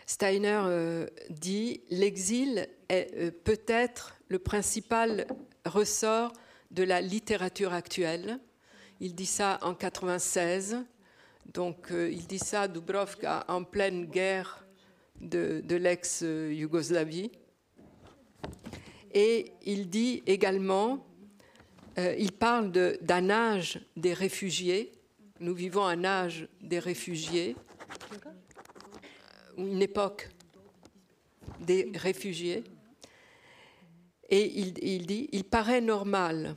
Steiner 0.06 0.62
euh, 0.66 1.08
dit 1.32 1.82
L'exil 1.90 2.68
est 2.90 3.10
euh, 3.16 3.32
peut-être 3.32 4.16
le 4.28 4.38
principal 4.38 5.26
ressort 5.66 6.34
de 6.74 6.84
la 6.84 7.02
littérature 7.02 7.72
actuelle. 7.72 8.40
Il 9.00 9.16
dit 9.16 9.28
ça 9.28 9.60
en 9.62 9.76
96. 9.76 10.78
Donc, 11.54 11.92
euh, 11.92 12.12
il 12.12 12.26
dit 12.26 12.40
ça 12.40 12.68
Dubrovka 12.68 13.46
en 13.48 13.64
pleine 13.64 14.06
guerre 14.06 14.66
de, 15.22 15.64
l'ex-Yougoslavie. 15.76 17.32
Et 19.14 19.52
il 19.66 19.90
dit 19.90 20.24
également, 20.26 21.06
euh, 22.00 22.16
il 22.18 22.32
parle 22.32 22.72
d'un 22.72 23.30
âge 23.30 23.80
des 23.96 24.14
réfugiés. 24.14 24.92
Nous 25.40 25.54
vivons 25.54 25.86
un 25.86 26.04
âge 26.04 26.48
des 26.62 26.80
réfugiés, 26.80 27.56
une 29.58 29.82
époque 29.82 30.30
des 31.60 31.92
réfugiés. 31.94 32.64
Et 34.30 34.60
il, 34.60 35.06
dit, 35.06 35.30
il 35.32 35.44
paraît 35.44 35.82
normal 35.82 36.56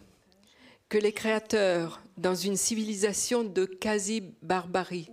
que 0.89 0.99
les 0.99 1.13
créateurs, 1.13 2.03
dans 2.17 2.35
une 2.35 2.57
civilisation 2.57 3.45
de 3.45 3.65
quasi-barbarie, 3.65 5.11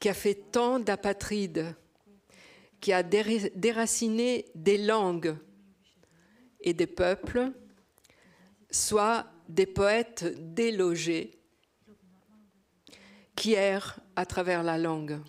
qui 0.00 0.08
a 0.08 0.14
fait 0.14 0.50
tant 0.52 0.78
d'apatrides, 0.78 1.74
qui 2.80 2.92
a 2.92 3.02
déraciné 3.02 4.46
des 4.54 4.78
langues 4.78 5.36
et 6.60 6.72
des 6.72 6.86
peuples, 6.86 7.52
soient 8.70 9.26
des 9.48 9.66
poètes 9.66 10.24
délogés 10.54 11.32
qui 13.34 13.54
errent 13.54 13.98
à 14.16 14.26
travers 14.26 14.62
la 14.62 14.78
langue. 14.78 15.20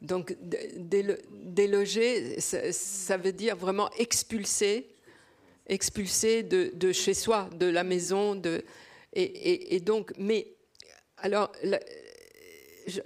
Donc, 0.00 0.36
déloger, 0.40 2.40
ça, 2.40 3.16
veut 3.16 3.32
dire 3.32 3.56
vraiment 3.56 3.90
expulser, 3.92 4.93
expulser 5.66 6.42
de, 6.42 6.92
chez 6.92 7.14
soi, 7.14 7.48
de 7.54 7.66
la 7.66 7.84
maison. 7.84 8.34
De, 8.34 8.64
et, 9.12 9.80
donc, 9.80 10.12
mais 10.18 10.48
alors, 11.18 11.52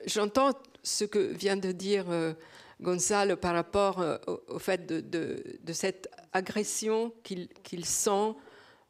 j'entends 0.07 0.53
ce 0.83 1.05
que 1.05 1.19
vient 1.19 1.57
de 1.57 1.73
dire 1.73 2.07
euh, 2.11 2.33
Gonzalo 2.81 3.37
par 3.37 3.55
rapport 3.55 4.01
euh, 4.01 4.17
au, 4.49 4.59
fait 4.59 4.87
de, 4.87 5.73
cette 5.73 6.09
agression 6.33 7.13
qu'il 7.23 7.85
sent 7.85 8.35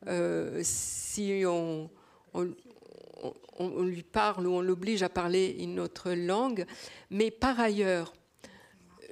euh, 0.07 0.61
si 0.63 1.43
on, 1.47 1.91
on, 2.35 3.83
lui 3.83 4.03
parle 4.03 4.47
ou 4.47 4.55
on 4.55 4.61
l'oblige 4.61 5.03
à 5.03 5.09
parler 5.09 5.57
une 5.59 5.81
autre 5.81 6.13
langue. 6.13 6.65
Mais 7.11 7.31
par 7.31 7.59
ailleurs, 7.59 8.13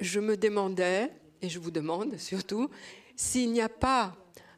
je 0.00 0.20
me 0.20 0.36
demandais, 0.36 1.10
et 1.42 1.48
je 1.48 1.58
vous 1.58 1.70
demande 1.70 2.16
surtout, 2.18 2.70
s'il 3.16 3.50
n'y 3.52 3.60
a 3.60 3.68
pas 3.68 4.16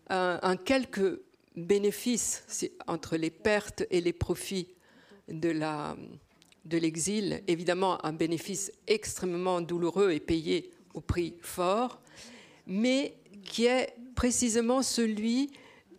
un, 0.09 0.56
quelque 0.56 1.22
bénéfice 1.56 2.70
entre 2.86 3.16
les 3.16 3.30
pertes 3.30 3.84
et 3.90 4.00
les 4.00 4.12
profits 4.12 4.68
de 5.28 6.78
l'exil, 6.78 7.42
évidemment 7.46 8.04
un 8.04 8.12
bénéfice 8.12 8.72
extrêmement 8.86 9.61
douloureux 9.61 10.11
et 10.12 10.20
payé 10.20 10.70
au 10.94 11.00
prix 11.00 11.34
fort, 11.40 12.00
mais 12.66 13.14
qui 13.44 13.66
est 13.66 13.94
précisément 14.14 14.82
celui 14.82 15.50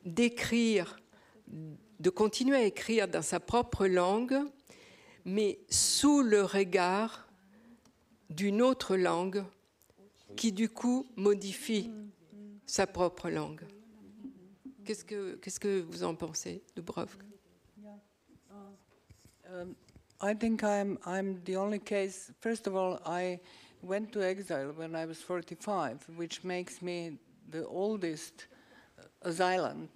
d'écrire 0.05 0.99
de 1.99 2.10
continuer 2.10 2.55
à 2.55 2.64
écrire 2.64 3.07
dans 3.07 3.22
sa 3.22 3.39
propre 3.39 3.86
langue, 3.86 4.39
mais 5.26 5.60
sous 5.70 6.22
le 6.22 6.43
regard 6.43 7.28
d'une 8.30 8.62
autre 8.62 8.95
langue 8.95 9.43
qui 10.38 10.51
du 10.51 10.70
coup 10.70 11.05
modifie 11.18 11.91
sa 12.66 12.88
propre 12.88 13.30
langue. 13.30 13.66
Qu'est-ce 14.90 15.06
que, 15.06 15.36
qu'est-ce 15.36 15.60
que 15.60 15.82
vous 15.82 16.04
en 16.04 16.16
pensez, 16.16 16.64
Dubrovka 16.76 17.24
um, 19.48 19.76
I 20.20 20.34
think 20.34 20.64
I'm, 20.64 20.98
I'm 21.06 21.44
the 21.46 21.58
only 21.58 21.78
case. 21.78 22.32
First 22.40 22.66
of 22.66 22.76
all, 22.76 23.00
I 23.06 23.40
went 23.84 24.12
to 24.14 24.24
exile 24.24 24.74
when 24.76 24.96
I 24.96 25.06
was 25.06 25.20
45, 25.20 26.08
which 26.16 26.44
makes 26.44 26.82
me 26.82 27.20
the 27.52 27.68
oldest 27.68 28.48
asylant 29.24 29.90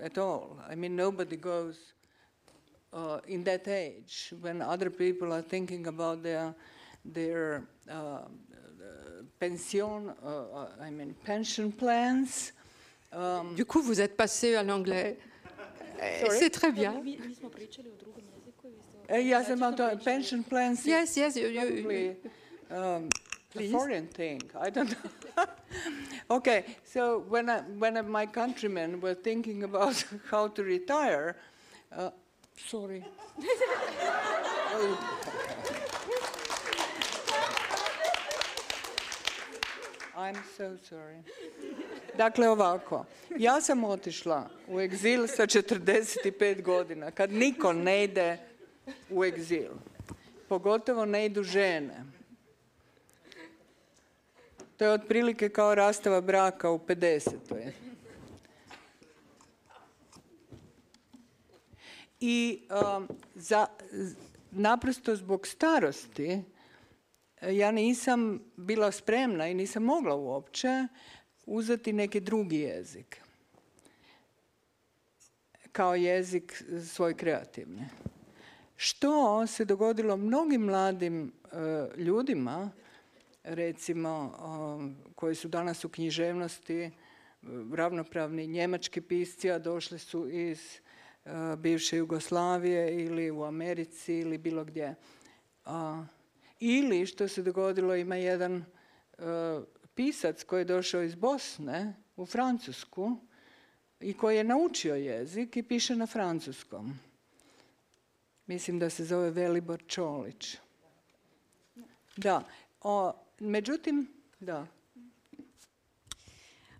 at 0.00 0.16
all. 0.16 0.56
I 0.66 0.74
mean, 0.74 0.96
nobody 0.96 1.36
goes 1.36 1.92
uh, 2.94 3.18
in 3.28 3.44
that 3.44 3.68
age 3.68 4.32
when 4.40 4.62
other 4.62 4.88
people 4.88 5.30
are 5.30 5.42
thinking 5.42 5.88
about 5.88 6.22
their 6.22 6.54
their 7.04 7.64
uh, 7.90 8.20
pension, 9.38 10.14
uh, 10.24 10.26
uh, 10.26 10.68
I 10.80 10.88
mean, 10.88 11.14
pension 11.22 11.70
plans. 11.70 12.52
Um, 13.12 13.54
du 13.54 13.64
coup, 13.64 13.80
vous 13.80 14.00
êtes 14.00 14.16
passé 14.16 14.54
à 14.54 14.62
l'anglais. 14.62 15.18
C'est 16.30 16.50
très 16.50 16.72
bien. 16.72 17.02
Uh, 19.10 19.22
yes, 19.22 19.50
about 19.50 19.76
pension 20.04 20.42
plans. 20.42 20.84
Yes, 20.84 21.16
yes. 21.16 21.36
You, 21.36 21.48
you, 21.48 22.16
um, 22.70 23.08
a 23.56 23.70
foreign 23.70 24.06
thing. 24.06 24.42
I 24.60 24.68
don't 24.68 24.90
know. 24.90 25.46
okay, 26.36 26.64
so 26.84 27.24
when 27.28 27.48
I, 27.48 27.62
when 27.78 28.10
my 28.10 28.26
countrymen 28.26 29.00
were 29.00 29.14
thinking 29.14 29.62
about 29.62 30.04
how 30.30 30.48
to 30.48 30.62
retire, 30.62 31.36
uh, 31.96 32.10
sorry. 32.56 33.02
I'm 40.18 40.34
so 40.56 40.76
sorry. 40.88 41.22
Dakle, 42.16 42.48
ovako. 42.48 43.04
Ja 43.36 43.60
sam 43.60 43.84
otišla 43.84 44.50
u 44.68 44.80
egzil 44.80 45.26
sa 45.26 45.42
45 45.42 46.62
godina, 46.62 47.10
kad 47.10 47.32
niko 47.32 47.72
ne 47.72 48.04
ide 48.04 48.38
u 49.10 49.24
egzil. 49.24 49.70
Pogotovo 50.48 51.04
ne 51.04 51.26
idu 51.26 51.42
žene. 51.42 52.04
To 54.76 54.84
je 54.84 54.90
otprilike 54.90 55.48
kao 55.48 55.74
rastava 55.74 56.20
braka 56.20 56.70
u 56.70 56.78
50. 56.78 57.70
I 62.20 62.60
um, 62.96 63.08
za, 63.34 63.66
naprosto 64.50 65.16
zbog 65.16 65.46
starosti 65.46 66.42
ja 67.42 67.70
nisam 67.70 68.40
bila 68.56 68.92
spremna 68.92 69.48
i 69.48 69.54
nisam 69.54 69.82
mogla 69.82 70.14
uopće 70.14 70.86
uzeti 71.46 71.92
neki 71.92 72.20
drugi 72.20 72.56
jezik 72.56 73.20
kao 75.72 75.94
jezik 75.94 76.64
svoj 76.84 77.14
kreativni. 77.14 77.84
Što 78.76 79.46
se 79.46 79.64
dogodilo 79.64 80.16
mnogim 80.16 80.62
mladim 80.62 81.32
uh, 81.44 81.98
ljudima 81.98 82.70
recimo 83.44 84.32
koji 85.14 85.34
su 85.34 85.48
danas 85.48 85.84
u 85.84 85.88
književnosti 85.88 86.90
ravnopravni 87.72 88.46
njemački 88.46 89.00
pisci, 89.00 89.50
a 89.50 89.58
došli 89.58 89.98
su 89.98 90.28
iz 90.28 90.80
bivše 91.56 91.96
Jugoslavije 91.96 93.04
ili 93.04 93.30
u 93.30 93.44
Americi 93.44 94.14
ili 94.14 94.38
bilo 94.38 94.64
gdje. 94.64 94.94
Ili 96.60 97.06
što 97.06 97.28
se 97.28 97.42
dogodilo 97.42 97.96
ima 97.96 98.16
jedan 98.16 98.64
pisac 99.94 100.44
koji 100.44 100.60
je 100.60 100.64
došao 100.64 101.02
iz 101.02 101.14
Bosne 101.14 101.94
u 102.16 102.26
Francusku 102.26 103.16
i 104.00 104.14
koji 104.14 104.36
je 104.36 104.44
naučio 104.44 104.94
jezik 104.94 105.56
i 105.56 105.62
piše 105.62 105.96
na 105.96 106.06
francuskom. 106.06 106.98
Mislim 108.46 108.78
da 108.78 108.90
se 108.90 109.04
zove 109.04 109.30
Velibor 109.30 109.82
Čolić. 109.86 110.56
Da, 112.16 112.42
o, 112.80 113.12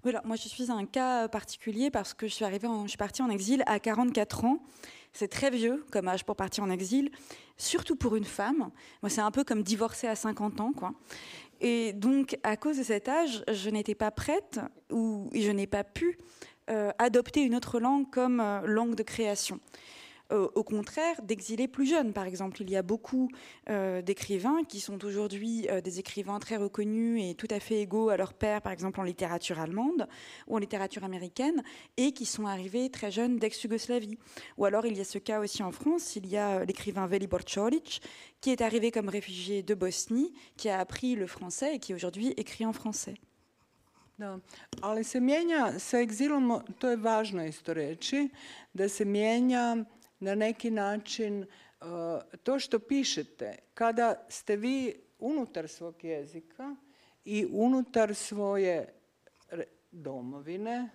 Voilà, 0.03 0.23
moi 0.25 0.37
je 0.37 0.49
suis 0.49 0.71
un 0.71 0.87
cas 0.87 1.29
particulier 1.29 1.91
parce 1.91 2.15
que 2.15 2.27
je 2.29 2.35
suis 2.35 2.45
arrivée, 2.45 2.69
je 2.85 2.89
suis 2.89 2.99
partie 2.99 3.23
en 3.23 3.31
exil 3.31 3.63
à 3.67 3.79
44 3.79 4.45
ans. 4.45 4.59
C'est 5.13 5.29
très 5.29 5.51
vieux 5.51 5.85
comme 5.91 6.09
âge 6.09 6.25
pour 6.25 6.37
partir 6.37 6.65
en 6.65 6.71
exil, 6.71 7.11
surtout 7.57 7.97
pour 7.97 8.17
une 8.17 8.25
femme. 8.25 8.71
Moi, 9.03 9.11
c'est 9.11 9.21
un 9.21 9.31
peu 9.31 9.45
comme 9.45 9.63
divorcer 9.63 10.07
à 10.07 10.15
50 10.15 10.61
ans, 10.61 10.73
quoi. 10.73 10.93
Et 11.61 11.93
donc, 11.93 12.39
à 12.43 12.57
cause 12.57 12.79
de 12.79 12.83
cet 12.83 13.09
âge, 13.09 13.45
je 13.51 13.71
n'étais 13.71 13.95
pas 13.95 14.11
prête 14.11 14.61
ou 14.91 15.29
je 15.35 15.51
n'ai 15.51 15.67
pas 15.67 15.83
pu 15.83 16.19
euh, 16.71 16.91
adopter 16.99 17.43
une 17.43 17.55
autre 17.55 17.81
langue 17.81 18.09
comme 18.11 18.41
euh, 18.41 18.61
langue 18.65 18.95
de 18.95 19.03
création. 19.03 19.59
Euh, 20.31 20.47
au 20.55 20.63
contraire 20.63 21.23
d'exiler 21.23 21.69
plus 21.69 21.87
jeunes. 21.87 22.13
Par 22.13 22.27
exemple, 22.27 22.61
il 22.61 22.69
y 22.71 22.77
a 22.77 22.83
beaucoup 22.83 23.31
euh, 23.71 24.03
d'écrivains 24.03 24.63
qui 24.63 24.79
sont 24.79 25.03
aujourd'hui 25.07 25.67
euh, 25.71 25.81
des 25.81 26.01
écrivains 26.01 26.39
très 26.39 26.57
reconnus 26.57 27.23
et 27.25 27.35
tout 27.35 27.47
à 27.51 27.61
fait 27.61 27.81
égaux 27.81 28.11
à 28.11 28.19
leur 28.19 28.35
père, 28.35 28.61
par 28.61 28.73
exemple 28.73 29.01
en 29.01 29.05
littérature 29.05 29.59
allemande 29.59 30.07
ou 30.47 30.57
en 30.57 30.59
littérature 30.59 31.03
américaine, 31.03 31.63
et 31.97 32.13
qui 32.13 32.27
sont 32.27 32.45
arrivés 32.45 32.91
très 32.91 33.11
jeunes 33.11 33.39
d'ex-Yougoslavie. 33.39 34.19
Ou 34.59 34.67
alors 34.67 34.85
il 34.85 34.99
y 34.99 35.01
a 35.01 35.05
ce 35.05 35.17
cas 35.17 35.41
aussi 35.41 35.63
en 35.63 35.73
France, 35.73 36.17
il 36.17 36.27
y 36.27 36.37
a 36.37 36.63
l'écrivain 36.63 37.07
Velibor 37.07 37.45
Čolić, 37.47 38.01
qui 38.43 38.51
est 38.51 38.61
arrivé 38.61 38.91
comme 38.91 39.09
réfugié 39.09 39.63
de 39.63 39.75
Bosnie, 39.75 40.35
qui 40.59 40.69
a 40.69 40.79
appris 40.79 41.15
le 41.15 41.27
français 41.27 41.77
et 41.77 41.79
qui 41.79 41.95
aujourd'hui 41.95 42.35
écrit 42.37 42.67
en 42.67 42.75
français. 42.75 43.15
Da, 44.19 44.41
ali 44.83 45.05
se 45.05 45.21
mijenja 45.21 45.79
sa 45.79 46.01
egzilom, 46.01 46.61
to 46.79 46.91
je 46.91 46.97
važno 46.97 47.45
isto 47.47 47.75
da 48.75 48.89
se 48.89 49.05
mijenja 49.05 49.77
na 50.21 50.35
neki 50.35 50.71
način 50.71 51.43
uh, 51.43 51.87
to 52.43 52.59
što 52.59 52.79
pišete, 52.79 53.59
kada 53.75 54.27
ste 54.29 54.57
vi 54.57 54.95
unutar 55.19 55.69
svog 55.69 56.05
jezika 56.05 56.77
i 57.25 57.47
unutar 57.51 58.15
svoje 58.15 58.95
domovine, 59.91 60.89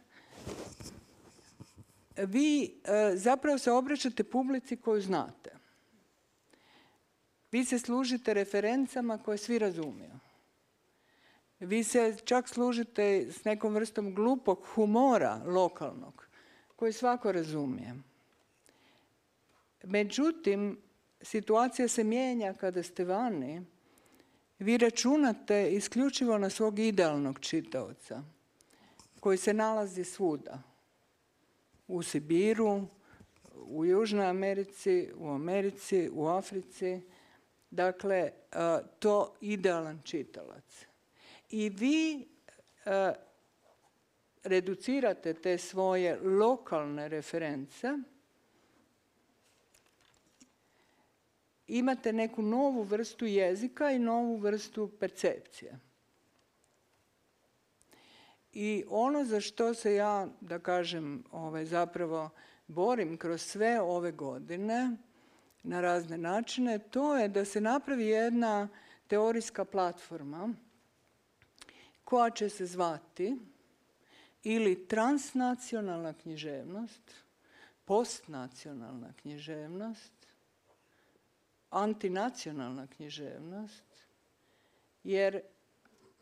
vi 2.18 2.82
uh, 2.84 3.18
zapravo 3.18 3.58
se 3.58 3.72
obraćate 3.72 4.24
publici 4.24 4.78
koju 4.78 5.02
znate. 5.02 5.54
Vi 7.52 7.66
se 7.66 7.80
služite 7.80 8.34
referencama 8.34 9.18
koje 9.18 9.38
svi 9.38 9.60
razumiju. 9.60 10.12
Vi 11.60 11.84
se 11.84 12.18
čak 12.26 12.50
služite 12.50 13.32
s 13.32 13.44
nekom 13.44 13.74
vrstom 13.74 14.16
glupog 14.16 14.66
humora 14.74 15.42
lokalnog, 15.46 16.28
koji 16.76 16.94
svako 16.94 17.32
razumije. 17.32 17.96
Međutim, 19.84 20.82
situacija 21.22 21.88
se 21.88 22.04
mijenja 22.04 22.54
kada 22.54 22.84
ste 22.84 23.06
vani. 23.06 23.62
Vi 24.60 24.78
računate 24.78 25.72
isključivo 25.72 26.38
na 26.38 26.50
svog 26.50 26.80
idealnog 26.80 27.40
čitaoca, 27.40 28.24
koji 29.20 29.38
se 29.38 29.54
nalazi 29.54 30.04
svuda. 30.04 30.62
U 31.88 32.04
Sibiru, 32.04 32.88
u 33.56 33.86
Južnoj 33.86 34.26
Americi, 34.26 35.10
u 35.16 35.30
Americi, 35.30 36.10
u 36.14 36.28
Africi. 36.28 37.02
Dakle, 37.70 38.32
to 39.00 39.34
idealan 39.42 40.02
čitalac. 40.04 40.86
I 41.50 41.70
vi 41.70 42.28
reducirate 44.44 45.34
te 45.34 45.58
svoje 45.58 46.20
lokalne 46.20 47.08
reference, 47.08 47.88
imate 51.78 52.14
neku 52.14 52.42
novu 52.42 52.84
vrstu 52.84 53.26
jezika 53.26 53.92
i 53.92 54.00
novu 54.00 54.38
vrstu 54.38 54.92
percepcije. 55.00 55.80
I 58.54 58.84
ono 58.90 59.26
za 59.26 59.42
što 59.42 59.74
se 59.74 59.96
ja, 59.96 60.28
da 60.42 60.60
kažem, 60.60 61.24
ovaj, 61.32 61.66
zapravo 61.66 62.30
borim 62.68 63.18
kroz 63.18 63.42
sve 63.42 63.82
ove 63.82 64.12
godine 64.12 64.98
na 65.64 65.82
razne 65.82 66.18
načine, 66.18 66.80
to 66.80 67.18
je 67.18 67.28
da 67.28 67.46
se 67.46 67.62
napravi 67.62 68.06
jedna 68.06 68.68
teorijska 69.08 69.66
platforma 69.66 70.54
koja 72.04 72.30
će 72.30 72.50
se 72.50 72.66
zvati 72.66 73.38
ili 74.44 74.88
transnacionalna 74.88 76.14
književnost, 76.14 77.12
postnacionalna 77.86 79.14
književnost, 79.22 80.23
antinacionalna 81.74 82.88
književnost, 82.88 83.84
jer 85.04 85.42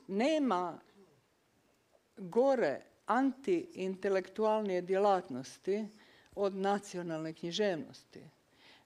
nema 0.07 0.79
gore 2.17 2.81
antiintelektualnije 3.05 4.81
djelatnosti 4.81 5.87
od 6.35 6.55
nacionalne 6.55 7.33
književnosti, 7.33 8.23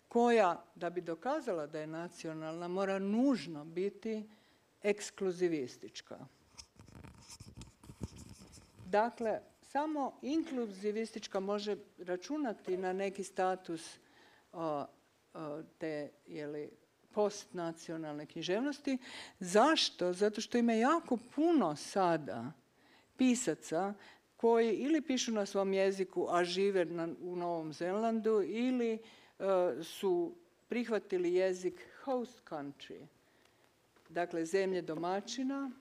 koja, 0.08 0.64
da 0.76 0.90
bi 0.90 1.02
dokazala 1.02 1.68
da 1.68 1.80
je 1.80 1.88
nacionalna, 1.88 2.68
mora 2.68 3.00
nužno 3.00 3.66
biti 3.66 4.30
ekskluzivistička. 4.84 6.18
Dakle, 8.86 9.42
samo 9.62 10.20
inkluzivistička 10.22 11.40
može 11.40 11.78
računati 11.98 12.78
na 12.78 12.94
neki 12.94 13.24
status 13.24 13.98
postnacionalne 17.16 18.26
književnosti. 18.26 18.98
Zašto? 19.40 20.14
Zato 20.14 20.42
što 20.42 20.58
ima 20.58 20.74
jako 20.74 21.18
puno 21.36 21.76
sada 21.76 22.52
pisaca 23.18 23.94
koji 24.38 24.74
ili 24.74 25.02
pišu 25.02 25.32
na 25.32 25.46
svom 25.46 25.74
jeziku, 25.74 26.28
a 26.30 26.44
žive 26.44 26.86
na, 26.86 27.08
u 27.22 27.36
Novom 27.36 27.74
Zelandu, 27.74 28.42
ili 28.46 28.94
e, 28.94 29.00
su 29.84 30.36
prihvatili 30.68 31.34
jezik 31.34 31.88
host 32.04 32.42
country, 32.50 33.06
dakle 34.10 34.46
zemlje 34.46 34.82
domaćina, 34.82 35.72
e, 35.72 35.74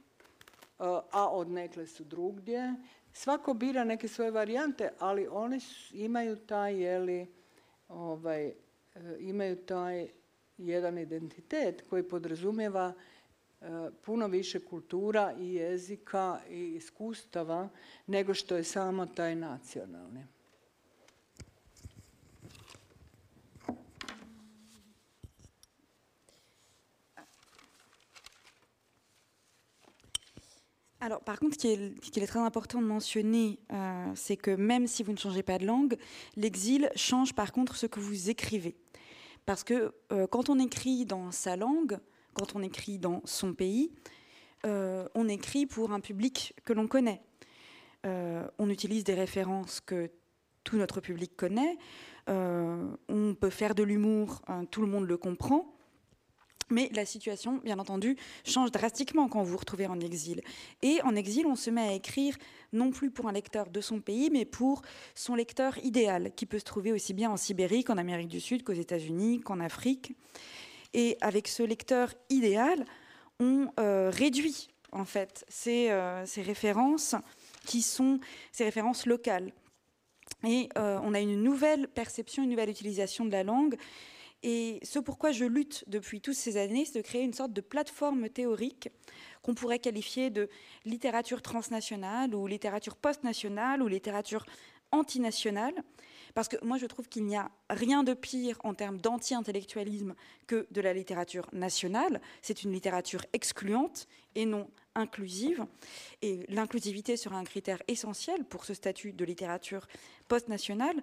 a 1.11 1.29
odnekle 1.31 1.87
su 1.87 2.05
drugdje. 2.05 2.75
Svako 3.13 3.55
bira 3.55 3.85
neke 3.85 4.09
svoje 4.09 4.31
varijante, 4.31 4.91
ali 4.99 5.29
oni 5.31 5.59
imaju 5.93 6.37
taj, 6.37 6.83
jeli, 6.83 7.27
ovaj, 7.89 8.47
e, 8.47 8.55
imaju 9.19 9.57
taj 9.57 10.09
jedan 10.59 10.99
identitet 10.99 11.83
koji 11.91 12.03
podrazumijeva 12.03 12.93
puno 14.03 14.27
više 14.27 14.61
kultura 14.61 15.35
i 15.39 15.55
jezika 15.55 16.41
i 16.51 16.75
iskustava 16.75 17.69
nego 18.07 18.35
što 18.35 18.57
je 18.57 18.65
samo 18.65 19.07
taj 19.07 19.37
nacionalni. 19.37 20.27
Alors, 31.05 31.21
par 31.21 31.39
contre, 31.39 31.57
ce 31.57 31.59
qui 31.59 31.69
est, 31.69 32.01
qui 32.01 32.19
est 32.19 32.27
très 32.27 32.41
important 32.41 32.81
de 32.81 32.87
mentionner, 32.87 33.59
euh, 33.71 34.07
c'est 34.15 34.39
que 34.39 34.57
même 34.57 34.87
si 34.87 35.03
vous 35.03 35.13
ne 35.13 35.19
changez 35.19 35.43
pas 35.43 35.59
de 35.59 35.67
langue, 35.67 35.99
l'exil 36.35 36.91
change 36.97 37.35
par 37.35 37.53
contre 37.53 37.77
ce 37.77 37.85
que 37.85 38.01
vous 38.01 38.31
écrivez. 38.31 38.75
Parce 39.47 39.65
que 39.65 39.93
euh, 40.13 40.27
quand 40.27 40.49
on 40.49 40.59
écrit 40.59 41.05
dans 41.05 41.31
sa 41.31 41.57
langue, 41.57 41.99
quand 42.33 42.57
on 42.57 42.63
écrit 42.63 42.99
dans 42.99 43.21
son 43.25 43.53
pays, 43.53 43.93
euh, 44.65 45.07
on 45.15 45.29
écrit 45.29 45.67
pour 45.67 45.93
un 45.93 46.01
public 46.01 46.55
que 46.65 46.73
l'on 46.73 46.87
connaît. 46.87 47.23
Euh, 48.07 48.47
on 48.59 48.71
utilise 48.71 49.05
des 49.05 49.15
références 49.15 49.81
que 49.81 50.11
tout 50.63 50.77
notre 50.77 51.01
public 51.01 51.37
connaît. 51.37 51.77
On 52.27 53.37
peut 53.39 53.51
faire 53.51 53.75
de 53.75 53.83
l'humour, 53.83 54.41
hein, 54.49 54.65
tout 54.65 54.81
le 54.81 54.87
monde 54.87 55.07
le 55.07 55.19
comprend. 55.19 55.74
Mais 56.71 56.91
la 56.95 57.05
situation, 57.05 57.61
bien 57.65 57.79
entendu, 57.79 58.17
change 58.45 58.71
drastiquement 58.71 59.29
quand 59.29 59.43
vous 59.43 59.53
vous 59.53 59.59
retrouvez 59.59 59.87
en 59.87 60.01
exil. 60.01 60.41
Et 60.83 61.01
en 61.03 61.15
exil, 61.15 61.47
on 61.47 61.57
se 61.57 61.71
met 61.71 61.89
à 61.89 61.93
écrire 61.93 62.37
non 62.73 62.91
plus 62.91 63.11
pour 63.11 63.29
un 63.29 63.33
lecteur 63.33 63.71
de 63.71 63.81
son 63.81 64.01
pays, 64.01 64.31
mais 64.31 64.45
pour 64.45 64.83
son 65.15 65.35
lecteur 65.35 65.79
idéal, 65.85 66.33
qui 66.35 66.47
peut 66.47 66.59
se 66.59 66.65
trouver 66.65 66.93
aussi 66.93 67.15
bien 67.15 67.31
en 67.31 67.37
Sibérie 67.37 67.85
qu'en 67.85 67.99
Amérique 67.99 68.29
du 68.29 68.41
Sud, 68.41 68.63
qu'aux 68.63 68.73
États-Unis, 68.73 69.41
qu'en 69.41 69.61
Afrique. 69.61 70.13
Et 70.93 71.17
avec 71.21 71.49
ce 71.49 71.63
lecteur 71.63 72.15
idéal, 72.31 72.85
on 73.41 73.69
euh, 73.81 74.11
réduit 74.11 74.69
en 74.93 75.05
fait 75.05 75.45
ces, 75.49 75.91
euh, 75.91 76.25
ces, 76.25 76.43
références 76.43 77.17
qui 77.67 77.83
sont 77.83 78.21
ces 78.53 78.65
références 78.65 79.07
locales. 79.07 79.53
Et 80.47 80.69
euh, 80.79 80.99
on 81.03 81.15
a 81.15 81.21
une 81.21 81.43
nouvelle 81.43 81.89
perception, 81.89 82.43
une 82.43 82.51
nouvelle 82.51 82.71
utilisation 82.71 83.25
de 83.25 83.33
la 83.33 83.43
langue. 83.43 83.77
Et 84.47 84.79
ce 84.83 84.99
pourquoi 84.99 85.33
je 85.33 85.47
lutte 85.47 85.85
depuis 85.87 86.21
toutes 86.21 86.35
ces 86.35 86.59
années, 86.59 86.85
c'est 86.85 86.99
de 86.99 87.03
créer 87.03 87.23
une 87.23 87.33
sorte 87.33 87.55
de 87.55 87.63
plateforme 87.63 88.29
théorique 88.29 88.91
qu'on 89.41 89.55
pourrait 89.55 89.79
qualifier 89.79 90.29
de 90.29 90.51
littérature 90.85 91.41
transnationale 91.41 92.35
ou 92.35 92.47
littérature 92.47 92.95
postnationale 92.95 93.83
ou 93.83 93.89
littérature 93.89 94.45
antinationale, 94.93 95.73
parce 96.35 96.49
que 96.49 96.57
moi, 96.65 96.79
je 96.79 96.87
trouve 96.87 97.09
qu'il 97.09 97.25
n'y 97.25 97.37
a 97.37 97.51
rien 97.71 98.03
de 98.03 98.13
pire 98.13 98.59
en 98.65 98.75
termes 98.75 98.99
d'anti-intellectualisme 98.99 100.15
que 100.47 100.67
de 100.71 100.81
la 100.81 100.93
littérature 100.93 101.47
nationale. 101.53 102.21
C'est 102.43 102.65
une 102.65 102.73
littérature 102.73 103.25
excluante 103.33 104.09
et 104.35 104.45
non 104.45 104.69
inclusive. 104.97 105.67
Et 106.23 106.45
l'inclusivité 106.49 107.17
sera 107.17 107.37
un 107.37 107.45
critère 107.45 107.83
essentiel 107.89 108.45
pour 108.45 108.65
ce 108.65 108.75
statut 108.75 109.13
de 109.13 109.25
littérature 109.25 109.87
post-nationale. 110.29 110.95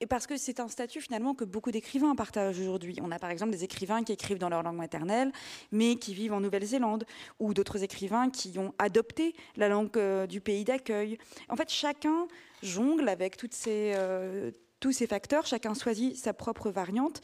Et 0.00 0.06
parce 0.06 0.26
que 0.26 0.36
c'est 0.36 0.60
un 0.60 0.68
statut 0.68 1.00
finalement 1.00 1.34
que 1.34 1.44
beaucoup 1.44 1.70
d'écrivains 1.70 2.14
partagent 2.14 2.58
aujourd'hui. 2.58 2.96
On 3.02 3.10
a 3.10 3.18
par 3.18 3.30
exemple 3.30 3.52
des 3.52 3.64
écrivains 3.64 4.04
qui 4.04 4.12
écrivent 4.12 4.38
dans 4.38 4.50
leur 4.50 4.62
langue 4.62 4.76
maternelle, 4.76 5.32
mais 5.72 5.96
qui 5.96 6.14
vivent 6.14 6.34
en 6.34 6.40
Nouvelle-Zélande, 6.40 7.04
ou 7.38 7.54
d'autres 7.54 7.82
écrivains 7.82 8.30
qui 8.30 8.58
ont 8.58 8.74
adopté 8.78 9.34
la 9.56 9.68
langue 9.68 9.96
euh, 9.96 10.26
du 10.26 10.40
pays 10.40 10.64
d'accueil. 10.64 11.18
En 11.48 11.56
fait, 11.56 11.70
chacun 11.70 12.28
jongle 12.62 13.08
avec 13.08 13.36
toutes 13.36 13.54
ces... 13.54 13.92
Euh, 13.94 14.50
tous 14.80 14.92
ces 14.92 15.06
facteurs, 15.06 15.46
chacun 15.46 15.74
choisit 15.74 16.16
sa 16.16 16.32
propre 16.32 16.70
variante 16.70 17.20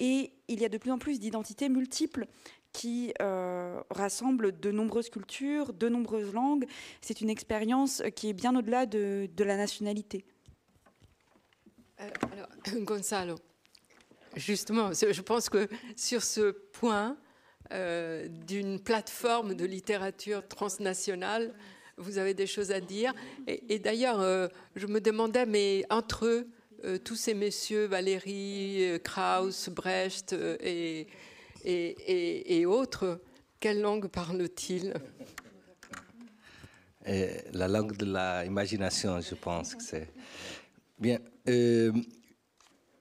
et 0.00 0.32
il 0.48 0.60
y 0.60 0.64
a 0.64 0.68
de 0.68 0.78
plus 0.78 0.90
en 0.90 0.98
plus 0.98 1.20
d'identités 1.20 1.68
multiples 1.68 2.26
qui 2.72 3.12
euh, 3.20 3.80
rassemblent 3.90 4.58
de 4.58 4.70
nombreuses 4.70 5.10
cultures, 5.10 5.72
de 5.72 5.88
nombreuses 5.88 6.32
langues. 6.32 6.66
C'est 7.00 7.20
une 7.20 7.30
expérience 7.30 8.02
qui 8.16 8.30
est 8.30 8.32
bien 8.32 8.56
au-delà 8.56 8.86
de, 8.86 9.28
la 9.38 9.56
nationalité. 9.56 10.24
Euh, 12.00 12.08
alors, 12.32 12.48
Gonzalo, 12.84 13.36
justement, 14.36 14.92
je 14.92 15.20
pense 15.20 15.48
que 15.48 15.68
sur 15.96 16.22
ce 16.22 16.50
point 16.50 17.16
euh, 17.72 18.28
d'une 18.28 18.80
plateforme 18.80 19.54
de 19.54 19.64
littérature 19.64 20.46
transnationale, 20.48 21.54
vous 21.98 22.18
avez 22.18 22.34
des 22.34 22.46
choses 22.46 22.70
à 22.70 22.80
dire. 22.80 23.14
Et, 23.46 23.74
et 23.74 23.78
d'ailleurs, 23.78 24.20
euh, 24.20 24.48
je 24.76 24.86
me 24.86 25.00
demandais, 25.00 25.46
mais 25.46 25.84
entre 25.90 26.26
eux, 26.26 26.48
tous 27.04 27.16
ces 27.16 27.34
messieurs, 27.34 27.86
Valérie, 27.86 28.84
euh, 28.84 28.98
Krauss, 28.98 29.68
Brecht 29.68 30.32
euh, 30.32 30.56
et, 31.64 32.66
autres, 32.66 33.20
quelle 33.60 33.80
langue 33.80 34.08
parlent-ils? 34.08 34.94
La 37.04 37.68
langue 37.68 37.96
de 37.96 38.04
l'imagination, 38.04 39.20
je 39.20 39.34
pense 39.34 39.74
que 39.74 39.82
c'est. 39.82 40.08
Bien. 40.98 41.18
Euh, 41.48 41.92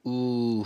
o, 0.03 0.65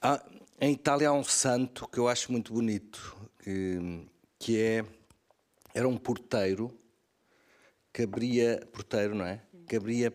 há, 0.00 0.24
em 0.58 0.72
Itália 0.72 1.10
há 1.10 1.12
um 1.12 1.22
santo 1.22 1.86
que 1.86 1.98
eu 1.98 2.08
acho 2.08 2.32
muito 2.32 2.54
bonito, 2.54 3.14
que, 3.42 4.06
que 4.38 4.58
é 4.58 4.84
era 5.74 5.86
um 5.86 5.98
porteiro 5.98 6.72
que 7.92 8.02
abria, 8.02 8.66
porteiro? 8.72 9.14
Que 9.68 9.76
abria, 9.76 10.10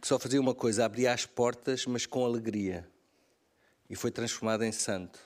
que 0.00 0.06
só 0.08 0.18
fazia 0.18 0.40
uma 0.40 0.54
coisa, 0.54 0.84
abria 0.84 1.12
as 1.12 1.26
portas, 1.26 1.86
mas 1.86 2.06
com 2.06 2.24
alegria. 2.24 2.88
E 3.88 3.94
foi 3.96 4.10
transformado 4.10 4.62
em 4.64 4.72
santo. 4.72 5.18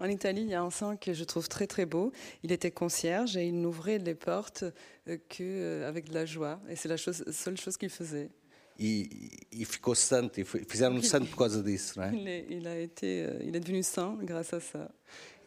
En 0.00 0.10
Italie, 0.10 0.42
il 0.44 0.50
y 0.50 0.54
a 0.54 0.62
un 0.62 0.70
saint 0.70 0.96
que 0.96 1.12
je 1.12 1.24
trouve 1.24 1.48
très 1.48 1.66
très 1.66 1.84
beau. 1.84 2.12
Il 2.44 2.52
était 2.52 2.70
concierge 2.70 3.36
et 3.36 3.46
il 3.48 3.60
n'ouvrait 3.60 3.98
les 3.98 4.14
portes 4.14 4.62
euh, 5.08 5.16
que 5.28 5.42
euh, 5.42 5.88
avec 5.88 6.08
de 6.08 6.14
la 6.14 6.24
joie. 6.24 6.60
Et 6.68 6.76
c'est 6.76 6.88
la 6.88 6.96
chose, 6.96 7.24
seule 7.32 7.56
chose 7.58 7.76
qu'il 7.76 7.90
faisait. 7.90 8.30
E, 8.78 9.08
e 9.50 9.64
ficou 9.64 9.96
santo, 9.96 10.38
e 10.40 10.44
fizeram-no 10.44 11.02
santo 11.02 11.26
por 11.30 11.36
causa 11.38 11.60
disso, 11.64 11.98
não 11.98 12.04
é? 12.06 12.14
Il 12.48 12.64
a 12.68 12.78
été, 12.80 13.26
est 13.42 13.50
devenu 13.50 13.82
saint 13.82 14.16
grâce 14.22 14.54
à 14.54 14.60
ça. 14.60 14.88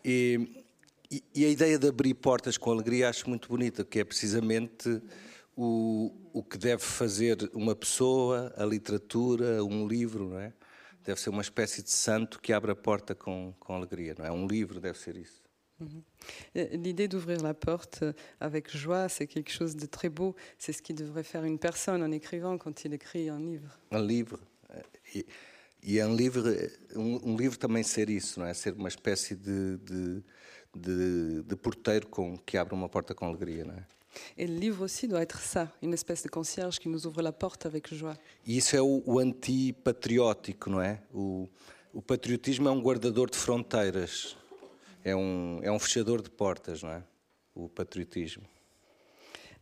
E, 0.03 0.65
e- 1.09 1.23
e 1.33 1.45
a 1.45 1.47
ideia 1.49 1.79
de 1.79 1.87
abrir 1.87 2.13
portas 2.15 2.57
com 2.57 2.71
alegria 2.71 3.07
acho 3.07 3.29
muito 3.29 3.47
bonita, 3.47 3.85
que 3.85 3.99
é 3.99 4.03
precisamente 4.03 5.01
o, 5.55 6.11
o 6.33 6.43
que 6.43 6.57
deve 6.57 6.83
fazer 6.83 7.49
uma 7.53 7.75
pessoa, 7.75 8.53
a 8.57 8.65
literatura, 8.65 9.63
um 9.63 9.87
livro, 9.87 10.29
não 10.29 10.39
é? 10.39 10.53
Deve 11.03 11.19
ser 11.19 11.29
uma 11.29 11.41
espécie 11.41 11.81
de 11.81 11.89
santo 11.89 12.39
que 12.39 12.53
abre 12.53 12.71
a 12.71 12.75
porta 12.75 13.15
com, 13.15 13.53
com 13.59 13.73
alegria, 13.73 14.15
não 14.17 14.25
é? 14.25 14.31
Um 14.31 14.47
livro 14.47 14.79
deve 14.79 14.97
ser 14.99 15.15
isso. 15.17 15.41
Et 16.53 16.77
L'idée 16.77 17.07
d'ouvrir 17.07 17.41
la 17.41 17.53
porte 17.53 18.03
euh, 18.03 18.13
avec 18.39 18.75
joie, 18.75 19.09
c'est 19.09 19.27
quelque 19.27 19.51
chose 19.51 19.75
de 19.75 19.85
très 19.85 20.09
beau. 20.09 20.35
C'est 20.57 20.73
ce 20.73 20.81
qui 20.81 20.93
devrait 20.93 21.23
faire 21.23 21.43
une 21.43 21.57
personne 21.57 22.03
en 22.03 22.11
écrivant 22.11 22.57
quand 22.57 22.85
il 22.85 22.93
écrit 22.93 23.29
un 23.29 23.39
livre. 23.39 23.79
Um 23.91 24.05
livro. 24.05 24.39
E, 25.15 25.25
e 25.83 25.99
é 25.99 26.05
um 26.05 26.15
livro, 26.15 26.43
um, 26.95 27.31
um 27.31 27.35
livro 27.35 27.57
também 27.57 27.83
ser 27.83 28.09
isso, 28.09 28.39
não 28.39 28.45
é? 28.45 28.53
Ser 28.53 28.73
uma 28.73 28.89
espécie 28.89 29.35
de, 29.35 29.77
de, 29.77 30.23
de, 30.75 31.43
de 31.43 31.55
porteiro 31.55 32.07
com, 32.07 32.37
que 32.37 32.57
abre 32.57 32.73
uma 32.73 32.87
porta 32.87 33.15
com 33.15 33.25
alegria, 33.25 33.65
não 33.65 33.73
é? 33.73 33.85
Et 34.37 34.45
le 34.47 34.55
livre 34.55 34.83
aussi 34.83 35.07
doit 35.07 35.21
être 35.21 35.39
ça, 35.39 35.69
une 35.81 35.93
espèce 35.93 36.23
de 36.23 36.29
concierge 36.29 36.79
qui 36.79 36.89
nous 36.89 37.05
ouvre 37.07 37.21
la 37.21 37.31
porte 37.31 37.65
avec 37.65 37.93
joie. 37.93 38.17
E 38.45 38.57
isso 38.57 38.75
é 38.75 38.81
o, 38.81 39.01
o 39.05 39.19
antipatriótico, 39.19 40.69
não 40.69 40.81
é? 40.81 41.01
O, 41.13 41.47
o 41.93 42.01
patriotismo 42.01 42.67
é 42.67 42.71
um 42.71 42.81
guardador 42.81 43.29
de 43.29 43.37
fronteiras, 43.37 44.35
é 45.03 45.15
um, 45.15 45.59
é 45.63 45.71
um 45.71 45.79
fechador 45.79 46.21
de 46.21 46.29
portas, 46.29 46.83
não 46.83 46.89
é? 46.91 47.03
O 47.55 47.67
patriotismo. 47.69 48.43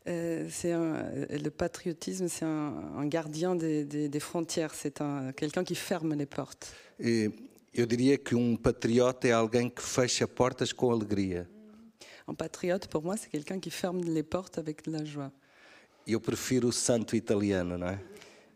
Euh, 0.08 0.48
c'est 0.50 0.72
un- 0.72 1.12
le 1.30 1.50
patriotisme, 1.52 2.28
c'est 2.30 2.46
un, 2.46 2.94
un 2.98 3.06
gardien 3.08 3.56
des, 3.56 3.84
des- 3.86 4.10
des 4.10 4.20
frontières. 4.20 4.74
C'est 4.74 5.02
un- 5.02 5.32
quelqu'un 5.34 5.64
qui 5.64 5.76
ferme 5.76 6.16
les 6.16 6.26
portes. 6.26 6.72
E 7.00 7.30
eu 7.74 7.86
diria 7.86 8.18
que 8.18 8.34
um 8.34 8.56
patriota 8.56 9.28
é 9.28 9.32
alguém 9.32 9.70
que 9.70 9.82
fecha 9.82 10.28
portas 10.28 10.72
com 10.74 10.92
alegria. 10.92 11.48
Un 12.30 12.36
patriote, 12.36 12.88
pour 12.88 13.02
moi, 13.02 13.18
c'est 13.18 13.30
quelqu'un 13.30 13.60
qui 13.60 13.72
ferme 13.72 14.02
les 14.02 14.22
portes 14.22 14.60
avec 14.60 14.86
de 14.86 14.92
la 14.92 15.04
joie. 15.04 15.32
Eu 16.06 16.20
prefiro 16.20 16.68
o 16.68 16.72
santo 16.72 17.16
italiano, 17.16 17.76
não 17.76 17.88
é? 17.88 18.00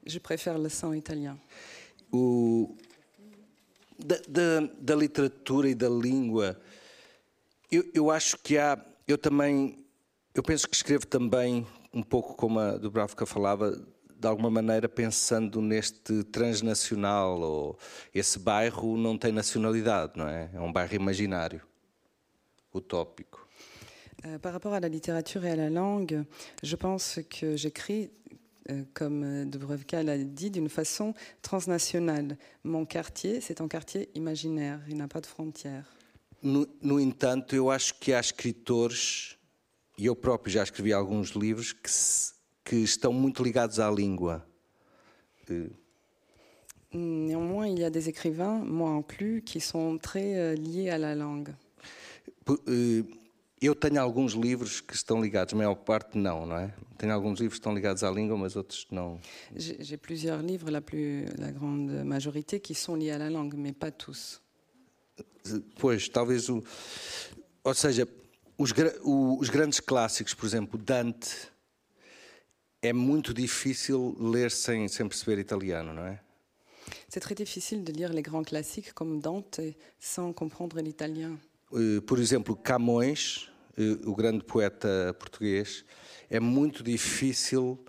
Je 0.05 0.19
préfère 0.19 0.59
le 0.59 0.69
sang 0.69 0.93
italien. 0.93 1.39
O, 2.11 2.77
da, 3.97 4.17
da, 4.27 4.59
da 4.79 4.95
literatura 4.95 5.67
e 5.67 5.73
da 5.73 5.89
língua, 5.89 6.59
eu, 7.71 7.83
eu 7.95 8.11
acho 8.11 8.37
que 8.37 8.59
há. 8.59 8.77
Eu 9.07 9.17
também. 9.17 9.83
Eu 10.35 10.43
penso 10.43 10.69
que 10.69 10.75
escrevo 10.75 11.07
também, 11.07 11.65
um 11.91 12.03
pouco 12.03 12.35
como 12.35 12.59
a 12.59 12.77
Dubravka 12.77 13.25
falava, 13.25 13.71
de 14.15 14.27
alguma 14.27 14.51
maneira 14.51 14.87
pensando 14.87 15.61
neste 15.61 16.23
transnacional, 16.25 17.39
ou 17.41 17.79
esse 18.13 18.37
bairro 18.37 18.95
não 18.97 19.17
tem 19.17 19.31
nacionalidade, 19.31 20.13
não 20.15 20.27
é? 20.27 20.51
É 20.53 20.59
um 20.59 20.71
bairro 20.71 20.93
imaginário, 20.93 21.61
utópico. 22.71 23.42
Euh, 24.25 24.39
par 24.39 24.53
rapport 24.53 24.73
à 24.73 24.79
la 24.79 24.87
littérature 24.87 25.43
et 25.45 25.51
à 25.51 25.55
la 25.55 25.69
langue, 25.69 26.23
je 26.63 26.75
pense 26.77 27.19
que 27.29 27.57
j'écris, 27.57 28.09
euh, 28.69 28.83
comme 28.93 29.23
euh, 29.23 29.45
Dubrovka 29.45 30.01
l'a 30.01 30.17
dit, 30.17 30.49
d'une 30.49 30.69
façon 30.69 31.13
transnationale. 31.41 32.37
Mon 32.63 32.85
quartier, 32.85 33.41
c'est 33.41 33.59
un 33.59 33.67
quartier 33.67 34.09
imaginaire, 34.15 34.79
il 34.87 34.95
n'a 34.97 35.07
pas 35.09 35.19
de 35.19 35.25
frontières. 35.25 35.85
No, 36.41 36.65
no 36.81 36.99
entanto, 36.99 37.55
eu 37.55 37.69
acho 37.69 37.93
que 37.99 38.13
há 38.13 38.19
escritores, 38.19 39.37
e 39.97 40.05
eu 40.07 40.15
próprio 40.15 40.51
já 40.53 40.63
escrevi 40.63 40.91
alguns 40.93 41.31
livros, 41.35 41.73
que, 41.73 41.89
se- 41.89 42.33
que 42.63 42.75
estão 42.77 43.11
muito 43.13 43.43
ligados 43.43 43.79
à 43.79 43.89
língua. 43.91 44.45
Eh, 45.49 45.69
Néanmoins, 46.93 47.67
il 47.67 47.79
y 47.79 47.83
a 47.83 47.89
des 47.89 48.07
écrivains, 48.07 48.59
moi 48.63 48.91
inclus, 48.91 49.41
qui 49.41 49.59
sont 49.59 49.97
très 49.97 50.35
euh, 50.37 50.53
liés 50.55 50.89
à 50.91 50.97
la 50.99 51.15
langue. 51.15 51.49
Eh, 52.67 53.03
Eu 53.65 53.73
tenho 53.73 54.01
alguns 54.01 54.33
livros 54.33 54.81
que 54.81 54.93
estão 54.93 55.21
ligados, 55.21 55.53
a 55.53 55.57
maior 55.57 55.75
parte 55.75 56.17
não, 56.17 56.45
não 56.45 56.57
é? 56.57 56.73
Tenho 56.97 57.13
alguns 57.13 57.39
livros 57.39 57.57
que 57.57 57.61
estão 57.61 57.73
ligados 57.73 58.03
à 58.03 58.11
língua, 58.11 58.35
mas 58.37 58.57
outros 58.57 58.85
não. 58.91 59.21
J'ai 59.55 59.95
plusieurs 59.95 60.43
livres, 60.43 60.69
la, 60.69 60.81
plus, 60.81 61.23
la 61.37 61.49
grande 61.49 62.03
majorité, 62.03 62.59
qui 62.59 62.75
sont 62.75 62.95
liés 62.97 63.11
à 63.11 63.17
la 63.17 63.29
langue, 63.29 63.55
mais 63.55 63.71
pas 63.73 63.89
tous. 63.89 64.41
Eh, 65.17 65.61
Pois, 65.79 66.09
talvez 66.09 66.49
o. 66.49 66.61
Ou 67.63 67.73
seja, 67.73 68.05
os, 68.57 68.73
os 69.39 69.49
grandes 69.49 69.79
clássicos, 69.79 70.33
por 70.33 70.45
exemplo, 70.45 70.77
Dante, 70.77 71.29
é 72.81 72.91
muito 72.91 73.33
difícil 73.33 74.13
ler 74.19 74.51
sem, 74.51 74.89
sem 74.89 75.07
perceber 75.07 75.39
italiano, 75.39 75.93
não 75.93 76.05
é? 76.05 76.19
C'est 77.07 77.21
très 77.21 77.33
difficile 77.35 77.81
de 77.85 77.93
lire 77.93 78.11
les 78.11 78.21
grands 78.23 78.43
classiques 78.43 78.91
comme 78.93 79.21
Dante 79.21 79.73
sans 79.97 80.33
comprendre 80.33 80.81
l'italien. 80.81 81.39
Eh, 81.71 82.01
Por 82.01 82.19
exemplo, 82.19 82.57
Camões, 82.57 83.49
o 84.05 84.15
grande 84.15 84.43
poeta 84.43 85.15
português, 85.19 85.83
é 86.29 86.39
muito 86.39 86.83
difícil 86.83 87.83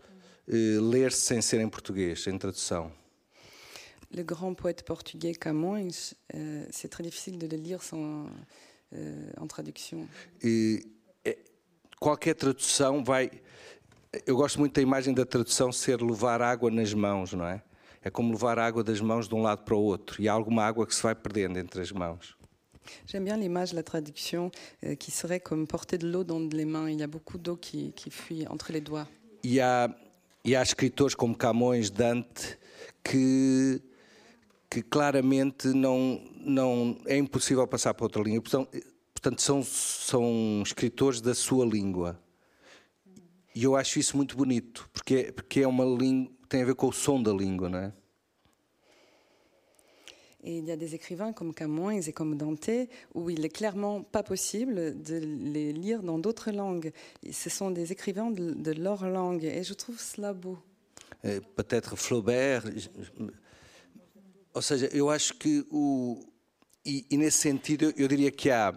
eh, 0.49 0.79
ler 0.81 1.13
sem 1.13 1.41
ser 1.41 1.61
em 1.61 1.69
português, 1.69 2.27
em 2.27 2.39
tradução. 2.39 2.93
Le 4.11 4.23
grand 4.23 4.55
poète 4.55 4.85
portugais 4.85 5.37
Camões, 5.37 6.15
euh, 6.33 6.67
c'est 6.71 6.89
très 6.89 7.03
difficile 7.03 7.37
de 7.37 7.47
le 7.49 7.57
lire 7.57 7.83
sans, 7.83 8.29
euh, 8.93 9.33
en 9.37 9.47
traduction. 9.49 10.07
E, 10.41 10.87
é- 11.25 11.39
qualquer 11.99 12.35
tradução 12.35 13.03
vai. 13.03 13.29
Eu 14.25 14.37
gosto 14.37 14.61
muito 14.61 14.75
da 14.75 14.83
imagem 14.83 15.13
da 15.13 15.27
tradução 15.27 15.73
ser 15.73 16.01
levar 16.01 16.41
água 16.41 16.71
nas 16.71 16.95
mãos, 16.95 17.33
não 17.33 17.45
é? 17.45 17.61
É 18.03 18.09
como 18.11 18.31
levar 18.31 18.57
água 18.57 18.85
das 18.85 19.01
mãos 19.01 19.27
de 19.27 19.35
um 19.35 19.43
lado 19.43 19.65
para 19.65 19.75
o 19.75 19.83
outro. 19.83 20.23
E 20.23 20.29
há 20.29 20.33
alguma 20.33 20.63
água 20.63 20.87
que 20.87 20.95
se 20.95 21.03
vai 21.03 21.15
perdendo 21.17 21.59
entre 21.59 21.81
as 21.81 21.91
mãos. 21.91 22.37
J'aime 23.07 23.25
bien 23.25 23.37
l'image 23.37 23.73
la 23.73 23.83
traduction 23.83 24.51
euh, 24.85 24.95
qui 24.95 25.11
serait 25.11 25.41
comme 25.41 25.67
porter 25.67 25.99
de 25.99 26.09
l'eau 26.09 26.25
dans 26.25 26.41
les 26.41 26.65
mains. 26.65 26.91
Il 26.91 26.99
y 26.99 27.03
a 27.03 27.07
beaucoup 27.07 27.39
d'eau 27.39 27.57
qui, 27.57 27.93
qui 27.93 28.11
fuit 28.11 28.47
entre 28.49 28.73
les 28.73 28.81
doigts. 28.81 29.07
E 29.45 29.61
há, 29.61 29.89
escritores 30.63 31.15
como 31.15 31.35
Camões, 31.37 31.91
Dante, 31.91 32.59
que, 33.03 33.81
que 34.71 34.83
claramente 34.83 35.69
não, 35.69 36.21
não 36.41 36.97
é 37.07 37.17
impossível 37.17 37.67
passar 37.67 37.95
para 37.95 38.05
outra 38.07 38.23
língua. 38.23 38.43
Portanto 38.43 39.41
são, 39.43 39.63
são 39.63 40.63
escritores 40.65 41.21
da 41.21 41.35
sua 41.35 41.65
língua. 41.65 42.21
E 43.55 43.63
eu 43.65 43.77
acho 43.77 43.99
isso 43.99 44.17
muito 44.17 44.37
bonito, 44.37 44.89
porque, 44.93 45.15
é- 45.15 45.33
porque 45.33 45.61
é 45.61 45.69
uma 45.69 45.85
língua, 45.85 46.33
tem 46.49 46.63
a 46.63 46.65
ver 46.65 46.75
com 46.75 46.89
o 46.89 46.93
som 46.93 47.23
da 47.23 47.33
língua, 47.33 47.69
não 47.69 47.79
é? 47.79 47.93
Et 50.47 50.59
il 50.59 50.67
y 50.67 50.71
a 50.71 50.77
des 50.77 50.95
écrivains 50.95 51.33
comme 51.33 51.55
Camões 51.55 52.07
et 52.07 52.13
comme 52.13 52.37
Dante 52.37 52.69
où 53.15 53.31
il 53.31 53.43
est 53.45 53.49
clairement 53.49 54.03
pas 54.03 54.23
possible 54.23 55.03
de 55.03 55.17
les 55.17 55.73
lire 55.73 56.03
dans 56.03 56.19
d'autres 56.19 56.51
langues. 56.53 56.93
Ce 57.33 57.49
sont 57.49 57.71
des 57.71 57.91
écrivains 57.93 58.31
de, 58.31 58.53
de 58.53 58.73
leur 58.73 59.09
langue 59.09 59.45
et 59.45 59.65
je 59.65 59.73
trouve 59.73 59.99
cela 59.99 60.35
beau. 60.35 60.59
Peut-être 61.57 61.97
Flaubert. 61.97 62.65
Ou 64.55 64.61
seja, 64.61 64.87
eu 64.93 65.09
acho 65.09 65.35
que 65.35 65.65
o. 65.71 66.21
E, 66.85 67.07
e 67.11 67.17
nesse 67.17 67.39
sentido, 67.39 67.93
eu 67.97 68.07
diria 68.07 68.31
que 68.31 68.51
há, 68.51 68.73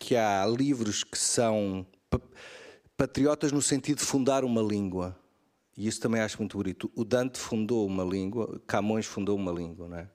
que 0.00 0.16
há 0.16 0.44
livros 0.46 1.04
que 1.04 1.16
são 1.16 1.86
pa- 2.10 2.20
patriotas 2.96 3.52
no 3.52 3.62
sentido 3.62 3.98
de 3.98 4.04
fundar 4.04 4.44
uma 4.44 4.60
língua. 4.60 5.16
E 5.76 5.86
isso 5.86 6.00
também 6.00 6.20
acho 6.20 6.38
muito 6.38 6.58
bonito. 6.58 6.90
O 6.96 7.04
Dante 7.04 7.38
fundou 7.38 7.86
uma 7.86 8.02
língua, 8.02 8.60
Camões 8.66 9.06
fundou 9.06 9.36
uma 9.36 9.52
língua, 9.52 9.88
não 9.88 9.96
é? 9.96 10.10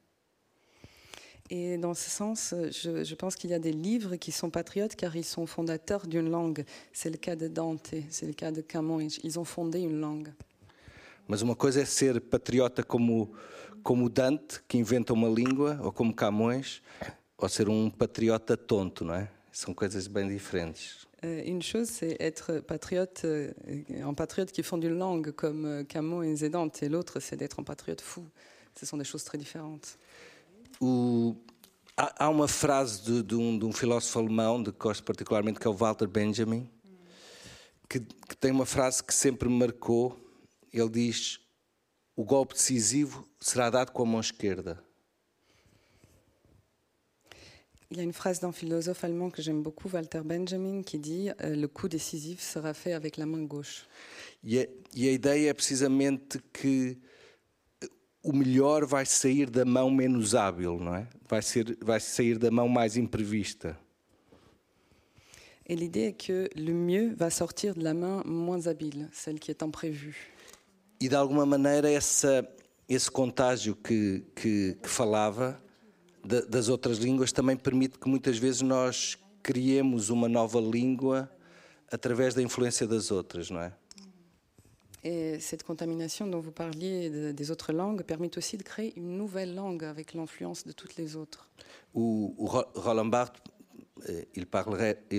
Et 1.50 1.78
dans 1.78 1.96
ce 1.96 2.10
sens, 2.10 2.54
je, 2.72 3.04
je 3.04 3.16
pense 3.16 3.36
qu'il 3.36 3.50
y 3.50 3.54
a 3.54 3.60
des 3.60 3.72
livres 3.72 4.16
qui 4.18 4.32
sont 4.32 4.50
patriotes 4.50 4.96
car 4.96 5.16
ils 5.16 5.26
sont 5.26 5.48
fondateurs 5.48 6.06
d'une 6.06 6.30
langue. 6.30 6.64
C'est 6.94 7.10
le 7.10 7.18
cas 7.18 7.36
de 7.36 7.48
Dante, 7.48 7.92
c'est 8.10 8.28
le 8.28 8.34
cas 8.34 8.52
de 8.52 8.62
Camões. 8.62 9.18
Ils 9.24 9.40
ont 9.40 9.46
fondé 9.46 9.80
une 9.80 10.00
langue. 10.00 10.30
Mas 11.30 11.44
uma 11.44 11.56
coisa 11.56 11.82
é 11.82 11.86
ser 11.86 12.20
patriota 12.20 12.82
como, 12.82 13.32
como 13.84 14.10
Dante, 14.10 14.62
que 14.68 14.80
inventa 14.80 15.14
uma 15.14 15.30
língua, 15.30 15.80
ou 15.84 15.92
como 15.92 16.12
Camões, 16.12 16.82
ou 17.38 17.48
ser 17.48 17.70
um 17.70 17.88
patriota 17.88 18.58
tonto, 18.58 19.06
não 19.06 19.14
é? 19.14 19.30
São 19.52 19.72
coisas 19.72 20.08
bem 20.08 20.28
diferentes. 20.28 21.08
Euh, 21.24 21.44
une 21.46 21.62
chose, 21.62 21.90
c'est 21.90 22.18
être 22.20 22.62
patriote, 22.62 23.26
euh, 23.26 23.52
un 24.04 24.16
patriote 24.16 24.52
qui 24.52 24.64
fonde 24.64 24.84
une 24.84 24.98
langue 24.98 25.32
comme 25.32 25.66
euh, 25.66 25.84
Camões 25.84 26.24
et 26.42 26.50
Dante, 26.50 26.82
et 26.82 26.90
l'autre, 26.90 27.20
c'est 27.20 27.36
d'être 27.36 27.60
un 27.60 27.64
patriote 27.64 28.02
fou. 28.02 28.26
Ce 28.76 28.88
sont 28.88 28.98
des 28.98 29.04
choses 29.04 29.24
très 29.24 29.38
différentes. 29.38 30.00
O- 30.80 31.36
há, 31.98 32.26
há 32.26 32.30
uma 32.30 32.48
frase 32.48 33.02
de, 33.04 33.24
de 33.24 33.36
um, 33.36 33.58
de 33.60 33.66
um 33.66 33.72
filósofo 33.74 34.20
alemão 34.20 34.62
de 34.64 34.72
que 34.72 34.78
gosto 34.80 35.04
particularmente, 35.04 35.60
que 35.60 35.68
é 35.68 35.70
o 35.70 35.74
Walter 35.74 36.08
Benjamin, 36.08 36.70
que, 37.90 38.00
que 38.00 38.38
tem 38.38 38.52
uma 38.52 38.66
frase 38.66 39.04
que 39.04 39.14
sempre 39.14 39.50
me 39.50 39.58
marcou. 39.58 40.18
Ele 40.72 40.90
diz: 40.90 41.40
O 42.16 42.24
golpe 42.24 42.54
decisivo 42.54 43.28
será 43.40 43.70
dado 43.70 43.92
com 43.92 44.04
a 44.04 44.06
mão 44.06 44.20
esquerda. 44.20 44.84
Il 47.92 47.98
y 47.98 48.02
a 48.02 48.04
une 48.04 48.14
phrase 48.14 48.40
d'un 48.40 48.52
philosophe 48.52 49.04
allemand 49.04 49.32
que 49.32 49.42
j'aime 49.42 49.64
beaucoup, 49.64 49.90
Walter 49.92 50.22
Benjamin, 50.24 50.84
qui 50.84 51.00
dit 51.00 51.32
euh, 51.42 51.56
Le 51.56 51.68
coup 51.68 51.88
décisif 51.88 52.40
sera 52.40 52.76
fait 52.76 52.94
avec 52.94 53.18
la 53.18 53.26
main 53.26 53.44
gauche. 53.46 53.88
E 54.44 54.60
a, 54.60 54.68
e 54.96 55.10
a 55.10 55.12
ideia 55.12 55.50
é 55.50 55.54
precisamente 55.56 56.38
que 56.54 57.00
o 58.30 58.36
melhor 58.36 58.86
vai 58.86 59.06
sair 59.06 59.50
da 59.50 59.66
mão 59.66 59.90
menos 59.90 60.36
hábil, 60.36 60.80
não 60.80 60.96
é? 60.96 61.08
Vai, 61.28 61.42
ser, 61.42 61.78
vai 61.82 62.00
sair 62.00 62.38
da 62.38 62.52
mão 62.52 62.68
mais 62.68 62.96
imprevista. 62.98 63.78
Et 65.68 65.76
l'idée 65.76 66.08
est 66.10 66.18
que 66.18 66.50
le 66.56 66.74
mieux 66.74 67.14
va 67.16 67.30
sortir 67.30 67.76
de 67.76 67.84
la 67.84 67.94
main 67.94 68.24
moins 68.26 68.66
habile, 68.68 69.08
celle 69.12 69.40
qui 69.40 69.52
est 69.52 69.62
imprévue. 69.64 70.16
E 71.02 71.08
de 71.08 71.16
alguma 71.16 71.46
maneira 71.46 71.90
essa, 71.90 72.48
esse 72.88 73.10
contágio 73.10 73.76
que, 73.76 74.24
que, 74.36 74.76
que 74.82 74.90
falava 74.90 75.62
da- 76.26 76.42
das 76.42 76.70
outras 76.70 76.98
línguas 76.98 77.32
também 77.32 77.56
permite 77.56 78.00
que 78.00 78.10
muitas 78.10 78.38
vezes 78.38 78.62
nós 78.62 79.18
criemos 79.44 80.10
uma 80.10 80.28
nova 80.28 80.60
língua 80.60 81.32
através 81.92 82.34
da 82.34 82.42
influência 82.42 82.86
das 82.88 83.12
outras, 83.12 83.50
não 83.50 83.62
é? 83.62 83.72
Et 85.04 85.40
cette 85.40 85.64
contamination 85.64 86.28
dont 86.28 86.42
vous 86.42 86.52
parliez 86.52 87.10
de- 87.10 87.32
des 87.32 87.52
autres 87.52 87.72
langues 87.72 88.04
permet 88.04 88.30
aussi 88.38 88.58
de 88.58 88.64
créer 88.64 88.94
une 88.98 89.18
nouvelle 89.18 89.56
langue 89.56 89.86
avec 89.86 90.14
l'influence 90.14 90.66
de 90.66 90.74
toutes 90.74 90.98
les 90.98 91.16
autres. 91.16 91.50
O, 91.94 92.34
o 92.38 92.46
Ro- 92.46 92.66
Roland 92.76 93.06
Barthes, 93.06 93.42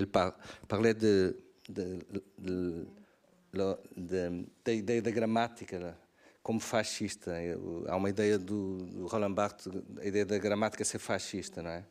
par- 0.06 0.36
parlait 0.68 0.94
de, 0.94 1.36
de, 1.68 1.98
de- 2.08 2.22
de- 2.38 2.86
né, 5.78 5.94
como 6.42 6.60
fascista. 6.60 7.32
Há 7.88 7.96
uma 7.96 8.08
ideia 8.10 8.38
do, 8.38 8.78
do 8.78 9.06
Roland 9.06 9.32
Barthes, 9.34 9.68
a 10.00 10.06
ideia 10.06 10.24
da 10.24 10.38
gramática 10.38 10.84
ser 10.84 10.98
fascista, 10.98 11.62
não 11.62 11.70
é? 11.70 11.84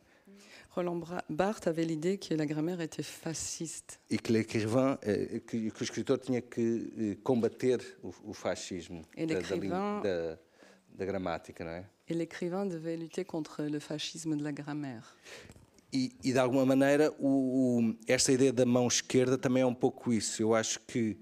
Roland 0.74 1.00
Barthes 1.28 1.66
avait 1.66 1.84
l'idée 1.84 2.18
que 2.18 2.32
la 2.34 2.46
grammaire 2.46 2.80
était 2.80 3.02
fasciste 3.02 3.98
E 4.10 4.16
que 4.18 4.32
l'écrivain, 4.32 4.98
eh, 5.02 5.40
que, 5.46 5.70
que 5.70 5.80
o 5.80 5.84
escritor 5.84 6.18
tinha 6.18 6.40
que 6.40 6.92
eh, 6.96 7.16
combater 7.24 7.78
o, 8.02 8.12
o 8.30 8.32
fascismo 8.32 9.02
da, 9.16 9.24
da, 9.24 9.24
língua- 9.24 9.40
l'écrivain- 9.56 10.02
da, 10.02 10.38
da 10.96 11.04
gramática, 11.04 11.64
não 11.64 11.72
é? 11.72 11.84
et 12.08 12.14
l'écrivain 12.14 12.66
devait 12.66 12.96
lutter 12.96 13.24
contre 13.24 13.62
le 13.64 13.78
fascisme 13.80 14.36
de 14.36 14.42
la 14.42 14.52
grammaire. 14.52 15.04
E, 15.92 16.12
e 16.22 16.32
de 16.32 16.38
alguma 16.38 16.64
maneira, 16.64 17.12
o, 17.18 17.80
o- 17.80 17.96
esta 18.06 18.30
ideia 18.32 18.52
da 18.52 18.64
mão 18.64 18.86
esquerda 18.86 19.36
também 19.36 19.62
é 19.62 19.66
um 19.66 19.74
pouco 19.74 20.12
isso. 20.12 20.40
Eu 20.40 20.54
acho 20.54 20.78
que 20.86 21.16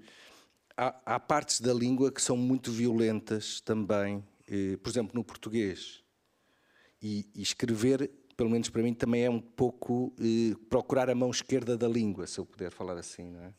há, 0.77 0.95
há 1.15 1.19
partes 1.19 1.59
da 1.59 1.73
língua 1.73 2.11
que 2.11 2.21
são 2.21 2.37
muito 2.37 2.71
violentas 2.71 3.61
também, 3.61 4.23
eh, 4.47 4.77
por 4.77 4.89
exemplo, 4.91 5.11
no 5.15 5.23
português. 5.23 6.03
E, 7.01 7.25
e 7.33 7.41
escrever, 7.41 8.11
pelo 8.39 8.49
menos 8.49 8.69
para 8.69 8.81
mim, 8.81 8.93
também 8.93 9.25
é 9.25 9.29
um 9.29 9.41
pouco 9.41 10.13
eh, 10.17 10.55
procurar 10.69 11.09
a 11.09 11.15
mão 11.21 11.29
esquerda 11.29 11.77
da 11.77 11.89
língua, 11.89 12.25
se 12.25 12.39
eu 12.39 12.45
puder 12.45 12.71
falar 12.71 12.97
assim, 12.97 13.25
não 13.35 13.41
é? 13.43 13.51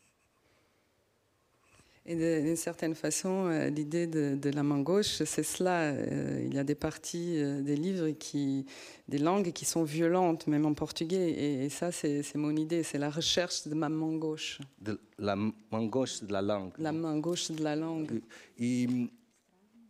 Et 2.03 2.15
d'une 2.15 2.55
certaine 2.55 2.95
façon, 2.95 3.45
euh, 3.45 3.69
l'idée 3.69 4.07
de, 4.07 4.35
de 4.35 4.49
la 4.49 4.63
main 4.63 4.81
gauche, 4.81 5.21
c'est 5.23 5.43
cela. 5.43 5.93
Euh, 5.93 6.41
il 6.47 6.53
y 6.55 6.57
a 6.57 6.63
des 6.63 6.73
parties 6.73 7.35
euh, 7.37 7.61
des 7.61 7.75
livres, 7.75 8.09
qui, 8.25 8.65
des 9.07 9.19
langues 9.19 9.51
qui 9.53 9.65
sont 9.65 9.83
violentes, 9.83 10.47
même 10.47 10.65
en 10.65 10.73
portugais. 10.73 11.29
Et, 11.29 11.65
et 11.65 11.69
ça, 11.69 11.91
c'est 11.91 12.23
mon 12.35 12.55
idée, 12.55 12.81
c'est 12.81 12.97
la 12.97 13.11
recherche 13.11 13.67
de 13.67 13.75
ma 13.75 13.87
main 13.87 14.17
gauche, 14.17 14.59
De 14.79 14.99
la 15.19 15.35
mão 15.35 15.87
gauche 15.89 16.23
de 16.23 16.31
la 16.33 16.41
langue. 16.41 16.73
la 16.79 16.91
main 16.91 17.19
gauche 17.19 17.51
de 17.51 17.61
la 17.63 17.75
langue. 17.75 18.19
E, 18.59 18.87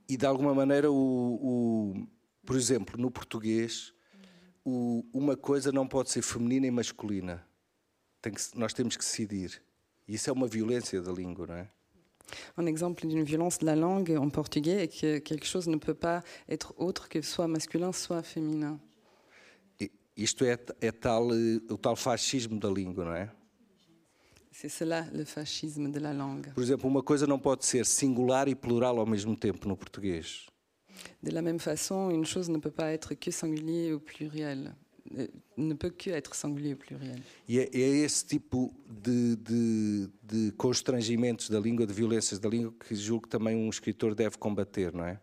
e 0.09 0.17
de 0.17 0.25
alguma 0.25 0.53
maneira, 0.53 0.91
o, 0.91 0.95
o- 1.41 2.07
por 2.45 2.57
exemplo, 2.57 2.97
no 2.99 3.09
português, 3.09 3.93
o- 4.65 5.03
uma 5.13 5.35
coisa 5.35 5.71
não 5.71 5.87
pode 5.87 6.09
ser 6.11 6.21
feminina 6.21 6.67
e 6.67 6.71
masculina. 6.71 7.45
Tem 8.21 8.33
que 8.33 8.41
nós 8.55 8.73
temos 8.73 8.95
que 8.95 9.03
decidir. 9.03 9.61
E 10.07 10.15
isso 10.15 10.29
é 10.29 10.33
uma 10.33 10.47
violência 10.47 11.01
da 11.01 11.11
língua, 11.11 11.47
não 11.47 11.55
é? 11.55 11.69
Un 12.57 12.67
exemple 12.67 13.07
d'une 13.07 13.23
violence 13.25 13.59
de 13.59 13.65
la 13.65 13.75
langue 13.75 14.15
en 14.17 14.29
portugais 14.29 14.83
est 14.83 14.87
que 14.99 15.19
quelque 15.19 15.45
chose 15.45 15.67
ne 15.69 15.77
peut 15.77 15.93
pas 15.97 16.23
être 16.47 16.73
autre 16.77 17.09
que 17.09 17.21
soit 17.21 17.47
masculin, 17.47 17.91
soit 17.91 18.23
féminin. 18.23 18.79
E 19.79 19.91
isto 20.15 20.45
é, 20.45 20.57
é 20.79 20.91
tal, 20.91 21.27
o 21.69 21.77
tal 21.77 21.95
fascismo 21.95 22.57
da 22.59 22.69
língua, 22.69 23.03
não 23.05 23.13
é? 23.13 23.29
C'est 24.51 24.69
cela 24.69 25.09
le 25.11 25.25
fascisme 25.25 25.89
de 25.91 25.99
la 25.99 26.11
langue. 26.13 26.51
Por 26.53 26.61
exemplo, 26.63 26.87
uma 26.89 27.01
coisa 27.01 27.25
não 27.25 27.39
pode 27.39 27.65
ser 27.65 27.85
singular 27.85 28.47
e 28.47 28.55
plural 28.55 28.99
ao 28.99 29.05
mesmo 29.05 29.35
tempo 29.35 29.67
no 29.67 29.75
português. 29.75 30.45
De 31.23 31.31
la 31.31 31.41
même 31.41 31.59
façon, 31.59 32.09
une 32.09 32.25
chose 32.25 32.49
ne 32.49 32.57
peut 32.57 32.71
pas 32.71 32.91
être 32.91 33.13
que 33.15 33.31
singulier 33.31 33.93
ou 33.93 33.99
pluriel. 33.99 34.73
Euh, 35.17 35.27
Ne 35.57 35.73
peut 35.75 35.89
que 35.91 36.09
être 36.09 36.33
singulier 36.35 36.73
ou 36.73 36.77
pluriel. 36.77 37.21
E 37.47 37.59
é, 37.59 37.69
é 37.73 38.03
esse 38.05 38.25
tipo 38.25 38.73
de, 38.89 39.35
de, 39.35 40.09
de 40.23 40.51
constrangimentos 40.57 41.49
da 41.49 41.59
língua, 41.59 41.85
de 41.85 41.93
violências 41.93 42.39
da 42.39 42.49
língua, 42.49 42.73
que 42.87 42.95
julgo 42.95 43.23
que 43.23 43.29
também 43.29 43.55
um 43.55 43.69
escritor 43.69 44.15
deve 44.15 44.37
combater, 44.37 44.93
não 44.93 45.05
é? 45.05 45.19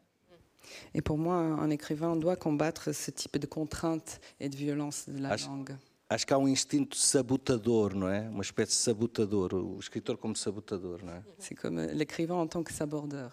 Et 0.95 1.01
pour 1.03 1.16
moi, 1.16 1.35
un 1.37 1.71
écrivain 1.71 2.14
doit 2.16 2.37
combattre 2.37 2.93
ce 2.93 3.11
type 3.11 3.39
de 3.39 3.47
contraintes 3.47 4.21
et 4.39 4.49
de 4.51 4.57
violence 4.57 5.09
de 5.09 5.19
la 5.19 5.31
Acho- 5.31 5.49
langue. 5.49 5.77
Acho 6.11 6.27
que 6.27 6.33
há 6.35 6.39
um 6.39 6.49
instinto 6.49 6.97
sabotador, 6.97 7.95
não 7.95 8.09
é? 8.09 8.29
Uma 8.29 8.43
espécie 8.43 8.73
de 8.73 8.79
sabotador, 8.79 9.55
o 9.55 9.79
escritor 9.79 10.16
como 10.19 10.35
sabotador, 10.37 11.03
não 11.03 11.12
é? 11.14 11.23
C'est 11.39 11.55
comme 11.59 11.79
euh, 11.81 11.93
l'écrivain 11.95 12.37
en 12.37 12.47
tant 12.47 12.62
que 12.62 12.73
sabordeur. 12.73 13.31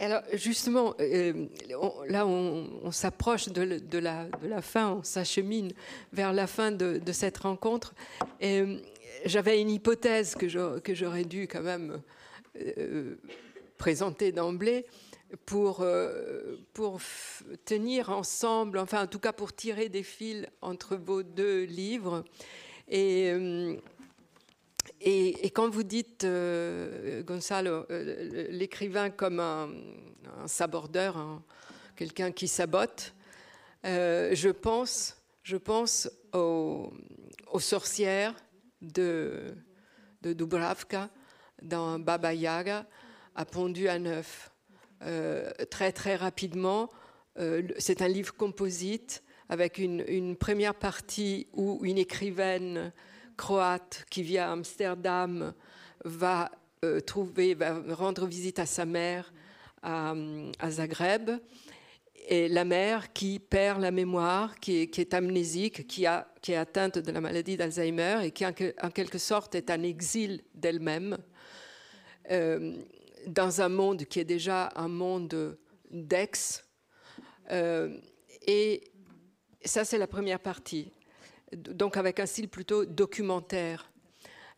Alors 0.00 0.22
justement, 0.32 0.94
euh, 1.00 1.46
on- 1.80 2.04
là 2.04 2.24
on, 2.24 2.92
s'approche 2.92 3.48
de, 3.48 3.98
la, 3.98 4.62
fin, 4.62 4.92
on 4.92 5.02
s'achemine 5.02 5.72
vers 6.12 6.32
la 6.32 6.46
fin 6.46 6.70
de, 6.70 7.00
cette 7.12 7.38
rencontre. 7.38 7.94
Euh, 8.42 8.78
j'avais 9.24 9.60
une 9.60 9.70
hypothèse 9.70 10.36
que 10.36 10.94
j'aurais 10.94 11.24
dû 11.24 11.48
quand 11.48 11.62
même 11.62 12.00
euh, 12.60 13.16
présenter 13.76 14.30
d'emblée 14.30 14.86
pour, 15.46 15.80
euh, 15.80 16.58
pour 16.74 17.00
tenir 17.64 18.10
ensemble, 18.10 18.78
enfin 18.78 19.02
en 19.02 19.06
tout 19.08 19.18
cas 19.18 19.32
pour 19.32 19.52
tirer 19.52 19.88
des 19.88 20.04
fils 20.04 20.46
entre 20.62 20.94
vos 20.94 21.24
deux 21.24 21.64
livres. 21.64 22.24
Et, 22.88 23.30
euh, 23.32 23.76
et, 25.00 25.50
quand 25.50 25.68
vous 25.68 25.82
dites, 25.82 26.24
euh, 26.24 27.22
Gonzalo, 27.22 27.84
euh, 27.90 28.48
l'écrivain 28.50 29.10
comme 29.10 29.40
un, 29.40 29.70
un 30.42 30.46
sabordeur, 30.46 31.16
un- 31.16 31.42
quelqu'un 31.96 32.32
qui 32.32 32.48
sabote, 32.48 33.14
euh, 33.84 34.30
je 34.34 34.50
pense, 34.50 35.16
je 35.42 35.56
pense 35.56 36.10
aux, 36.32 36.92
sorcières 37.58 38.34
de, 38.82 39.54
Dubravka 40.22 41.08
dans 41.62 41.98
Baba 41.98 42.34
Yaga 42.34 42.86
à 43.34 43.44
Pondu 43.44 43.88
à 43.88 43.98
Neuf. 43.98 44.50
Euh, 45.02 45.50
très 45.70 45.92
très 45.92 46.16
rapidement, 46.16 46.90
c'est 47.78 48.02
un 48.02 48.08
livre 48.08 48.34
composite 48.34 49.22
avec 49.48 49.78
une 49.78 50.34
première 50.36 50.74
partie 50.74 51.46
où 51.52 51.78
une 51.84 51.96
écrivaine 51.98 52.92
croate 53.38 54.04
qui 54.10 54.22
vit 54.22 54.36
à 54.36 54.52
Amsterdam 54.52 55.54
va 56.04 56.50
euh, 56.84 57.00
trouver, 57.00 57.54
va 57.54 57.80
rendre 57.94 58.26
visite 58.26 58.58
à 58.58 58.66
sa 58.66 58.84
mère 58.84 59.32
à, 59.82 60.14
Zagreb. 60.68 61.30
Et 62.30 62.48
la 62.48 62.64
mère 62.64 63.12
qui 63.14 63.38
perd 63.38 63.80
la 63.80 63.90
mémoire, 63.90 64.60
qui 64.60 64.82
est, 64.82 65.14
amnésique, 65.14 65.86
qui, 65.86 66.04
a, 66.04 66.28
qui 66.42 66.52
est 66.52 66.56
atteinte 66.56 66.98
de 66.98 67.10
la 67.10 67.22
maladie 67.22 67.56
d'Alzheimer 67.56 68.20
et 68.24 68.32
qui 68.32 68.44
en, 68.44 68.52
que- 68.52 68.74
en 68.82 68.90
quelque 68.90 69.16
sorte 69.16 69.54
est 69.54 69.70
un 69.70 69.82
exil 69.82 70.42
d'elle-même 70.54 71.16
euh, 72.30 72.76
dans 73.26 73.62
un 73.62 73.70
monde 73.70 74.04
qui 74.04 74.20
est 74.20 74.26
déjà 74.26 74.70
un 74.76 74.88
monde 74.88 75.56
d'ex. 75.90 76.64
Euh, 77.50 77.96
et 78.46 78.90
ça, 79.64 79.84
c'est 79.84 79.98
la 79.98 80.06
première 80.06 80.40
partie 80.40 80.92
donc 81.52 81.96
avec 81.96 82.20
un 82.20 82.26
style 82.26 82.48
plutôt 82.48 82.84
documentaire. 82.84 83.90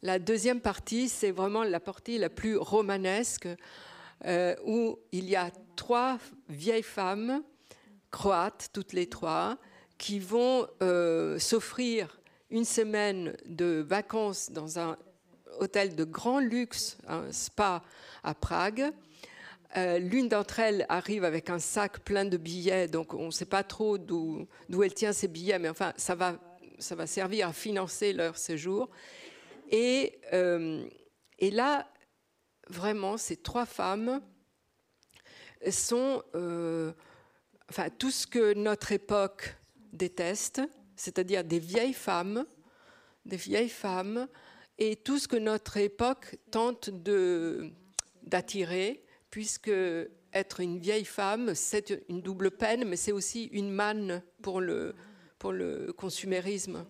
La 0.03 0.19
deuxième 0.19 0.61
partie, 0.61 1.09
c'est 1.09 1.31
vraiment 1.31 1.63
la 1.63 1.81
partie 1.81 2.19
la 2.19 2.31
plus 2.31 2.57
romanesque, 2.57 3.49
euh, 4.27 4.55
où 4.65 4.99
il 5.13 5.29
y 5.29 5.37
a 5.37 5.51
trois 5.77 6.19
vieilles 6.49 6.83
femmes 6.83 7.43
croates, 8.11 8.71
toutes 8.73 8.93
les 8.93 9.09
trois, 9.09 9.59
qui 9.99 10.19
vont 10.19 10.67
euh, 10.83 11.39
s'offrir 11.39 12.21
une 12.51 12.65
semaine 12.65 13.37
de 13.47 13.85
vacances 13.87 14.51
dans 14.51 14.79
un 14.79 14.97
hôtel 15.61 15.95
de 15.95 16.05
grand 16.05 16.41
luxe, 16.41 16.97
un 17.07 17.31
spa 17.31 17.83
à 18.23 18.35
Prague. 18.35 18.91
Euh, 19.77 19.99
L'une 19.99 20.29
d'entre 20.29 20.59
elles 20.59 20.87
arrive 20.89 21.25
avec 21.25 21.51
un 21.51 21.59
sac 21.59 22.01
plein 22.01 22.25
de 22.25 22.37
billets, 22.37 22.89
donc 22.89 23.15
on 23.15 23.27
ne 23.27 23.31
sait 23.31 23.45
pas 23.45 23.63
trop 23.63 23.99
d'où 23.99 24.49
elle 24.83 24.95
tient 24.95 25.13
ces 25.13 25.29
billets, 25.29 25.59
mais 25.59 25.69
enfin, 25.69 25.93
ça 25.97 26.15
va, 26.15 26.35
ça 26.81 26.95
va 26.95 27.07
servir 27.07 27.49
à 27.49 27.53
financer 27.53 28.13
leur 28.13 28.37
séjour. 28.37 28.91
Et, 29.71 30.19
euh, 30.33 30.85
Et 31.39 31.51
là, 31.51 31.87
vraiment, 32.69 33.17
ces 33.17 33.37
trois 33.37 33.67
femmes 33.67 34.21
sont 35.71 36.23
euh, 36.35 36.93
enfin, 37.69 37.89
tout 37.91 38.11
ce 38.11 38.27
que 38.27 38.55
notre 38.55 38.93
époque 38.93 39.57
déteste, 39.93 40.61
c'est-à-dire 40.97 41.45
des 41.45 41.59
vieilles 41.59 41.95
femmes, 41.95 42.45
des 43.25 43.37
vieilles 43.37 43.69
femmes, 43.69 44.29
et 44.79 44.97
tout 44.97 45.19
ce 45.19 45.29
que 45.29 45.37
notre 45.37 45.77
époque 45.77 46.37
tente 46.51 46.91
d'attirer, 48.23 49.05
puisque 49.31 49.71
être 50.33 50.61
une 50.61 50.79
vieille 50.79 51.05
femme, 51.05 51.55
c'est 51.55 52.03
une 52.09 52.23
double 52.23 52.51
peine, 52.51 52.85
mais 52.85 52.97
c'est 52.97 53.13
aussi 53.13 53.45
une 53.53 53.71
manne 53.71 54.23
pour 54.43 54.61
le, 54.61 54.95
pour 55.41 55.53
le 55.53 55.93
consumérisme. 55.93 56.87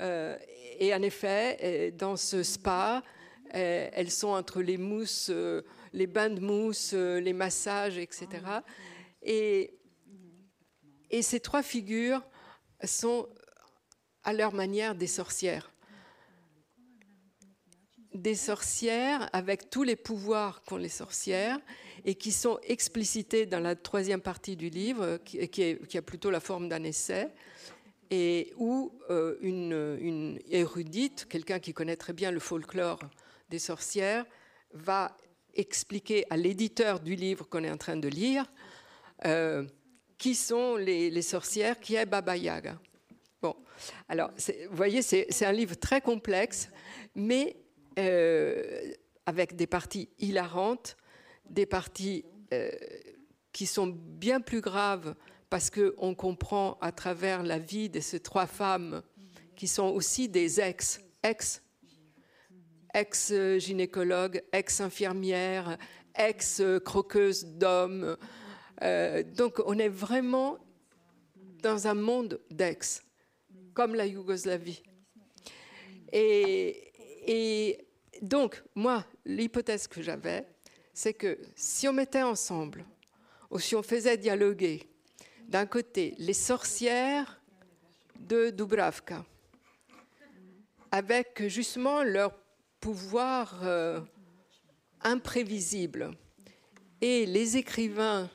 Euh, 0.00 0.36
et 0.80 0.92
en 0.92 1.02
effet, 1.02 1.92
dans 1.92 2.16
ce 2.16 2.42
spa, 2.42 3.04
elles 3.50 4.10
sont 4.10 4.28
entre 4.28 4.62
les 4.62 4.78
mousses, 4.78 5.28
euh, 5.30 5.62
les 5.92 6.08
bains 6.08 6.30
de 6.30 6.40
mousse, 6.40 6.92
euh, 6.94 7.20
les 7.20 7.32
massages, 7.32 7.98
etc. 7.98 8.26
Et, 9.22 9.78
et 11.10 11.22
ces 11.22 11.38
trois 11.38 11.62
figures 11.62 12.22
sont 12.82 13.28
à 14.24 14.32
leur 14.32 14.52
manière 14.52 14.96
des 14.96 15.06
sorcières. 15.06 15.70
Des 18.12 18.34
sorcières 18.34 19.28
avec 19.32 19.70
tous 19.70 19.84
les 19.84 19.96
pouvoirs 19.96 20.62
qu'ont 20.64 20.78
les 20.78 20.88
sorcières 20.88 21.60
et 22.04 22.14
qui 22.14 22.32
sont 22.32 22.58
explicités 22.62 23.46
dans 23.46 23.60
la 23.60 23.76
troisième 23.76 24.20
partie 24.20 24.56
du 24.56 24.68
livre, 24.68 25.18
qui, 25.24 25.96
a 25.96 26.02
plutôt 26.02 26.30
la 26.30 26.40
forme 26.40 26.68
d'un 26.68 26.84
essai, 26.84 27.28
et 28.10 28.52
où 28.56 28.92
euh, 29.10 29.36
une, 29.40 29.98
une, 30.00 30.38
érudite, 30.50 31.26
quelqu'un 31.28 31.58
qui 31.58 31.72
connaît 31.72 31.96
très 31.96 32.12
bien 32.12 32.30
le 32.30 32.40
folklore 32.40 33.00
des 33.48 33.58
sorcières, 33.58 34.26
va 34.72 35.16
expliquer 35.54 36.26
à 36.30 36.36
l'éditeur 36.36 37.00
du 37.00 37.14
livre 37.14 37.48
qu'on 37.48 37.64
est 37.64 37.70
en 37.70 37.76
train 37.76 37.96
de 37.96 38.08
lire 38.08 38.44
euh, 39.24 39.64
qui 40.18 40.34
sont 40.34 40.76
les, 40.76 41.22
sorcières, 41.22 41.80
qui 41.80 41.96
est 41.96 42.06
Baba 42.06 42.36
Yaga. 42.36 42.78
Bon, 43.42 43.56
alors, 44.08 44.30
vous 44.70 44.76
voyez, 44.76 45.02
c'est 45.02 45.44
un 45.44 45.52
livre 45.52 45.74
très 45.74 46.00
complexe, 46.00 46.68
mais 47.14 47.56
euh, 47.98 48.92
avec 49.26 49.56
des 49.56 49.66
parties 49.66 50.08
hilarantes, 50.18 50.96
des 51.48 51.66
parties 51.66 52.24
euh, 52.52 52.70
qui 53.52 53.66
sont 53.66 53.86
bien 53.86 54.40
plus 54.40 54.60
graves 54.60 55.14
parce 55.50 55.70
qu'on 55.70 56.14
comprend 56.14 56.78
à 56.80 56.90
travers 56.92 57.42
la 57.42 57.58
vie 57.58 57.88
de 57.88 58.00
ces 58.00 58.20
trois 58.20 58.46
femmes 58.46 59.02
qui 59.56 59.68
sont 59.68 59.88
aussi 59.88 60.28
des 60.28 60.60
ex, 60.60 61.00
ex 61.22 61.62
ex-gynécologue, 62.92 64.42
ex-infirmière, 64.52 65.78
ex-croqueuse 66.16 67.44
d'hommes. 67.44 68.16
Euh, 68.82 69.22
donc 69.22 69.60
on 69.66 69.78
est 69.78 69.88
vraiment 69.88 70.58
dans 71.62 71.86
un 71.88 71.94
monde 71.94 72.40
d'ex, 72.50 73.02
comme 73.74 73.94
la 73.94 74.06
Yougoslavie. 74.06 74.82
Et 76.12 77.84
donc, 78.22 78.62
moi, 78.74 79.04
l'hypothèse 79.24 79.88
que 79.88 80.02
j'avais, 80.02 80.46
c'est 80.94 81.12
que 81.12 81.38
si 81.56 81.86
on 81.88 81.92
mettait 81.92 82.22
ensemble, 82.22 82.84
ou 83.50 83.58
si 83.58 83.76
on 83.76 83.82
faisait 83.82 84.16
dialoguer, 84.16 84.88
d'un 85.48 85.66
côté, 85.66 86.14
les 86.18 86.32
sorcières 86.32 87.40
de 88.18 88.50
Dubravka, 88.50 89.24
avec 90.90 91.48
justement 91.48 92.02
leur 92.02 92.32
pouvoir 92.80 93.60
euh, 93.64 94.00
imprévisible. 95.02 96.12
Et 97.00 97.26
les 97.26 97.56
écrivains 97.56 98.30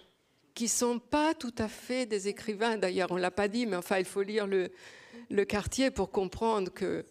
qui 0.54 0.68
sont 0.68 1.00
pas 1.00 1.34
tout 1.34 1.56
à 1.58 1.68
fait 1.68 2.06
des 2.06 2.28
écrivains, 2.28 2.78
d'ailleurs 2.78 3.12
on 3.12 3.16
l'a 3.16 3.32
pas 3.32 3.48
dit, 3.48 3.66
mais 3.66 3.78
enfin 3.78 3.98
il 3.98 4.06
faut 4.06 4.22
lire 4.22 4.46
le, 4.46 4.70
quartier 5.46 5.90
pour 5.90 6.12
comprendre 6.12 6.72
que 6.74 7.06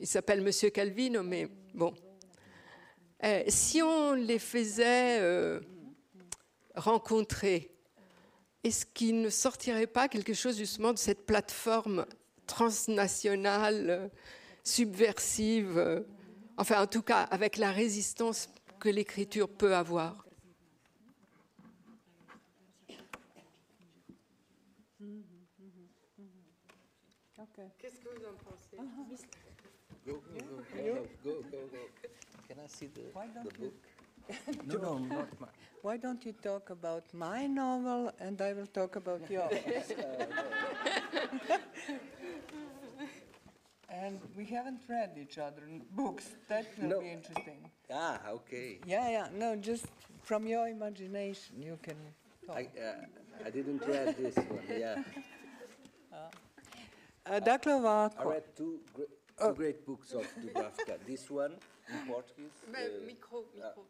il 0.00 0.06
s'appelle 0.06 0.42
Monsieur 0.42 0.70
Calvino, 0.70 1.22
mais 1.22 1.48
bon. 1.72 1.94
Eh, 3.22 3.44
si 3.50 3.82
on 3.82 4.12
les 4.12 4.38
faisait 4.38 5.20
euh, 5.20 5.60
rencontrer, 6.74 7.70
est-ce 8.62 8.84
qu'il 8.84 9.20
ne 9.20 9.30
sortirait 9.30 9.86
pas 9.86 10.08
quelque 10.08 10.34
chose 10.34 10.58
justement 10.58 10.92
de 10.92 10.98
cette 10.98 11.24
plateforme 11.24 12.06
transnationale 12.46 14.10
subversive, 14.62 16.04
enfin 16.56 16.82
en 16.82 16.86
tout 16.86 17.02
cas 17.02 17.22
avec 17.22 17.56
la 17.56 17.72
résistance 17.72 18.48
que 18.78 18.88
l'écriture 18.88 19.48
peut 19.48 19.74
avoir? 19.74 20.26
Qu'est-ce 27.78 28.00
que 28.00 28.08
vous 28.08 28.26
en 28.26 28.34
pensez? 28.44 28.76
Go, 30.06 30.22
go, 30.30 30.40
go, 31.24 31.42
go, 32.68 32.86
go, 32.86 32.90
go. 32.90 33.12
Can 33.12 33.34
I 33.34 33.42
see 33.42 33.42
the, 33.42 33.44
the 33.44 33.58
book? 33.58 33.74
no, 34.66 34.78
no, 34.78 34.98
not 34.98 35.40
mine. 35.40 35.50
Why 35.82 35.96
don't 35.96 36.24
you 36.24 36.32
talk 36.32 36.70
about 36.70 37.04
my 37.14 37.46
novel 37.46 38.12
and 38.18 38.40
I 38.40 38.52
will 38.54 38.66
talk 38.66 38.96
about 38.96 39.30
yours? 39.30 39.52
And 43.88 44.20
we 44.36 44.44
haven't 44.44 44.80
read 44.88 45.16
each 45.16 45.38
other 45.38 45.62
books. 45.92 46.26
That 46.48 46.66
will 46.76 46.88
no. 46.88 47.00
be 47.00 47.12
interesting. 47.12 47.70
Ah, 47.90 48.20
okay. 48.28 48.78
Yeah, 48.84 49.08
yeah. 49.08 49.28
No, 49.32 49.56
just 49.56 49.86
from 50.22 50.46
your 50.46 50.68
imagination, 50.68 51.62
you 51.62 51.78
can 51.82 51.96
talk. 52.46 52.56
I, 52.56 52.68
uh, 52.78 53.46
I 53.46 53.50
didn't 53.50 53.82
read 53.86 54.16
this 54.18 54.36
one, 54.36 54.60
yeah. 54.68 55.02
Uh, 57.26 57.40
dakle 57.40 57.72
ovako. 57.72 58.20
I 58.20 58.24
read 58.24 58.56
two, 58.56 58.80
great, 58.94 59.08
two 59.08 59.44
oh. 59.44 59.52
great 59.52 59.86
books 59.86 60.12
of 60.12 60.26
Dubravka. 60.42 60.98
this 61.06 61.30
one 61.30 61.52
in 61.88 62.06
Portuguese. 62.06 62.52
Micro, 63.06 63.44
micro. 63.54 63.86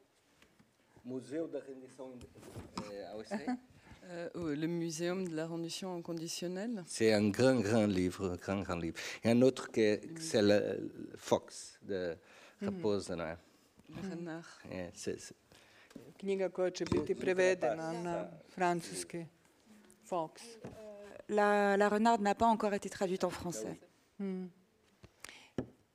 Museu 1.05 1.47
da 1.49 1.61
Rendição, 1.61 2.13
I 2.91 3.15
would 3.15 3.29
say. 3.29 3.47
Euh, 4.09 4.55
le 4.55 4.67
Muséum 4.69 5.27
de 5.27 5.35
la 5.35 5.47
rendition 5.47 5.97
inconditionnelle. 5.97 6.85
C'est 6.87 7.13
un 7.13 7.29
grand, 7.29 7.61
grand 7.61 7.87
livre, 7.87 8.33
un 8.33 8.37
grand, 8.37 8.63
grand 8.63 8.77
livre. 8.77 8.97
Il 9.25 9.27
y 9.27 9.31
a 9.31 9.37
un 9.37 9.43
autre 9.43 9.71
qui 9.71 9.99
c'est 10.21 10.43
le, 10.43 10.93
Fox 11.17 11.79
de 11.83 12.17
Raposa. 12.63 13.17
Le 13.17 14.11
renard. 14.11 14.63
C'est... 14.95 15.33
Knjiga 16.19 16.49
koja 16.49 16.71
će 16.71 16.85
biti 16.85 17.15
prevedena 17.15 17.93
na 17.93 18.29
francuski. 18.55 19.27
Fox. 20.05 20.43
La, 21.29 21.77
la 21.77 21.89
renarde 21.89 22.23
n'a 22.23 22.35
pas 22.35 22.47
encore 22.47 22.75
été 22.75 22.89
traduite 22.89 23.25
en 23.25 23.31
français. 23.31 23.79
Hmm. 24.19 24.47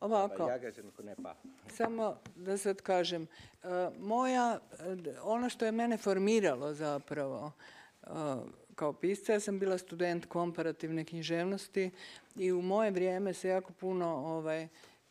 Ovako, 0.01 0.49
samo 1.77 2.17
da 2.35 2.57
sad 2.57 2.81
kažem, 2.81 3.27
uh, 3.63 3.69
moja, 3.99 4.59
ono 5.23 5.49
što 5.49 5.65
je 5.65 5.71
mene 5.71 5.97
formiralo 5.97 6.73
zapravo, 6.73 7.51
kao 8.75 8.93
pisca. 8.93 9.33
Ja 9.33 9.39
sam 9.39 9.59
bila 9.59 9.77
student 9.77 10.25
komparativne 10.25 11.05
književnosti 11.05 11.91
i 12.35 12.51
u 12.51 12.61
moje 12.61 12.91
vrijeme 12.91 13.33
se 13.33 13.49
jako 13.49 13.73
puno 13.73 14.07
ovaj, 14.07 14.67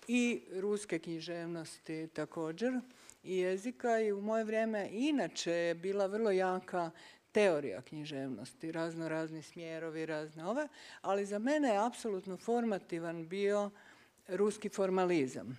i 0.09 0.43
ruske 0.53 0.99
književnosti 0.99 2.09
također 2.09 2.81
i 3.23 3.37
jezika 3.37 4.01
i 4.01 4.13
u 4.13 4.21
moje 4.21 4.45
vrijeme 4.45 4.89
inače 4.93 5.53
je 5.53 5.75
bila 5.75 6.07
vrlo 6.07 6.31
jaka 6.31 6.91
teorija 7.33 7.83
književnosti, 7.83 8.73
razno 8.73 9.09
razni 9.09 9.43
smjerovi, 9.43 10.07
razne 10.07 10.47
ove, 10.47 10.69
ali 11.01 11.27
za 11.27 11.39
mene 11.39 11.69
je 11.69 11.87
apsolutno 11.87 12.37
formativan 12.37 13.29
bio 13.29 13.71
ruski 14.31 14.69
formalizam. 14.69 15.59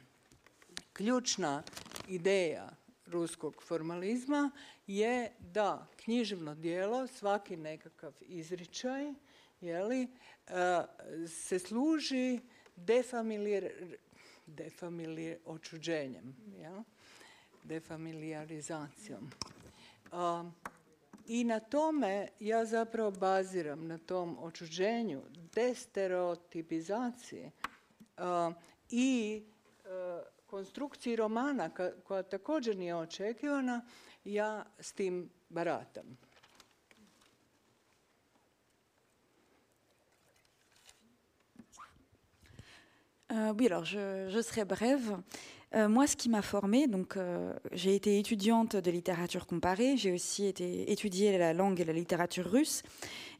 Ključna 0.94 1.64
ideja 2.08 2.70
ruskog 3.06 3.64
formalizma 3.64 4.52
je 4.88 5.32
da 5.40 5.88
književno 5.96 6.56
dijelo, 6.56 7.08
svaki 7.08 7.58
nekakav 7.58 8.14
izričaj, 8.22 9.14
jeli, 9.62 10.04
e, 10.04 10.08
se 11.28 11.60
služi 11.60 12.40
defamilir, 12.76 13.70
defamilir, 14.46 15.38
očuđenjem, 15.46 16.36
jel? 16.58 16.84
defamiliarizacijom. 17.64 19.32
I 21.28 21.44
na 21.44 21.60
tome 21.60 22.28
ja 22.40 22.66
zapravo 22.66 23.12
baziram, 23.12 23.88
na 23.88 23.98
tom 23.98 24.38
očuđenju, 24.40 25.22
destereotipizaciji 25.54 27.52
i 28.90 29.44
e, 29.86 30.22
konstrukciji 30.46 31.16
romana 31.16 31.70
koja 32.04 32.24
također 32.24 32.78
nije 32.78 32.96
očekivana, 32.96 33.82
ja 34.26 34.66
s 34.80 34.94
tim 34.94 35.30
baratam. 35.50 36.18
Euh, 43.32 43.54
oui, 43.58 43.68
alors 43.68 43.86
je, 43.86 44.30
je, 44.30 44.42
serai 44.42 44.66
brève. 44.66 45.18
euh, 45.74 45.88
moi, 45.88 46.06
ce 46.06 46.18
qui 46.18 46.28
m'a 46.28 46.42
formée, 46.42 46.88
donc 46.88 47.16
euh, 47.16 47.54
j'ai 47.72 47.96
été 47.96 48.20
étudiante 48.20 48.76
de 48.76 48.92
littérature 48.92 49.48
comparée, 49.48 49.96
j'ai 49.96 50.12
aussi 50.12 50.48
été 50.48 50.92
étudiée 50.92 51.38
la 51.38 51.54
langue 51.54 51.80
et 51.80 51.86
la 51.86 51.94
littérature 51.94 52.52
russe, 52.52 52.84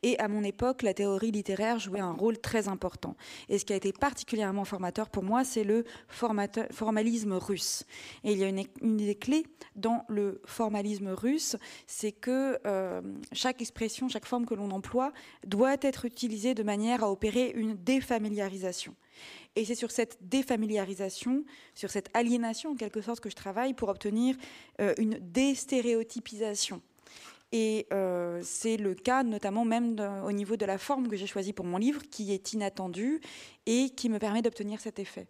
et 0.04 0.18
à 0.20 0.28
mon 0.28 0.44
époque, 0.44 0.82
la 0.82 0.94
théorie 0.94 1.32
littéraire 1.32 1.80
jouait 1.80 2.00
un 2.00 2.12
rôle 2.12 2.40
très 2.40 2.68
important. 2.68 3.16
Et 3.50 3.60
ce 3.60 3.66
qui 3.66 3.74
a 3.74 3.76
été 3.76 3.94
particulièrement 3.94 4.66
formateur 4.66 5.10
pour 5.10 5.24
moi, 5.24 5.44
c'est 5.44 5.64
le 5.64 5.86
formalisme 6.10 7.34
russe. 7.34 7.86
Et 8.24 8.32
il 8.32 8.40
y 8.40 8.44
a 8.44 8.50
une, 8.50 8.64
une 8.82 9.00
idée 9.00 9.16
clé 9.16 9.46
dans 9.76 10.06
le 10.10 10.42
formalisme 10.46 11.10
russe, 11.10 11.56
c'est 11.86 12.12
que 12.12 12.60
euh, 12.66 13.02
chaque 13.32 13.62
expression, 13.62 14.10
chaque 14.10 14.26
forme 14.26 14.46
que 14.46 14.56
l'on 14.56 14.72
emploie 14.72 15.12
doit 15.46 15.78
être 15.82 16.06
utilisée 16.06 16.56
de 16.56 16.64
manière 16.64 17.04
à 17.04 17.12
opérer 17.12 17.52
une 17.56 17.76
défamiliarisation. 17.76 18.96
Et 19.56 19.66
c'est 19.66 19.76
sur 19.76 19.92
cette 19.92 20.18
défamiliarisation, 20.22 21.44
sur 21.76 21.90
cette 21.90 22.10
aliénation 22.16 22.72
en 22.72 22.76
quelque 22.76 23.02
sorte 23.02 23.20
que 23.20 23.30
je 23.30 23.36
travaille 23.36 23.74
pour 23.74 23.90
obtenir 23.90 24.36
euh, 24.80 24.94
une 24.98 25.20
déstéréotypisation. 25.20 26.82
Et 27.52 27.86
euh, 27.92 28.42
c'est 28.44 28.78
le 28.78 28.96
cas 28.96 29.24
notamment 29.24 29.66
même 29.66 30.00
au 30.24 30.32
niveau 30.32 30.56
de 30.56 30.66
la 30.66 30.78
forme 30.78 31.10
que 31.10 31.18
j'ai 31.18 31.28
choisie 31.28 31.54
pour 31.54 31.66
mon 31.66 31.78
livre, 31.78 32.02
qui 32.10 32.32
est 32.34 32.54
inattendue 32.54 33.20
et 33.66 33.90
qui 33.90 34.10
me 34.10 34.20
permet 34.20 34.42
d'obtenir 34.42 34.80
cet 34.80 35.00
effet. 35.00 35.28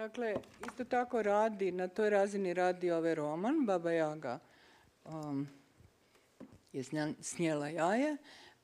Dakle, 0.00 0.34
isto 0.66 0.84
tako 0.84 1.22
radi, 1.22 1.72
na 1.72 1.88
toj 1.88 2.10
razini 2.10 2.54
radi 2.54 2.90
ovaj 2.90 3.14
roman, 3.14 3.66
Baba 3.66 3.90
Jaga 3.90 4.38
um, 5.04 5.48
je 6.72 6.84
snijela 7.20 7.68
jaje, 7.68 8.16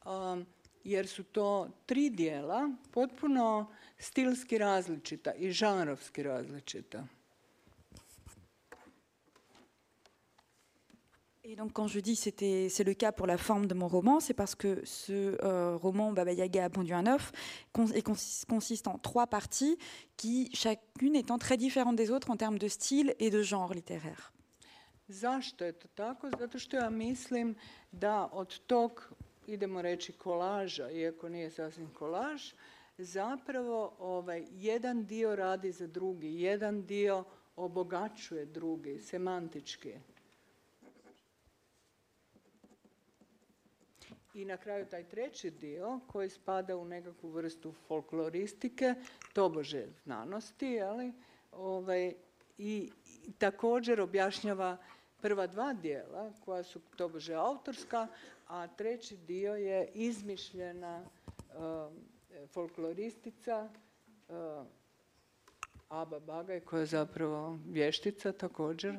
um, 0.06 0.46
jer 0.84 1.08
su 1.08 1.22
to 1.22 1.68
tri 1.86 2.10
dijela 2.10 2.70
potpuno 2.90 3.72
stilski 3.98 4.58
različita 4.58 5.32
i 5.32 5.50
žanrovski 5.50 6.22
različita. 6.22 7.06
Et 11.48 11.54
donc, 11.54 11.72
quand 11.72 11.86
je 11.86 12.00
dis 12.00 12.16
c'était 12.16 12.68
c'est 12.68 12.82
le 12.82 12.92
cas 12.92 13.12
pour 13.12 13.28
la 13.28 13.38
forme 13.38 13.66
de 13.66 13.74
mon 13.74 13.86
roman, 13.86 14.18
c'est 14.18 14.34
parce 14.34 14.56
que 14.56 14.84
ce 14.84 15.38
euh, 15.44 15.76
roman 15.76 16.10
Baba 16.10 16.32
Yaga 16.32 16.64
a 16.64 16.70
pondu 16.70 16.92
un 16.92 17.06
œuf 17.06 17.30
consiste, 17.72 18.46
consiste 18.46 18.88
en 18.88 18.98
trois 18.98 19.28
parties 19.28 19.78
qui 20.16 20.50
chacune 20.52 21.14
étant 21.14 21.38
très 21.38 21.56
différente 21.56 21.94
des 21.94 22.10
autres 22.10 22.32
en 22.32 22.36
termes 22.36 22.58
de 22.58 22.66
style 22.66 23.14
et 23.20 23.30
de 23.30 23.42
genre 23.42 23.72
littéraire. 23.72 24.32
Zašto 25.08 25.64
je 25.64 25.72
to 25.72 25.88
tako? 25.94 26.30
Zato 26.38 26.58
što 26.58 26.76
ja 26.76 26.90
mislim 26.90 27.54
da 27.92 28.28
od 28.32 28.58
tog, 28.66 29.12
idemo 29.46 29.82
reći, 29.82 30.12
kolaža, 30.12 30.90
iako 30.90 31.28
nije 31.28 31.50
sasvim 31.50 31.90
kolaž, 31.94 32.42
zapravo 32.98 33.94
ovaj, 33.98 34.46
jedan 34.50 35.04
dio 35.06 35.36
radi 35.36 35.72
za 35.72 35.86
drugi, 35.86 36.40
jedan 36.40 36.86
dio 36.86 37.24
obogaćuje 37.56 38.46
drugi, 38.46 38.98
semantički. 39.00 39.94
I 44.36 44.44
na 44.44 44.56
kraju 44.56 44.86
taj 44.86 45.04
treći 45.04 45.50
dio 45.50 46.00
koji 46.06 46.30
spada 46.30 46.76
u 46.76 46.84
nekakvu 46.84 47.30
vrstu 47.30 47.72
folkloristike, 47.72 48.94
tobože 49.32 49.86
znanosti, 50.04 50.80
ali, 50.80 51.12
ovaj, 51.52 52.14
i, 52.58 52.90
također 53.38 54.00
objašnjava 54.00 54.76
prva 55.20 55.46
dva 55.46 55.72
dijela 55.72 56.32
koja 56.44 56.62
su 56.62 56.80
tobože 56.96 57.34
autorska, 57.34 58.08
a 58.48 58.66
treći 58.66 59.16
dio 59.16 59.54
je 59.54 59.88
izmišljena 59.94 61.04
um, 61.04 61.94
folkloristica 62.52 63.68
uh, 64.28 64.66
Aba 65.88 66.20
Bagaj 66.20 66.60
koja 66.60 66.80
je 66.80 66.86
zapravo 66.86 67.58
vještica 67.68 68.32
također. 68.32 68.98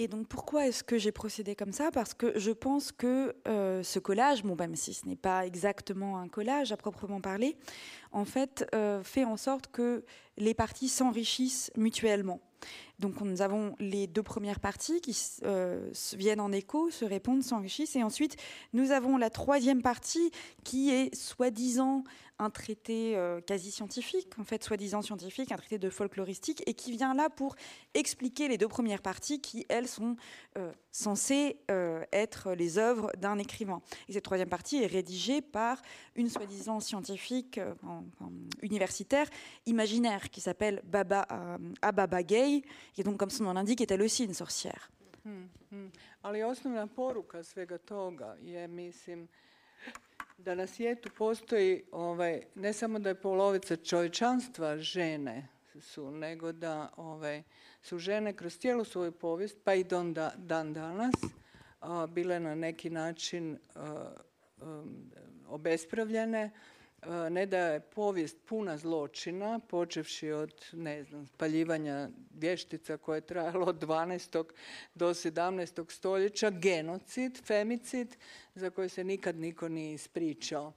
Et 0.00 0.06
donc 0.06 0.28
pourquoi 0.28 0.68
est-ce 0.68 0.84
que 0.84 0.96
j'ai 0.96 1.10
procédé 1.10 1.56
comme 1.56 1.72
ça? 1.72 1.90
Parce 1.90 2.14
que 2.14 2.38
je 2.38 2.52
pense 2.52 2.92
que 2.92 3.34
euh, 3.48 3.82
ce 3.82 3.98
collage, 3.98 4.44
bon, 4.44 4.54
même 4.54 4.76
si 4.76 4.94
ce 4.94 5.04
n'est 5.08 5.16
pas 5.16 5.44
exactement 5.44 6.18
un 6.18 6.28
collage 6.28 6.70
à 6.70 6.76
proprement 6.76 7.20
parler, 7.20 7.56
en 8.12 8.24
fait, 8.24 8.64
euh, 8.76 9.02
fait 9.02 9.24
en 9.24 9.36
sorte 9.36 9.66
que 9.72 10.04
les 10.36 10.54
parties 10.54 10.88
s'enrichissent 10.88 11.72
mutuellement. 11.76 12.40
Donc 12.98 13.20
nous 13.20 13.42
avons 13.42 13.76
les 13.78 14.06
deux 14.08 14.24
premières 14.24 14.58
parties 14.58 15.00
qui 15.00 15.16
euh, 15.44 15.90
viennent 16.16 16.40
en 16.40 16.50
écho, 16.50 16.90
se 16.90 17.04
répondent, 17.04 17.42
s'enrichissent, 17.42 17.94
et 17.94 18.02
ensuite 18.02 18.36
nous 18.72 18.90
avons 18.90 19.16
la 19.16 19.30
troisième 19.30 19.82
partie 19.82 20.32
qui 20.64 20.90
est 20.90 21.14
soi-disant 21.14 22.02
un 22.40 22.50
traité 22.50 23.16
euh, 23.16 23.40
quasi 23.40 23.72
scientifique, 23.72 24.28
en 24.38 24.44
fait 24.44 24.62
soi-disant 24.62 25.02
scientifique, 25.02 25.50
un 25.50 25.56
traité 25.56 25.78
de 25.78 25.90
folkloristique, 25.90 26.62
et 26.66 26.74
qui 26.74 26.92
vient 26.92 27.12
là 27.12 27.30
pour 27.30 27.56
expliquer 27.94 28.46
les 28.46 28.58
deux 28.58 28.68
premières 28.68 29.02
parties 29.02 29.40
qui, 29.40 29.66
elles, 29.68 29.88
sont 29.88 30.16
euh, 30.56 30.72
censées 30.92 31.58
être 32.12 32.52
les 32.52 32.78
œuvres 32.78 33.10
d'un 33.18 33.38
écrivain. 33.38 33.80
Et 34.08 34.12
cette 34.12 34.24
troisième 34.24 34.48
partie 34.48 34.82
est 34.82 34.86
rédigée 34.86 35.40
par 35.40 35.82
une 36.16 36.28
soi-disant 36.28 36.80
scientifique 36.80 37.60
en, 37.84 38.04
en, 38.24 38.30
universitaire 38.62 39.28
imaginaire 39.66 40.30
qui 40.30 40.40
s'appelle 40.40 40.82
Baba, 40.84 41.26
Ababa 41.82 42.22
Gay, 42.22 42.62
et 42.98 43.04
donc 43.04 43.16
comme 43.16 43.30
son 43.30 43.44
nom 43.44 43.52
l'indique, 43.52 43.80
est 43.80 43.90
elle 43.90 44.02
aussi 44.02 44.24
une 44.24 44.34
sorcière. 44.34 44.90
Hmm, 45.24 45.48
hmm. 45.70 45.90
Ali 46.22 46.42
osnovna 46.42 46.86
poruka 46.86 47.42
svega 47.42 47.78
toga 47.78 48.36
je, 48.42 48.68
mislim, 48.68 49.28
da 50.38 50.54
na 50.54 50.66
svijetu 50.66 51.10
postoji, 51.18 51.84
ovaj, 51.92 52.42
ne 52.54 52.72
samo 52.72 52.98
da 52.98 53.08
je 53.08 53.20
polovica 53.20 53.76
čovječanstva 53.76 54.76
žene 54.76 55.48
su, 55.80 56.10
nego 56.10 56.52
da 56.52 56.92
ovaj, 56.96 57.42
su 57.82 57.98
žene 57.98 58.32
kroz 58.32 58.58
cijelu 58.58 58.84
svoju 58.84 59.12
povijest, 59.12 59.58
pa 59.64 59.74
i 59.74 59.84
don 59.84 60.14
da, 60.14 60.32
dan 60.36 60.72
danas, 60.72 61.14
a, 61.80 62.06
bile 62.06 62.40
na 62.40 62.54
neki 62.54 62.90
način 62.90 63.58
a, 63.74 64.12
a, 64.60 64.84
obespravljene, 65.48 66.50
ne 67.30 67.46
da 67.46 67.58
je 67.58 67.80
povijest 67.80 68.36
puna 68.46 68.78
zločina, 68.78 69.58
počevši 69.58 70.30
od 70.30 70.64
ne 70.72 71.04
znam, 71.04 71.26
spaljivanja 71.26 72.08
vještica 72.34 72.96
koje 72.96 73.16
je 73.16 73.26
trajalo 73.26 73.66
od 73.66 73.76
12. 73.82 74.44
do 74.94 75.08
17. 75.08 75.92
stoljeća, 75.92 76.50
genocid, 76.50 77.38
femicid, 77.44 78.16
za 78.54 78.70
koji 78.70 78.88
se 78.88 79.04
nikad 79.04 79.36
niko 79.36 79.68
nije 79.68 79.94
ispričao. 79.94 80.72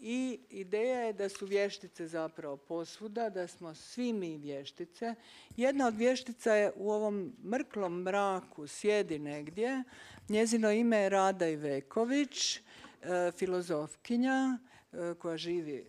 I 0.00 0.40
ideja 0.50 1.00
je 1.00 1.12
da 1.12 1.28
su 1.28 1.46
vještice 1.46 2.06
zapravo 2.06 2.56
posvuda, 2.56 3.30
da 3.30 3.46
smo 3.46 3.74
svi 3.74 4.12
mi 4.12 4.38
vještice. 4.38 5.14
Jedna 5.56 5.86
od 5.86 5.96
vještica 5.96 6.54
je 6.54 6.72
u 6.76 6.90
ovom 6.90 7.36
mrklom 7.44 8.02
mraku, 8.02 8.66
sjedi 8.66 9.18
negdje. 9.18 9.82
Njezino 10.28 10.70
ime 10.70 10.96
je 10.96 11.08
Rada 11.08 11.48
Iveković, 11.48 12.60
filozofkinja, 13.38 14.58
koja 15.18 15.36
živi 15.36 15.86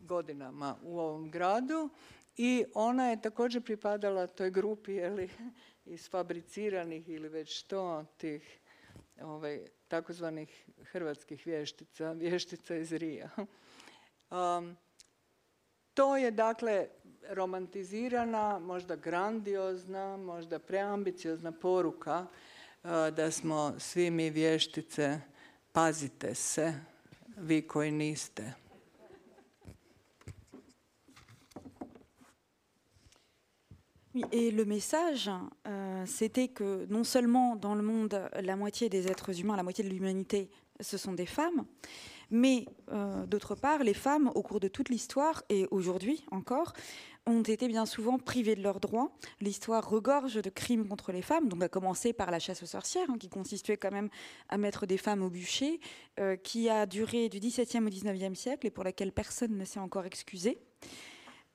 godinama 0.00 0.76
u 0.82 0.98
ovom 0.98 1.30
gradu 1.30 1.90
i 2.36 2.64
ona 2.74 3.10
je 3.10 3.22
također 3.22 3.62
pripadala 3.62 4.26
toj 4.26 4.50
grupi 4.50 4.92
jeli, 4.92 5.30
isfabriciranih 5.84 7.08
ili 7.08 7.28
već 7.28 7.58
što 7.58 8.04
tih 8.16 8.60
ovaj, 9.22 9.60
takozvanih 9.88 10.68
hrvatskih 10.82 11.46
vještica, 11.46 12.12
vještica 12.12 12.76
iz 12.76 12.92
Rija. 12.92 13.30
Um, 14.30 14.76
to 15.94 16.16
je 16.16 16.30
dakle 16.30 16.88
romantizirana, 17.28 18.58
možda 18.58 18.96
grandiozna, 18.96 20.16
možda 20.16 20.58
preambiciozna 20.58 21.52
poruka 21.52 22.26
uh, 22.26 22.90
da 22.90 23.30
smo 23.30 23.74
svi 23.78 24.10
mi 24.10 24.30
vještice, 24.30 25.20
pazite 25.72 26.34
se, 26.34 26.74
Et 34.32 34.50
le 34.50 34.64
message, 34.64 35.30
euh, 35.66 36.04
c'était 36.06 36.48
que 36.48 36.86
non 36.88 37.04
seulement 37.04 37.54
dans 37.54 37.74
le 37.74 37.82
monde, 37.82 38.30
la 38.40 38.56
moitié 38.56 38.88
des 38.88 39.08
êtres 39.08 39.40
humains, 39.40 39.56
la 39.56 39.62
moitié 39.62 39.84
de 39.84 39.90
l'humanité, 39.90 40.50
ce 40.80 40.96
sont 40.96 41.12
des 41.12 41.26
femmes, 41.26 41.66
mais 42.30 42.66
euh, 42.92 43.26
d'autre 43.26 43.54
part, 43.54 43.84
les 43.84 43.94
femmes, 43.94 44.30
au 44.34 44.42
cours 44.42 44.60
de 44.60 44.68
toute 44.68 44.88
l'histoire 44.88 45.42
et 45.48 45.66
aujourd'hui 45.70 46.24
encore, 46.30 46.72
ont 47.26 47.42
été 47.42 47.68
bien 47.68 47.86
souvent 47.86 48.18
privées 48.18 48.54
de 48.54 48.62
leurs 48.62 48.80
droits. 48.80 49.10
L'histoire 49.40 49.88
regorge 49.88 50.34
de 50.34 50.50
crimes 50.50 50.86
contre 50.88 51.12
les 51.12 51.22
femmes, 51.22 51.48
donc 51.48 51.62
à 51.62 51.68
commencer 51.68 52.12
par 52.12 52.30
la 52.30 52.38
chasse 52.38 52.62
aux 52.62 52.66
sorcières, 52.66 53.10
hein, 53.10 53.18
qui 53.18 53.28
consistait 53.28 53.76
quand 53.76 53.90
même 53.90 54.08
à 54.48 54.58
mettre 54.58 54.86
des 54.86 54.96
femmes 54.96 55.22
au 55.22 55.30
bûcher, 55.30 55.80
euh, 56.20 56.36
qui 56.36 56.68
a 56.68 56.86
duré 56.86 57.28
du 57.28 57.40
XVIIe 57.40 57.84
au 57.84 57.90
XIXe 57.90 58.38
siècle 58.38 58.66
et 58.66 58.70
pour 58.70 58.84
laquelle 58.84 59.12
personne 59.12 59.56
ne 59.56 59.64
s'est 59.64 59.80
encore 59.80 60.04
excusé. 60.04 60.58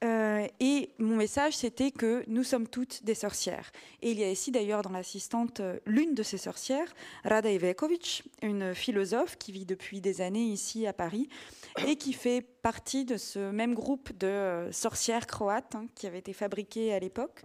Euh, 0.04 0.48
et 0.60 0.90
mon 0.98 1.16
message, 1.16 1.58
c'était 1.58 1.92
que 1.92 2.24
nous 2.28 2.44
sommes 2.44 2.68
toutes 2.68 3.04
des 3.04 3.14
sorcières. 3.14 3.72
Et 4.02 4.12
il 4.12 4.20
y 4.20 4.24
a 4.24 4.32
ici 4.32 4.52
d'ailleurs 4.52 4.82
dans 4.82 4.90
l'assistante 4.90 5.60
euh, 5.60 5.78
l'une 5.86 6.16
de 6.16 6.24
ces 6.24 6.40
sorcières, 6.40 6.92
Rada 7.24 7.52
Ivekovic, 7.52 8.24
une 8.42 8.74
philosophe 8.74 9.38
qui 9.38 9.52
vit 9.52 9.66
depuis 9.66 10.02
des 10.02 10.22
années 10.22 10.44
ici 10.44 10.88
à 10.88 10.94
Paris 10.94 11.30
et 11.88 11.98
qui 11.98 12.14
fait 12.14 12.42
partie 12.42 13.06
de 13.06 13.16
ce 13.18 13.52
même 13.52 13.76
groupe 13.76 14.12
de 14.18 14.26
euh, 14.26 14.72
sorcières 14.72 15.28
croates 15.28 15.76
hein, 15.76 15.86
qui 15.94 16.08
avait 16.08 16.20
été 16.20 16.34
fabriqué 16.34 16.94
à 16.94 17.00
l'époque. 17.00 17.44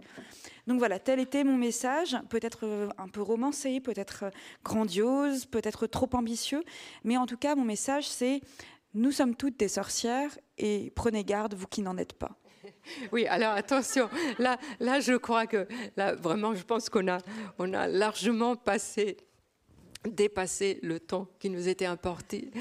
Donc 0.65 0.79
voilà, 0.79 0.97
tel 0.97 1.19
était 1.19 1.43
mon 1.43 1.57
message, 1.57 2.17
peut-être 2.29 2.89
un 2.97 3.07
peu 3.07 3.21
romancé, 3.21 3.79
peut-être 3.79 4.25
grandiose, 4.65 5.45
peut-être 5.45 5.87
trop 5.87 6.09
ambitieux, 6.13 6.63
mais 7.03 7.17
en 7.17 7.25
tout 7.25 7.37
cas, 7.37 7.55
mon 7.55 7.63
message, 7.63 8.09
c'est 8.09 8.41
nous 8.93 9.11
sommes 9.11 9.35
toutes 9.35 9.57
des 9.57 9.69
sorcières 9.69 10.37
et 10.57 10.91
prenez 10.95 11.23
garde, 11.23 11.53
vous 11.53 11.67
qui 11.67 11.81
n'en 11.81 11.97
êtes 11.97 12.13
pas. 12.13 12.37
Oui, 13.11 13.25
alors 13.27 13.53
attention, 13.53 14.09
là, 14.39 14.57
là 14.79 14.99
je 14.99 15.13
crois 15.13 15.47
que, 15.47 15.67
là, 15.95 16.15
vraiment, 16.15 16.55
je 16.55 16.63
pense 16.63 16.89
qu'on 16.89 17.07
a, 17.07 17.19
on 17.59 17.73
a 17.73 17.87
largement 17.87 18.55
passé, 18.55 19.17
dépassé 20.05 20.79
le 20.83 20.99
temps 20.99 21.27
qui 21.39 21.49
nous 21.49 21.67
était 21.67 21.85
importé. 21.85 22.51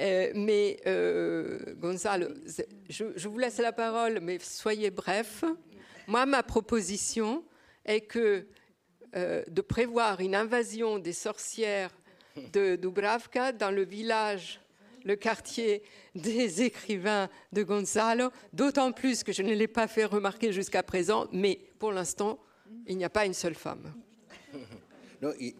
Euh, 0.00 0.30
mais 0.34 0.80
euh, 0.86 1.58
Gonzalo, 1.76 2.28
je, 2.88 3.04
je, 3.14 3.28
vous 3.28 3.38
laisse 3.38 3.58
la 3.58 3.72
parole, 3.72 4.20
mais 4.22 4.38
soyez 4.38 4.90
bref. 4.90 5.44
Moi, 6.06 6.24
ma 6.24 6.42
proposition 6.42 7.44
est 7.84 8.00
que 8.00 8.46
euh, 9.16 9.42
de 9.48 9.60
prévoir 9.60 10.20
une 10.20 10.34
invasion 10.34 10.98
des 10.98 11.12
sorcières 11.12 11.90
de 12.52 12.76
Dubravka 12.76 13.52
dans 13.52 13.70
le 13.70 13.84
village 13.84 14.60
le 15.04 15.16
quartier 15.16 15.82
des 16.14 16.62
écrivains 16.62 17.28
de 17.52 17.62
Gonzalo, 17.62 18.30
d'autant 18.52 18.92
plus 18.92 19.22
que 19.22 19.32
je 19.32 19.42
ne 19.42 19.54
l'ai 19.54 19.68
pas 19.68 19.88
fait 19.88 20.04
remarquer 20.04 20.52
jusqu'à 20.52 20.82
présent, 20.82 21.26
mais 21.32 21.58
pour 21.78 21.92
l'instant, 21.92 22.38
il 22.86 22.96
n'y 22.96 23.04
a 23.04 23.10
pas 23.10 23.26
une 23.26 23.34
seule 23.34 23.54
femme. 23.54 23.92
Não, 25.20 25.34
e 25.38 25.54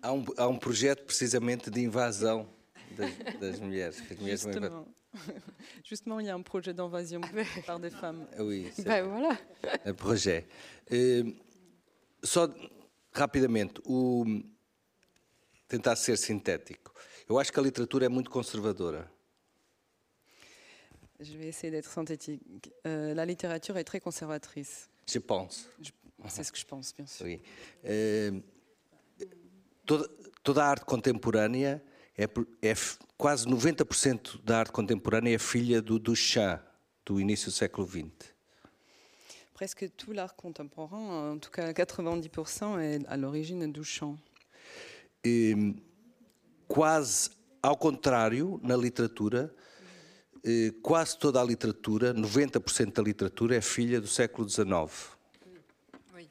há, 0.00 0.12
um, 0.12 0.24
há 0.36 0.46
um 0.46 0.56
projeto 0.56 1.04
precisamente 1.04 1.68
de 1.68 1.80
invasão 1.80 2.48
das, 2.96 3.10
das 3.40 3.60
mulheres. 3.60 4.00
Que 4.00 4.14
as 4.14 4.20
mulheres 4.20 4.42
Justement. 4.42 4.86
Justement, 5.84 6.20
il 6.20 6.26
y 6.26 6.30
a 6.30 6.34
un 6.34 6.42
projet 6.42 6.72
d'invasion 6.74 7.20
par 7.66 7.80
des 7.80 7.90
femmes. 7.90 8.26
Oui, 8.38 8.70
Ben 8.84 9.02
voilà. 9.04 9.38
é 9.84 9.92
projet. 9.92 10.46
Eh, 10.90 11.24
só 12.22 12.48
rapidamente, 13.12 13.80
o, 13.84 14.24
tentar 15.66 15.96
ser 15.96 16.16
sintético. 16.16 16.92
Eu 17.28 17.38
acho 17.38 17.52
que 17.52 17.60
a 17.60 17.62
literatura 17.62 18.06
é 18.06 18.08
muito 18.08 18.30
conservadora. 18.30 19.10
Je 21.20 21.36
vais 21.36 21.48
essayer 21.48 21.70
d'être 21.70 21.90
synthétique. 21.90 22.72
Euh, 22.86 23.12
la 23.12 23.26
littérature 23.26 23.76
est 23.76 23.84
très 23.84 24.00
conservatrice. 24.00 24.88
Je 25.06 25.18
pense. 25.18 25.68
C'est 26.28 26.42
ce 26.42 26.52
que 26.52 26.58
je 26.58 26.64
pense, 26.64 26.94
bien 26.94 27.06
sûr. 27.06 27.26
Oui. 27.26 27.40
Eh, 27.84 28.32
toda, 29.84 30.08
toda 30.42 30.64
a 30.64 30.70
arte 30.70 30.84
contemporânea 30.84 31.82
é, 32.16 32.24
é 32.62 32.74
quase 33.16 33.46
90% 33.46 34.42
da 34.42 34.60
arte 34.60 34.72
contemporânea 34.72 35.34
é 35.34 35.38
filha 35.38 35.82
do 35.82 35.98
Duchamp, 35.98 36.60
do 37.04 37.20
início 37.20 37.50
do 37.50 37.52
século 37.52 37.86
XX. 37.86 38.32
Presque 39.54 39.88
tout 39.90 40.12
l'art 40.12 40.34
contemporain, 40.36 41.32
en 41.32 41.38
tout 41.38 41.50
cas 41.50 41.72
90%, 41.72 42.78
est 42.80 43.04
à 43.06 43.16
l'origine 43.16 43.70
du 43.70 43.84
chant. 43.84 44.16
Eh, 45.24 45.74
quase 46.68 47.30
ao 47.62 47.76
contrário, 47.76 48.60
na 48.62 48.76
literatura, 48.76 49.52
eh, 50.44 50.72
quase 50.82 51.18
toda 51.18 51.40
a 51.40 51.44
literatura, 51.44 52.14
90% 52.14 52.92
da 52.94 53.02
literatura 53.02 53.56
é 53.56 53.60
filha 53.60 54.00
do 54.00 54.06
século 54.06 54.48
XIX. 54.48 54.68
Oui. 56.14 56.28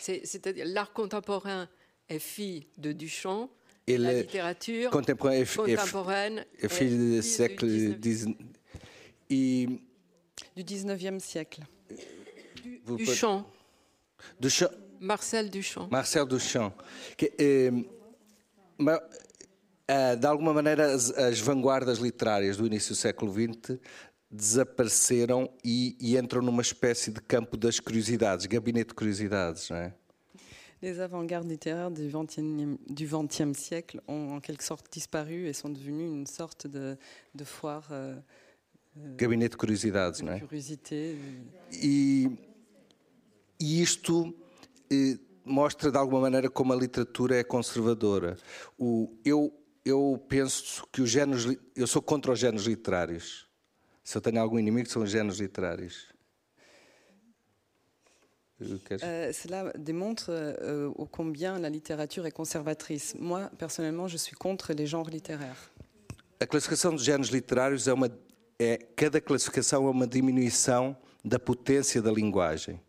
C'est-à-dire, 0.00 0.66
l'art 0.66 0.92
contemporain 0.92 1.68
est 2.08 2.18
fille 2.18 2.66
de 2.76 2.92
Duchamp, 2.92 3.48
Ele 3.86 4.02
la 4.02 4.12
littérature 4.14 4.90
contemporaine 4.90 5.42
é 5.42 5.44
filho 5.44 5.66
do 6.62 6.68
fille 6.68 7.22
século 7.22 7.70
du 7.70 7.94
19e. 7.94 8.00
XIX. 8.00 8.36
E 9.30 9.80
Du 10.56 10.62
19e 10.64 11.20
siècle. 11.20 11.62
vous- 12.84 12.96
Duchamp, 12.96 13.46
Duchamp, 14.40 14.70
Marcel 15.00 15.48
Duchamp. 15.50 15.88
Marcel 15.90 16.26
Duchamp. 16.26 16.72
Que, 17.16 17.32
eh, 17.38 17.70
ma- 18.78 19.00
de 20.18 20.26
alguma 20.26 20.52
maneira, 20.52 20.92
as, 20.92 21.10
as 21.10 21.40
vanguardas 21.40 21.98
literárias 21.98 22.56
do 22.56 22.66
início 22.66 22.94
do 22.94 22.96
século 22.96 23.32
XX 23.32 23.78
desapareceram 24.30 25.48
e, 25.64 25.96
e 26.00 26.16
entram 26.16 26.42
numa 26.42 26.62
espécie 26.62 27.10
de 27.10 27.20
campo 27.20 27.56
das 27.56 27.78
curiosidades, 27.78 28.46
gabinete 28.46 28.88
de 28.88 28.94
curiosidades, 28.94 29.70
não 29.70 29.76
é? 29.76 29.94
Les 30.82 31.00
avant-gardes 31.00 31.48
littéraires 31.48 31.94
du 31.94 32.10
XXe 32.10 32.78
du 32.86 33.06
20e 33.06 33.54
siècle 33.54 34.02
ont 34.06 34.36
en 34.36 34.40
quelque 34.40 34.62
sorte 34.62 34.92
disparu 34.92 35.46
et 35.46 35.54
sont 35.54 35.70
devenus 35.70 36.10
une 36.12 36.26
sorte 36.26 36.66
de, 36.66 36.98
de 37.34 37.44
foire 37.44 37.88
euh, 37.90 38.16
Gabinete 39.16 39.52
de 39.52 39.56
curiosidades, 39.56 40.18
de 40.20 40.24
não 40.26 40.34
é? 40.34 40.40
curiosité. 40.40 41.16
E, 41.72 42.30
e 43.58 43.82
isto 43.82 44.34
eh, 44.90 45.18
mostra 45.44 45.90
de 45.90 45.96
alguma 45.96 46.20
maneira 46.20 46.48
como 46.48 46.72
a 46.72 46.76
literatura 46.76 47.36
é 47.36 47.42
conservadora. 47.42 48.36
O, 48.78 49.10
eu, 49.24 49.52
eu 49.84 50.22
penso 50.28 50.86
que 50.92 51.02
os 51.02 51.10
géneros, 51.10 51.46
eu 51.76 51.86
sou 51.86 52.00
contra 52.02 52.32
os 52.32 52.38
géneros 52.38 52.66
literários. 52.66 53.46
Se 54.02 54.16
eu 54.16 54.20
tenho 54.20 54.40
algum 54.40 54.58
inimigo, 54.58 54.88
são 54.88 55.02
os 55.02 55.10
géneros 55.10 55.38
literários. 55.40 56.06
Euh, 58.60 58.78
queres- 58.86 59.02
Euh, 59.02 59.32
cela 59.32 59.72
démontre 59.76 60.30
euh, 60.30 60.90
combien 61.10 61.58
la 61.58 61.68
littérature 61.68 62.24
est 62.26 62.30
conservatrice. 62.34 63.14
Moi, 63.18 63.50
personnellement, 63.58 64.08
je 64.08 64.16
suis 64.16 64.36
contre 64.36 64.72
les 64.72 64.86
genres 64.86 65.10
littéraires. 65.10 65.70
A 66.40 66.46
classificação 66.46 66.92
dos 66.94 67.04
géneros 67.04 67.30
literários 67.30 67.88
é 67.88 67.92
uma. 67.92 68.08
É, 68.58 68.76
cada 68.96 69.20
classificação 69.20 69.86
é 69.86 69.90
uma 69.90 70.06
diminuição 70.06 70.96
da 71.24 71.38
potência 71.38 72.00
da 72.00 72.12
linguagem. 72.12 72.80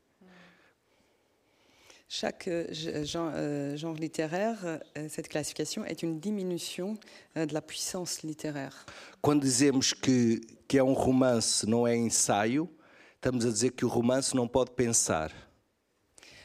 Chaque 2.07 2.47
euh, 2.47 2.67
ge- 2.71 3.03
genre, 3.03 3.31
euh, 3.33 3.75
genre 3.75 3.95
littéraire, 3.95 4.59
euh, 4.97 5.07
cette 5.09 5.27
classification 5.27 5.83
est 5.85 6.03
une 6.03 6.19
diminution 6.19 6.97
euh, 7.35 7.45
de 7.47 7.53
la 7.53 7.61
puissance 7.61 8.21
littéraire. 8.21 8.85
Quando 9.21 9.41
dizemos 9.41 9.93
que, 9.93 10.39
que 10.67 10.77
é 10.77 10.83
um 10.83 10.93
romance, 10.93 11.65
não 11.67 11.87
é 11.87 11.95
ensaio, 11.95 12.69
estamos 13.15 13.43
a 13.45 13.49
dizer 13.49 13.71
que 13.71 13.83
o 13.83 13.87
romance 13.89 14.35
não 14.35 14.47
pode 14.47 14.71
pensar. 14.71 15.31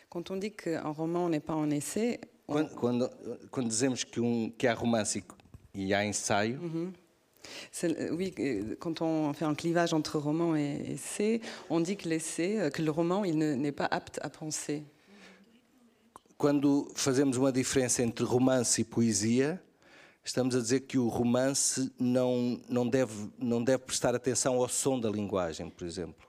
Quand 0.09 0.31
on 0.31 0.39
dit 0.39 0.51
qu'un 0.51 0.91
roman 0.93 1.29
n'est 1.29 1.45
pas 1.45 1.55
un 1.55 1.71
essai, 1.71 2.19
on- 2.49 2.65
Quando, 2.65 2.75
quando, 2.75 3.11
quando 3.51 3.69
dizemos 3.69 4.03
que, 4.03 4.19
um, 4.19 4.51
que 4.51 4.67
há 4.67 4.73
romance 4.75 5.19
e, 5.19 5.25
e 5.75 5.93
há 5.95 6.05
ensaio, 6.05 6.59
euh, 7.85 8.11
oui, 8.17 8.35
quand 8.81 9.03
on 9.03 9.33
fait 9.35 9.45
un 9.45 9.55
clivage 9.55 9.93
entre 9.93 10.19
roman 10.19 10.57
et 10.57 10.95
essai, 10.95 11.41
on 11.69 11.81
dit 11.81 11.97
que 11.97 12.09
l'essai, 12.09 12.71
que 12.73 12.81
le 12.83 12.91
roman, 12.91 13.25
il 13.25 13.37
ne- 13.37 13.55
n'est 13.55 13.73
pas 13.77 13.87
apte 13.91 14.19
à 14.23 14.31
penser. 14.31 14.83
Quando 16.41 16.91
fazemos 16.95 17.37
uma 17.37 17.53
diferença 17.53 18.03
entre 18.03 18.25
romance 18.25 18.81
e 18.81 18.85
poesia, 18.85 19.63
estamos 20.25 20.57
a 20.57 20.59
dizer 20.59 20.81
que 20.81 20.97
o 20.97 21.07
romance 21.07 21.93
não, 21.99 22.59
não, 22.67 22.89
deve, 22.89 23.29
não 23.39 23.63
deve 23.63 23.85
prestar 23.85 24.15
atenção 24.15 24.55
ao 24.55 24.67
som 24.67 24.99
da 24.99 25.11
linguagem, 25.11 25.69
por 25.69 25.87
exemplo. 25.87 26.27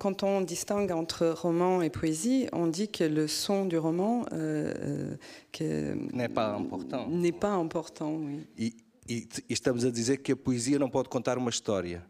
Quand 0.00 0.24
on 0.24 0.42
distingue 0.44 0.92
entre 0.92 1.30
roman 1.30 1.80
et 1.84 1.90
poésie, 1.90 2.48
on 2.52 2.66
dit 2.66 2.88
que 2.88 3.04
le 3.04 3.28
son 3.28 3.66
du 3.66 3.78
roman 3.78 4.24
euh, 4.32 5.16
euh, 5.60 5.94
N'est 6.12 6.28
pas 6.28 6.56
important. 6.56 7.06
n'est 7.08 7.38
pas 7.38 7.54
important, 7.54 8.16
oui. 8.16 8.44
E, 8.58 8.74
e, 9.08 9.28
e 9.48 9.52
estamos 9.52 9.84
a 9.84 9.92
dizer 9.92 10.16
que 10.18 10.32
a 10.32 10.36
poesia 10.36 10.80
não 10.80 10.90
pode 10.90 11.08
contar 11.08 11.38
uma 11.38 11.50
história, 11.50 12.04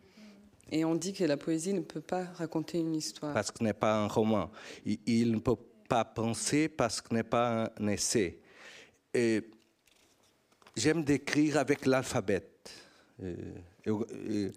Et 0.72 0.82
on 0.86 0.94
dit 0.94 1.12
que 1.12 1.24
la 1.26 1.36
poésie 1.36 1.74
ne 1.74 1.82
peut 1.82 2.00
pas 2.00 2.24
raconter 2.38 2.78
une 2.78 2.94
histoire. 2.94 3.34
parce 3.34 3.50
que 3.50 3.62
n'est 3.62 3.78
pas 3.78 3.94
un 3.94 4.08
roman. 4.08 4.50
Il 5.06 5.30
ne 5.32 5.38
peut 5.38 5.56
pas 5.88 6.04
penser 6.04 6.68
parce 6.68 7.00
que 7.00 7.12
n'est 7.14 7.28
pas 7.28 7.72
un 7.78 7.88
essai. 7.88 8.38
Et 9.12 9.42
J'aime 10.76 11.04
décrire 11.04 11.56
avec 11.58 11.86
l'alphabet. 11.86 12.42
Eu- 13.86 14.04
eh, 14.10 14.50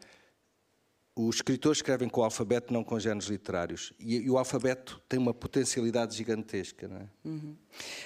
os 1.16 1.36
escritores 1.36 1.78
escrevem 1.78 2.10
com 2.10 2.22
o 2.22 2.24
alfabeto, 2.24 2.74
não 2.74 2.84
com 2.84 2.98
géneros 3.00 3.28
literários. 3.28 3.94
E, 4.00 4.16
e 4.18 4.30
o 4.30 4.38
alfabeto 4.38 5.00
tem 5.08 5.20
uma 5.20 5.34
potencialidade 5.34 6.16
gigantesca. 6.16 6.88
Não 6.88 6.98
é? 6.98 7.08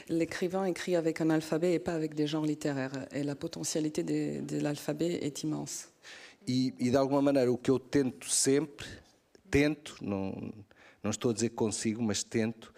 L'écrivain 0.10 0.66
écrit 0.66 0.96
avec 0.98 1.22
un 1.22 1.30
alphabet 1.30 1.74
et 1.74 1.80
pas 1.80 1.94
avec 1.94 2.14
des 2.16 2.28
genres 2.28 2.46
littéraires. 2.46 3.08
Et 3.14 3.24
la 3.24 3.36
potentialité 3.36 4.04
de, 4.04 4.42
de 4.42 4.60
l'alphabet 4.60 5.20
est 5.26 5.44
immense. 5.44 5.88
E, 6.48 6.74
e 6.80 6.90
de 6.92 6.98
alguma 6.98 7.22
maneira 7.22 7.50
o 7.52 7.58
que 7.58 7.70
eu 7.72 7.80
tento 7.80 8.30
sempre, 8.30 8.88
tento, 9.50 9.96
não, 10.02 10.52
não 11.04 11.12
estou 11.12 11.32
a 11.32 11.34
dizer 11.34 11.50
que 11.50 11.56
consigo, 11.56 12.02
mas 12.02 12.24
tento, 12.24 12.74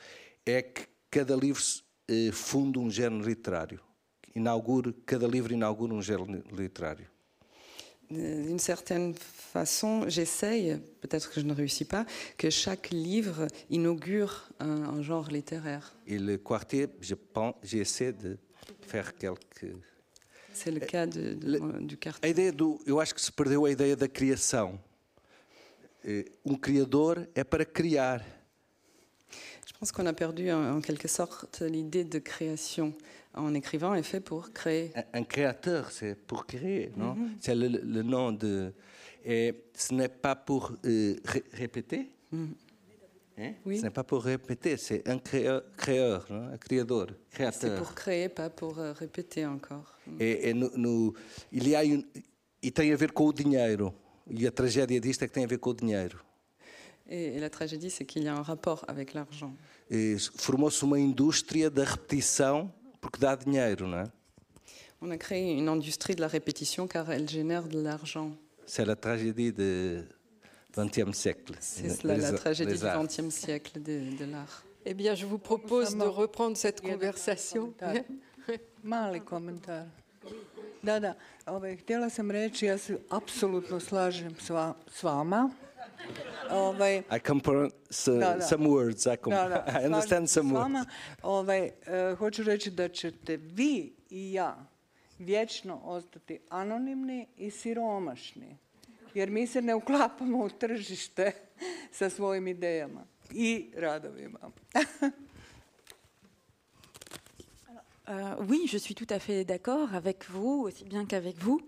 é 0.46 0.62
que 0.62 0.88
cada 1.10 1.36
livro 1.36 1.62
eh, 2.08 2.32
funde 2.32 2.80
um 2.80 2.90
género 2.90 3.24
literário. 3.24 3.80
Inaugure, 4.36 4.94
cada 5.06 5.28
livro 5.28 5.54
inaugura 5.54 5.94
um 5.94 6.02
género 6.02 6.26
li- 6.26 6.44
literário. 6.52 7.08
d'une 8.10 8.60
certaine 8.60 9.16
façon, 9.16 10.08
j'essaye, 10.08 10.78
peut-être 11.02 11.32
que 11.32 11.40
je 11.40 11.46
ne 11.46 11.54
réussis 11.54 11.86
pas, 11.86 12.06
que 12.38 12.50
chaque 12.52 12.92
livre 12.92 13.48
inaugure 13.72 14.50
un, 14.60 14.84
un 14.84 15.02
genre 15.02 15.30
littéraire. 15.30 15.92
Et 16.06 16.20
le 16.20 16.38
quartier, 16.38 16.90
je 17.02 17.16
pense, 17.16 17.56
j'essaie 17.64 18.12
de 18.14 18.38
faire 18.82 19.16
quelques. 19.16 19.74
C'est 20.54 20.70
le 20.70 20.82
cas 20.82 21.08
de, 21.08 21.34
de, 21.34 21.80
du 21.80 21.96
A 21.96 21.98
quartier. 21.98 22.30
ideia 22.30 22.52
do. 22.52 22.80
Eu 22.86 23.00
acho 23.00 23.16
que 23.16 23.22
se 23.22 23.32
perdeu 23.32 23.66
a 23.66 23.72
ideia 23.72 23.96
da 23.96 24.08
criação. 24.08 24.80
Eh, 26.04 26.26
Um 26.46 26.56
criador 26.56 27.28
é 27.34 27.44
para 27.44 27.66
criar. 27.66 28.22
Je 29.66 29.74
pense 29.80 29.92
qu'on 29.92 30.06
a 30.06 30.14
perdu 30.14 30.52
en, 30.52 30.82
quelque 30.82 31.08
sorte 31.08 31.62
l'idée 31.62 32.04
de 32.04 32.20
création. 32.20 32.94
En 33.34 33.54
écrivant 33.54 33.96
est 33.96 34.04
fait 34.04 34.20
pour 34.20 34.52
créer. 34.54 34.92
Un, 34.96 35.20
un 35.20 35.24
créateur, 35.24 35.90
c'est 35.92 36.16
pour 36.16 36.46
créer, 36.46 36.92
non? 36.96 37.16
C'est 37.40 37.56
le, 37.56 37.68
le 37.68 38.04
nom 38.04 38.32
de. 38.32 38.74
Et 39.26 39.54
ce 39.76 39.94
n'est 39.94 40.10
pas 40.10 40.36
pour 40.36 40.74
euh, 40.86 41.16
ré- 41.26 41.44
répéter? 41.54 42.10
Hein? 42.34 43.54
Oui. 43.66 43.78
Ce 43.80 43.84
n'est 43.84 43.90
pas 43.90 44.04
pour 44.04 44.24
répéter, 44.24 44.78
c'est 44.78 45.08
un 45.10 45.18
créeur, 45.18 45.64
créeur 45.76 46.28
non? 46.30 46.50
un 46.54 46.58
criador, 46.58 47.08
C'est 47.30 47.36
créateur. 47.38 47.78
pour 47.80 47.96
créer, 47.96 48.30
pas 48.30 48.50
pour 48.52 48.78
euh, 48.78 48.92
répéter 48.94 49.46
encore. 49.46 49.98
É, 50.20 50.50
é 50.50 50.54
no, 50.54 50.70
no, 50.78 51.16
ele 51.52 51.76
há 51.76 51.82
um- 51.82 52.04
e 52.62 52.70
tem 52.70 52.94
a 52.94 52.96
ver 52.96 53.12
com 53.12 53.26
o 53.26 53.34
dinheiro. 53.34 53.92
E 54.30 54.46
a 54.46 54.52
tragédia 54.52 55.00
disto 55.02 55.24
é 55.24 55.28
que 55.28 55.34
tem 55.34 55.46
a 55.46 55.48
ver 55.48 55.58
com 55.58 55.72
o 55.72 55.74
dinheiro. 55.74 56.20
Et, 57.10 57.36
et 57.36 57.40
la 57.40 57.50
tragédie, 57.50 57.90
c'est 57.90 58.06
qu'il 58.06 58.24
y 58.24 58.28
a 58.28 58.36
un 58.36 58.42
rapport 58.42 58.86
avec 58.88 59.14
l'argent. 59.14 59.54
E 59.92 60.18
Formou-se 60.38 60.84
uma 60.86 61.00
indústria 61.00 61.70
da 61.70 61.84
repetição 61.84 62.72
porque 63.02 63.20
dá 63.20 63.36
dinheiro, 63.36 63.88
não 63.88 63.98
é? 63.98 64.12
On 65.02 65.12
a 65.12 65.18
créé 65.18 65.52
une 65.58 65.68
industrie 65.68 66.16
de 66.16 66.22
la 66.22 66.28
répétition 66.28 66.88
car 66.88 67.12
elle 67.12 67.30
génère 67.30 67.68
de 67.68 67.82
l'argent. 67.82 68.32
C'est 68.66 68.88
a 68.88 68.96
tragédie 68.96 69.52
do 69.52 70.06
XXe 70.76 71.14
siècle. 71.14 71.56
C'est 71.60 71.90
cela 71.90 72.16
la 72.16 72.32
tragédie 72.32 72.80
du. 72.80 72.86
XXe 72.86 73.30
siècle 73.30 73.82
de, 73.82 74.16
de 74.18 74.26
l'art. 74.26 74.64
Eh 74.86 74.94
bien, 74.94 75.14
je 75.16 75.26
vous 75.26 75.38
propose 75.38 75.96
de 75.96 76.04
reprendre 76.04 76.56
cette 76.56 76.82
conversation. 76.82 77.74
Mali 78.84 79.20
komentar. 79.20 79.86
Da, 80.82 81.00
da. 81.00 81.16
Ovaj, 81.46 81.78
htjela 81.78 82.10
sam 82.10 82.32
reći, 82.32 82.66
ja 82.66 82.78
se 82.78 82.98
apsolutno 83.10 83.80
slažem 83.80 84.36
s 84.92 85.04
vama. 85.04 85.50
Ovaj, 86.50 86.98
I 86.98 87.20
compare 87.28 87.70
some, 87.90 88.20
Da, 88.20 88.34
da. 88.34 88.42
some 88.42 88.66
words. 88.66 89.06
I, 89.06 89.30
da, 89.30 89.50
da, 89.50 89.80
I 89.82 89.86
understand 89.86 90.30
some 90.30 90.54
words. 90.54 90.86
Ovaj, 91.22 91.66
e, 91.66 91.72
hoću 92.18 92.44
reći 92.44 92.72
da 92.72 92.90
ćete 92.90 93.38
vi 93.38 93.94
i 94.10 94.34
ja 94.34 94.66
vječno 95.20 95.82
ostati 95.84 96.40
anonimni 96.50 97.28
i 97.38 97.52
siromašni. 97.52 98.58
Jer 99.14 99.30
mi 99.30 99.48
se 99.48 99.62
ne 99.62 99.76
uklapamo 99.76 100.46
u 100.46 100.50
tržište 100.50 101.32
sa 101.98 102.10
svojim 102.10 102.48
idejama 102.48 103.06
i 103.32 103.72
radovima. 103.78 104.40
Euh, 108.10 108.36
oui, 108.50 108.68
je 108.68 108.78
suis 108.78 108.96
tout 108.96 109.08
à 109.10 109.18
fait 109.18 109.46
d'accord 109.46 109.96
avec 109.96 110.30
vous, 110.30 110.64
aussi 110.68 110.84
bien 110.84 111.06
qu'avec 111.06 111.38
vous. 111.38 111.62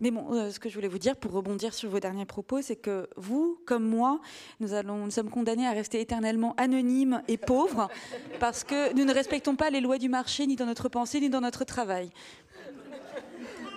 Mais 0.00 0.10
bon, 0.10 0.32
euh, 0.32 0.50
ce 0.50 0.58
que 0.60 0.68
je 0.68 0.74
voulais 0.74 0.88
vous 0.88 0.98
dire 0.98 1.16
pour 1.16 1.32
rebondir 1.32 1.74
sur 1.74 1.90
vos 1.90 2.00
derniers 2.00 2.24
propos, 2.24 2.62
c'est 2.62 2.76
que 2.76 3.08
vous, 3.16 3.58
comme 3.66 3.84
moi, 3.84 4.20
nous, 4.60 4.74
allons, 4.74 5.06
nous 5.06 5.10
sommes 5.10 5.30
condamnés 5.30 5.66
à 5.66 5.72
rester 5.72 6.00
éternellement 6.00 6.54
anonymes 6.56 7.22
et 7.28 7.36
pauvres 7.36 7.88
parce 8.40 8.64
que 8.64 8.92
nous 8.94 9.04
ne 9.04 9.12
respectons 9.12 9.56
pas 9.56 9.70
les 9.70 9.80
lois 9.80 9.98
du 9.98 10.08
marché, 10.08 10.46
ni 10.46 10.56
dans 10.56 10.66
notre 10.66 10.88
pensée, 10.88 11.20
ni 11.20 11.30
dans 11.30 11.40
notre 11.40 11.64
travail. 11.64 12.10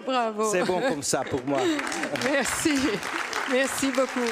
Bravo. 0.06 0.50
C'est 0.52 0.64
bon 0.64 0.82
comme 0.82 1.04
ça 1.04 1.24
pour 1.30 1.46
moi. 1.46 1.60
Merci. 2.32 2.72
Merci 3.52 3.88
beaucoup. 3.92 4.30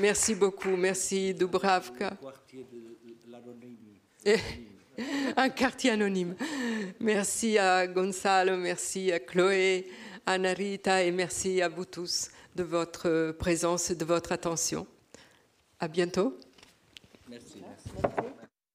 Merci, 0.00 0.34
beaucoup. 0.34 0.76
Merci 0.76 1.34
Dubravka. 1.34 2.16
Un 5.36 5.48
quartier 5.50 5.90
anonyme. 5.90 6.34
Merci 7.00 7.58
à 7.58 7.86
Gonzalo, 7.86 8.56
merci 8.56 9.12
à 9.12 9.18
Chloé, 9.18 9.88
à 10.26 10.36
Narita 10.38 11.02
et 11.02 11.10
merci 11.10 11.62
à 11.62 11.68
vous 11.68 11.84
tous 11.84 12.30
de 12.54 12.62
votre 12.62 13.32
présence 13.38 13.90
et 13.90 13.94
de 13.94 14.04
votre 14.04 14.32
attention. 14.32 14.86
À 15.78 15.88
bientôt. 15.88 16.36
Merci. 17.28 17.62